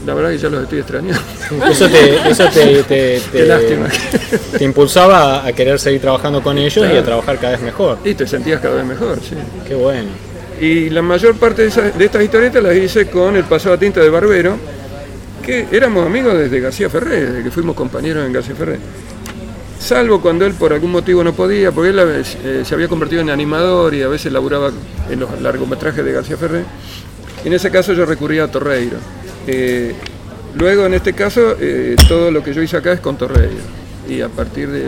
La 0.05 0.13
verdad 0.13 0.29
que 0.31 0.37
ya 0.37 0.49
los 0.49 0.63
estoy 0.63 0.79
extrañando. 0.79 1.21
Eso 1.69 1.87
te, 1.89 2.29
eso 2.29 2.45
te, 2.53 2.83
te- 2.87 3.21
te- 3.31 3.45
lástima. 3.45 3.87
te 4.57 4.63
impulsaba 4.63 5.45
a 5.45 5.51
querer 5.53 5.77
seguir 5.79 5.99
trabajando 6.01 6.41
con 6.41 6.57
ellos 6.57 6.85
y 6.91 6.95
a 6.97 7.03
trabajar 7.03 7.37
cada 7.37 7.51
vez 7.53 7.61
mejor. 7.61 7.97
Y 8.05 8.13
te 8.13 8.25
sentías 8.25 8.61
cada 8.61 8.75
vez 8.75 8.85
mejor, 8.85 9.19
sí. 9.21 9.35
Qué 9.67 9.75
bueno. 9.75 10.09
Y 10.61 10.89
la 10.89 11.01
mayor 11.01 11.35
parte 11.35 11.63
de, 11.63 11.67
esas- 11.67 11.97
de 11.97 12.05
estas 12.05 12.23
historietas 12.23 12.63
las 12.63 12.75
hice 12.75 13.07
con 13.07 13.35
el 13.35 13.43
pasado 13.43 13.75
a 13.75 13.77
tinta 13.79 13.99
de 13.99 14.09
Barbero, 14.09 14.57
que 15.45 15.67
éramos 15.71 16.05
amigos 16.05 16.37
desde 16.37 16.59
García 16.59 16.89
Ferré, 16.89 17.25
desde 17.25 17.43
que 17.43 17.51
fuimos 17.51 17.75
compañeros 17.75 18.25
en 18.25 18.31
García 18.33 18.55
Ferré. 18.55 18.77
Salvo 19.79 20.21
cuando 20.21 20.45
él 20.45 20.53
por 20.53 20.73
algún 20.73 20.91
motivo 20.91 21.23
no 21.23 21.33
podía, 21.33 21.71
porque 21.71 21.89
él 21.89 21.99
eh, 22.43 22.63
se 22.65 22.73
había 22.75 22.87
convertido 22.87 23.21
en 23.21 23.29
animador 23.29 23.93
y 23.93 24.01
a 24.01 24.07
veces 24.09 24.31
laburaba 24.31 24.71
en 25.09 25.19
los 25.19 25.41
largometrajes 25.41 26.03
de 26.03 26.11
García 26.11 26.35
Ferré. 26.37 26.63
Y 27.43 27.47
en 27.47 27.53
ese 27.53 27.71
caso 27.71 27.93
yo 27.93 28.05
recurría 28.05 28.43
a 28.43 28.47
Torreiro. 28.51 28.97
Eh, 29.51 29.95
luego 30.55 30.85
en 30.85 30.93
este 30.93 31.13
caso 31.13 31.55
eh, 31.59 31.95
todo 32.07 32.29
lo 32.29 32.43
que 32.43 32.53
yo 32.53 32.61
hice 32.61 32.77
acá 32.77 32.91
es 32.93 32.99
con 32.99 33.17
Torreiro. 33.17 33.57
Y 34.07 34.21
a 34.21 34.29
partir 34.29 34.69
de 34.69 34.85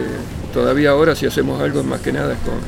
todavía 0.54 0.92
ahora 0.92 1.16
si 1.16 1.26
hacemos 1.26 1.60
algo 1.62 1.82
más 1.84 2.00
que 2.02 2.12
nada 2.14 2.34
es 2.34 2.40
con, 2.40 2.60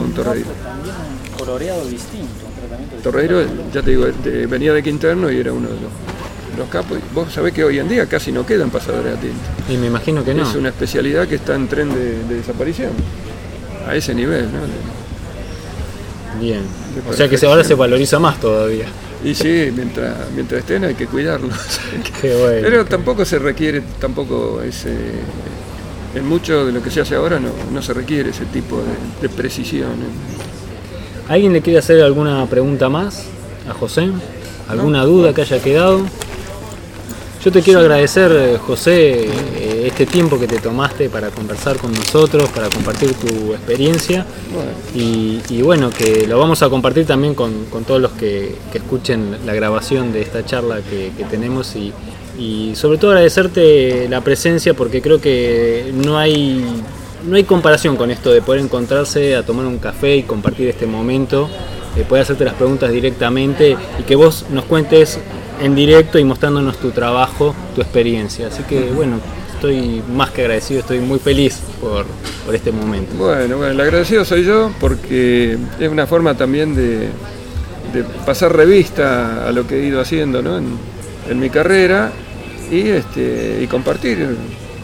con 0.00 0.12
Torreiro. 0.14 0.48
También 0.64 0.94
un 1.32 1.38
coloreado 1.38 1.84
distinto, 1.84 2.46
un 2.46 2.54
tratamiento 2.54 2.96
distinto. 2.96 3.02
Torreiro, 3.02 3.42
ya 3.74 3.82
te 3.82 3.90
digo, 3.90 4.06
de- 4.06 4.46
venía 4.46 4.72
de 4.72 4.82
Quinterno 4.82 5.30
y 5.30 5.38
era 5.38 5.52
uno 5.52 5.68
de 5.68 5.74
los, 5.74 5.90
los 6.58 6.68
capos. 6.70 6.98
Vos 7.14 7.30
sabés 7.32 7.52
que 7.52 7.62
hoy 7.64 7.78
en 7.78 7.88
día 7.88 8.06
casi 8.06 8.32
no 8.32 8.46
quedan 8.46 8.70
pasadores 8.70 9.16
a 9.16 9.20
tinta. 9.20 9.36
Y 9.68 9.76
me 9.76 9.88
imagino 9.88 10.24
que 10.24 10.32
no. 10.34 10.48
Es 10.48 10.54
una 10.54 10.70
especialidad 10.70 11.28
que 11.28 11.34
está 11.34 11.54
en 11.54 11.68
tren 11.68 11.92
de, 11.94 12.24
de 12.26 12.34
desaparición. 12.36 12.90
A 13.86 13.94
ese 13.96 14.14
nivel, 14.14 14.44
¿no? 14.44 14.60
Bien. 16.40 16.60
De 16.94 17.10
O 17.10 17.12
sea 17.12 17.28
que 17.28 17.44
ahora 17.46 17.64
se 17.64 17.74
valoriza 17.74 18.18
más 18.18 18.40
todavía. 18.40 18.86
Y 19.24 19.34
sí, 19.34 19.72
mientras, 19.74 20.30
mientras 20.34 20.60
estén 20.60 20.84
hay 20.84 20.94
que 20.94 21.06
cuidarlos. 21.06 21.54
Qué 22.20 22.34
bueno. 22.34 22.60
Pero 22.62 22.84
tampoco 22.84 23.24
se 23.24 23.38
requiere, 23.38 23.82
tampoco 24.00 24.60
ese... 24.62 24.90
En 26.14 26.28
mucho 26.28 26.66
de 26.66 26.72
lo 26.72 26.82
que 26.82 26.90
se 26.90 27.00
hace 27.00 27.14
ahora 27.14 27.40
no, 27.40 27.48
no 27.72 27.80
se 27.80 27.94
requiere 27.94 28.30
ese 28.30 28.44
tipo 28.46 28.76
de, 28.78 29.28
de 29.28 29.34
precisión. 29.34 29.92
¿eh? 29.92 31.28
¿Alguien 31.28 31.52
le 31.54 31.62
quiere 31.62 31.78
hacer 31.78 32.02
alguna 32.02 32.44
pregunta 32.46 32.88
más 32.90 33.24
a 33.68 33.72
José? 33.72 34.10
¿Alguna 34.68 35.04
duda 35.04 35.32
que 35.32 35.40
haya 35.42 35.62
quedado? 35.62 36.02
Yo 37.42 37.50
te 37.50 37.62
quiero 37.62 37.80
agradecer, 37.80 38.30
eh, 38.32 38.58
José, 38.58 39.26
este 39.86 40.06
tiempo 40.06 40.38
que 40.38 40.46
te 40.46 40.58
tomaste 40.58 41.08
para 41.08 41.30
conversar 41.30 41.76
con 41.76 41.92
nosotros, 41.92 42.48
para 42.50 42.68
compartir 42.68 43.14
tu 43.14 43.52
experiencia. 43.52 44.26
Bueno, 44.52 44.70
Y, 44.94 45.40
y 45.48 45.62
bueno, 45.62 45.90
que 45.90 46.26
lo 46.26 46.38
vamos 46.38 46.62
a 46.62 46.68
compartir 46.68 47.06
también 47.06 47.34
con, 47.34 47.66
con 47.66 47.84
todos 47.84 48.00
los 48.00 48.12
que, 48.12 48.54
que 48.70 48.78
escuchen 48.78 49.38
la 49.46 49.54
grabación 49.54 50.12
de 50.12 50.22
esta 50.22 50.44
charla 50.44 50.80
que, 50.88 51.12
que 51.16 51.24
tenemos 51.24 51.74
y, 51.76 51.92
y 52.38 52.74
sobre 52.76 52.98
todo 52.98 53.10
agradecerte 53.12 54.08
la 54.08 54.20
presencia 54.22 54.74
porque 54.74 55.02
creo 55.02 55.20
que 55.20 55.92
no 55.94 56.18
hay, 56.18 56.64
no 57.26 57.36
hay 57.36 57.44
comparación 57.44 57.96
con 57.96 58.10
esto 58.10 58.30
de 58.32 58.42
poder 58.42 58.62
encontrarse 58.62 59.36
a 59.36 59.44
tomar 59.44 59.66
un 59.66 59.78
café 59.78 60.16
y 60.16 60.22
compartir 60.22 60.68
este 60.68 60.86
momento, 60.86 61.48
de 61.96 62.04
poder 62.04 62.22
hacerte 62.22 62.44
las 62.44 62.54
preguntas 62.54 62.90
directamente 62.90 63.76
y 63.98 64.02
que 64.04 64.16
vos 64.16 64.46
nos 64.50 64.64
cuentes 64.64 65.18
en 65.60 65.74
directo 65.74 66.18
y 66.18 66.24
mostrándonos 66.24 66.78
tu 66.78 66.90
trabajo, 66.90 67.54
tu 67.74 67.82
experiencia. 67.82 68.48
Así 68.48 68.62
que 68.64 68.90
bueno, 68.90 69.18
estoy 69.62 70.02
más 70.12 70.30
que 70.30 70.40
agradecido, 70.42 70.80
estoy 70.80 70.98
muy 70.98 71.20
feliz 71.20 71.60
por, 71.80 72.04
por 72.44 72.52
este 72.52 72.72
momento. 72.72 73.14
Bueno, 73.14 73.58
bueno, 73.58 73.72
el 73.72 73.80
agradecido 73.80 74.24
soy 74.24 74.44
yo 74.44 74.72
porque 74.80 75.56
es 75.78 75.88
una 75.88 76.04
forma 76.08 76.36
también 76.36 76.74
de, 76.74 77.10
de 77.92 78.02
pasar 78.26 78.56
revista 78.56 79.46
a 79.46 79.52
lo 79.52 79.64
que 79.64 79.80
he 79.80 79.86
ido 79.86 80.00
haciendo 80.00 80.42
¿no? 80.42 80.58
en, 80.58 80.66
en 81.30 81.38
mi 81.38 81.48
carrera 81.48 82.10
y, 82.72 82.88
este, 82.88 83.60
y 83.62 83.68
compartir 83.68 84.36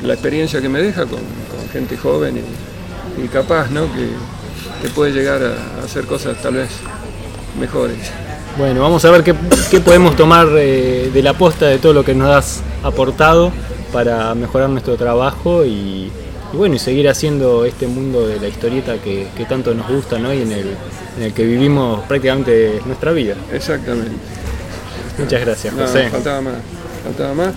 la 0.05 0.13
experiencia 0.13 0.61
que 0.61 0.69
me 0.69 0.81
deja 0.81 1.01
con, 1.07 1.19
con 1.19 1.69
gente 1.73 1.97
joven 1.97 2.37
y, 2.37 3.25
y 3.25 3.27
capaz, 3.27 3.71
¿no? 3.71 3.93
que, 3.93 4.07
que 4.81 4.95
puede 4.95 5.11
llegar 5.11 5.43
a, 5.43 5.81
a 5.81 5.85
hacer 5.87 6.05
cosas 6.05 6.41
tal 6.41 6.55
vez 6.55 6.69
mejores. 7.59 8.13
Bueno, 8.57 8.81
vamos 8.83 9.05
a 9.05 9.11
ver 9.11 9.25
qué, 9.25 9.35
qué 9.73 9.81
podemos 9.81 10.15
tomar 10.15 10.47
eh, 10.57 11.11
de 11.13 11.23
la 11.25 11.33
posta 11.33 11.67
de 11.67 11.79
todo 11.79 11.93
lo 11.93 12.05
que 12.05 12.15
nos 12.15 12.29
has 12.29 12.61
aportado 12.85 13.51
para 13.93 14.35
mejorar 14.35 14.69
nuestro 14.71 14.97
trabajo 14.97 15.65
y, 15.65 16.11
y 16.53 16.57
bueno, 16.57 16.77
y 16.77 16.79
seguir 16.79 17.09
haciendo 17.09 17.65
este 17.65 17.87
mundo 17.87 18.27
de 18.27 18.41
la 18.41 18.49
historieta 18.49 18.97
que, 18.99 19.29
tanto 19.49 19.75
nos 19.75 19.89
gusta 19.89 20.19
¿no? 20.19 20.33
y 20.33 20.43
en 20.43 20.53
el, 20.53 20.67
en 21.17 21.23
el 21.25 21.33
que 21.33 21.45
vivimos 21.45 22.01
prácticamente 22.07 22.81
nuestra 22.87 23.13
vida. 23.13 23.35
Exactamente. 23.53 24.13
Muchas 25.19 25.41
gracias, 25.41 25.75
José. 25.75 26.09
faltaba 26.11 26.41
más, 26.41 26.55
faltaba 27.05 27.35
más. 27.35 27.55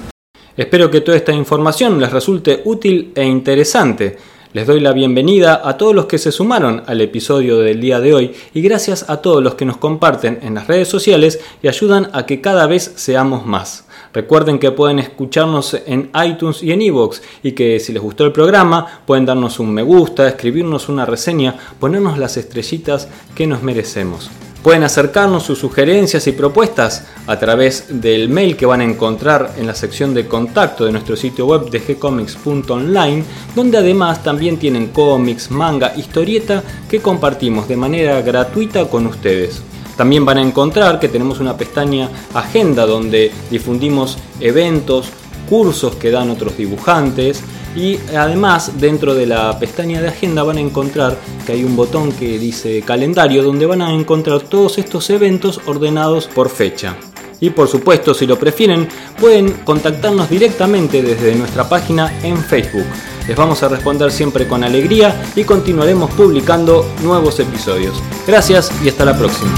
Espero 0.57 0.91
que 0.91 1.01
toda 1.01 1.17
esta 1.17 1.31
información 1.31 1.99
les 1.99 2.11
resulte 2.11 2.61
útil 2.65 3.13
e 3.15 3.23
interesante. 3.23 4.17
Les 4.53 4.67
doy 4.67 4.81
la 4.81 4.91
bienvenida 4.91 5.61
a 5.63 5.77
todos 5.77 5.95
los 5.95 6.07
que 6.07 6.17
se 6.17 6.33
sumaron 6.33 6.83
al 6.85 6.99
episodio 6.99 7.59
del 7.59 7.79
día 7.79 8.01
de 8.01 8.13
hoy 8.13 8.33
y 8.53 8.61
gracias 8.61 9.09
a 9.09 9.21
todos 9.21 9.41
los 9.41 9.55
que 9.55 9.63
nos 9.63 9.77
comparten 9.77 10.39
en 10.41 10.55
las 10.55 10.67
redes 10.67 10.89
sociales 10.89 11.39
y 11.63 11.69
ayudan 11.69 12.09
a 12.11 12.25
que 12.25 12.41
cada 12.41 12.67
vez 12.67 12.91
seamos 12.97 13.45
más. 13.45 13.85
Recuerden 14.13 14.59
que 14.59 14.71
pueden 14.71 14.99
escucharnos 14.99 15.77
en 15.85 16.09
iTunes 16.25 16.61
y 16.61 16.71
en 16.71 16.81
iVoox 16.81 17.21
y 17.43 17.53
que 17.53 17.79
si 17.79 17.93
les 17.93 18.01
gustó 18.01 18.25
el 18.25 18.33
programa 18.33 19.01
pueden 19.05 19.25
darnos 19.25 19.59
un 19.59 19.73
me 19.73 19.83
gusta, 19.83 20.27
escribirnos 20.27 20.89
una 20.89 21.05
reseña, 21.05 21.55
ponernos 21.79 22.17
las 22.17 22.35
estrellitas 22.37 23.07
que 23.35 23.47
nos 23.47 23.63
merecemos. 23.63 24.29
Pueden 24.63 24.83
acercarnos 24.83 25.41
sus 25.41 25.57
sugerencias 25.57 26.27
y 26.27 26.33
propuestas 26.33 27.07
a 27.25 27.39
través 27.39 28.01
del 28.01 28.29
mail 28.29 28.55
que 28.55 28.67
van 28.67 28.81
a 28.81 28.83
encontrar 28.83 29.55
en 29.57 29.65
la 29.65 29.73
sección 29.73 30.13
de 30.13 30.27
contacto 30.27 30.85
de 30.85 30.91
nuestro 30.91 31.15
sitio 31.15 31.47
web 31.47 31.71
de 31.71 31.79
gcomics.online, 31.79 33.23
donde 33.55 33.79
además 33.79 34.23
también 34.23 34.57
tienen 34.57 34.89
cómics, 34.89 35.49
manga, 35.49 35.95
historieta 35.95 36.61
que 36.87 36.99
compartimos 36.99 37.67
de 37.67 37.77
manera 37.77 38.21
gratuita 38.21 38.85
con 38.85 39.07
ustedes. 39.07 39.63
También 40.01 40.25
van 40.25 40.39
a 40.39 40.41
encontrar 40.41 40.99
que 40.99 41.09
tenemos 41.09 41.39
una 41.39 41.55
pestaña 41.55 42.09
Agenda 42.33 42.87
donde 42.87 43.31
difundimos 43.51 44.17
eventos, 44.39 45.11
cursos 45.47 45.95
que 45.97 46.09
dan 46.09 46.31
otros 46.31 46.57
dibujantes 46.57 47.43
y 47.75 47.99
además 48.17 48.79
dentro 48.79 49.13
de 49.13 49.27
la 49.27 49.59
pestaña 49.59 50.01
de 50.01 50.07
agenda 50.07 50.41
van 50.41 50.57
a 50.57 50.59
encontrar 50.59 51.19
que 51.45 51.51
hay 51.51 51.63
un 51.63 51.75
botón 51.75 52.13
que 52.13 52.39
dice 52.39 52.81
calendario 52.81 53.43
donde 53.43 53.67
van 53.67 53.83
a 53.83 53.93
encontrar 53.93 54.41
todos 54.41 54.79
estos 54.79 55.07
eventos 55.11 55.61
ordenados 55.67 56.25
por 56.25 56.49
fecha. 56.49 56.97
Y 57.39 57.51
por 57.51 57.67
supuesto, 57.67 58.15
si 58.15 58.25
lo 58.25 58.39
prefieren, 58.39 58.87
pueden 59.19 59.51
contactarnos 59.63 60.31
directamente 60.31 61.03
desde 61.03 61.35
nuestra 61.35 61.69
página 61.69 62.11
en 62.23 62.37
Facebook. 62.37 62.87
Les 63.31 63.37
vamos 63.37 63.63
a 63.63 63.69
responder 63.69 64.11
siempre 64.11 64.45
con 64.45 64.61
alegría 64.61 65.23
y 65.37 65.45
continuaremos 65.45 66.11
publicando 66.11 66.85
nuevos 67.01 67.39
episodios. 67.39 68.03
Gracias 68.27 68.69
y 68.83 68.89
hasta 68.89 69.05
la 69.05 69.17
próxima. 69.17 69.53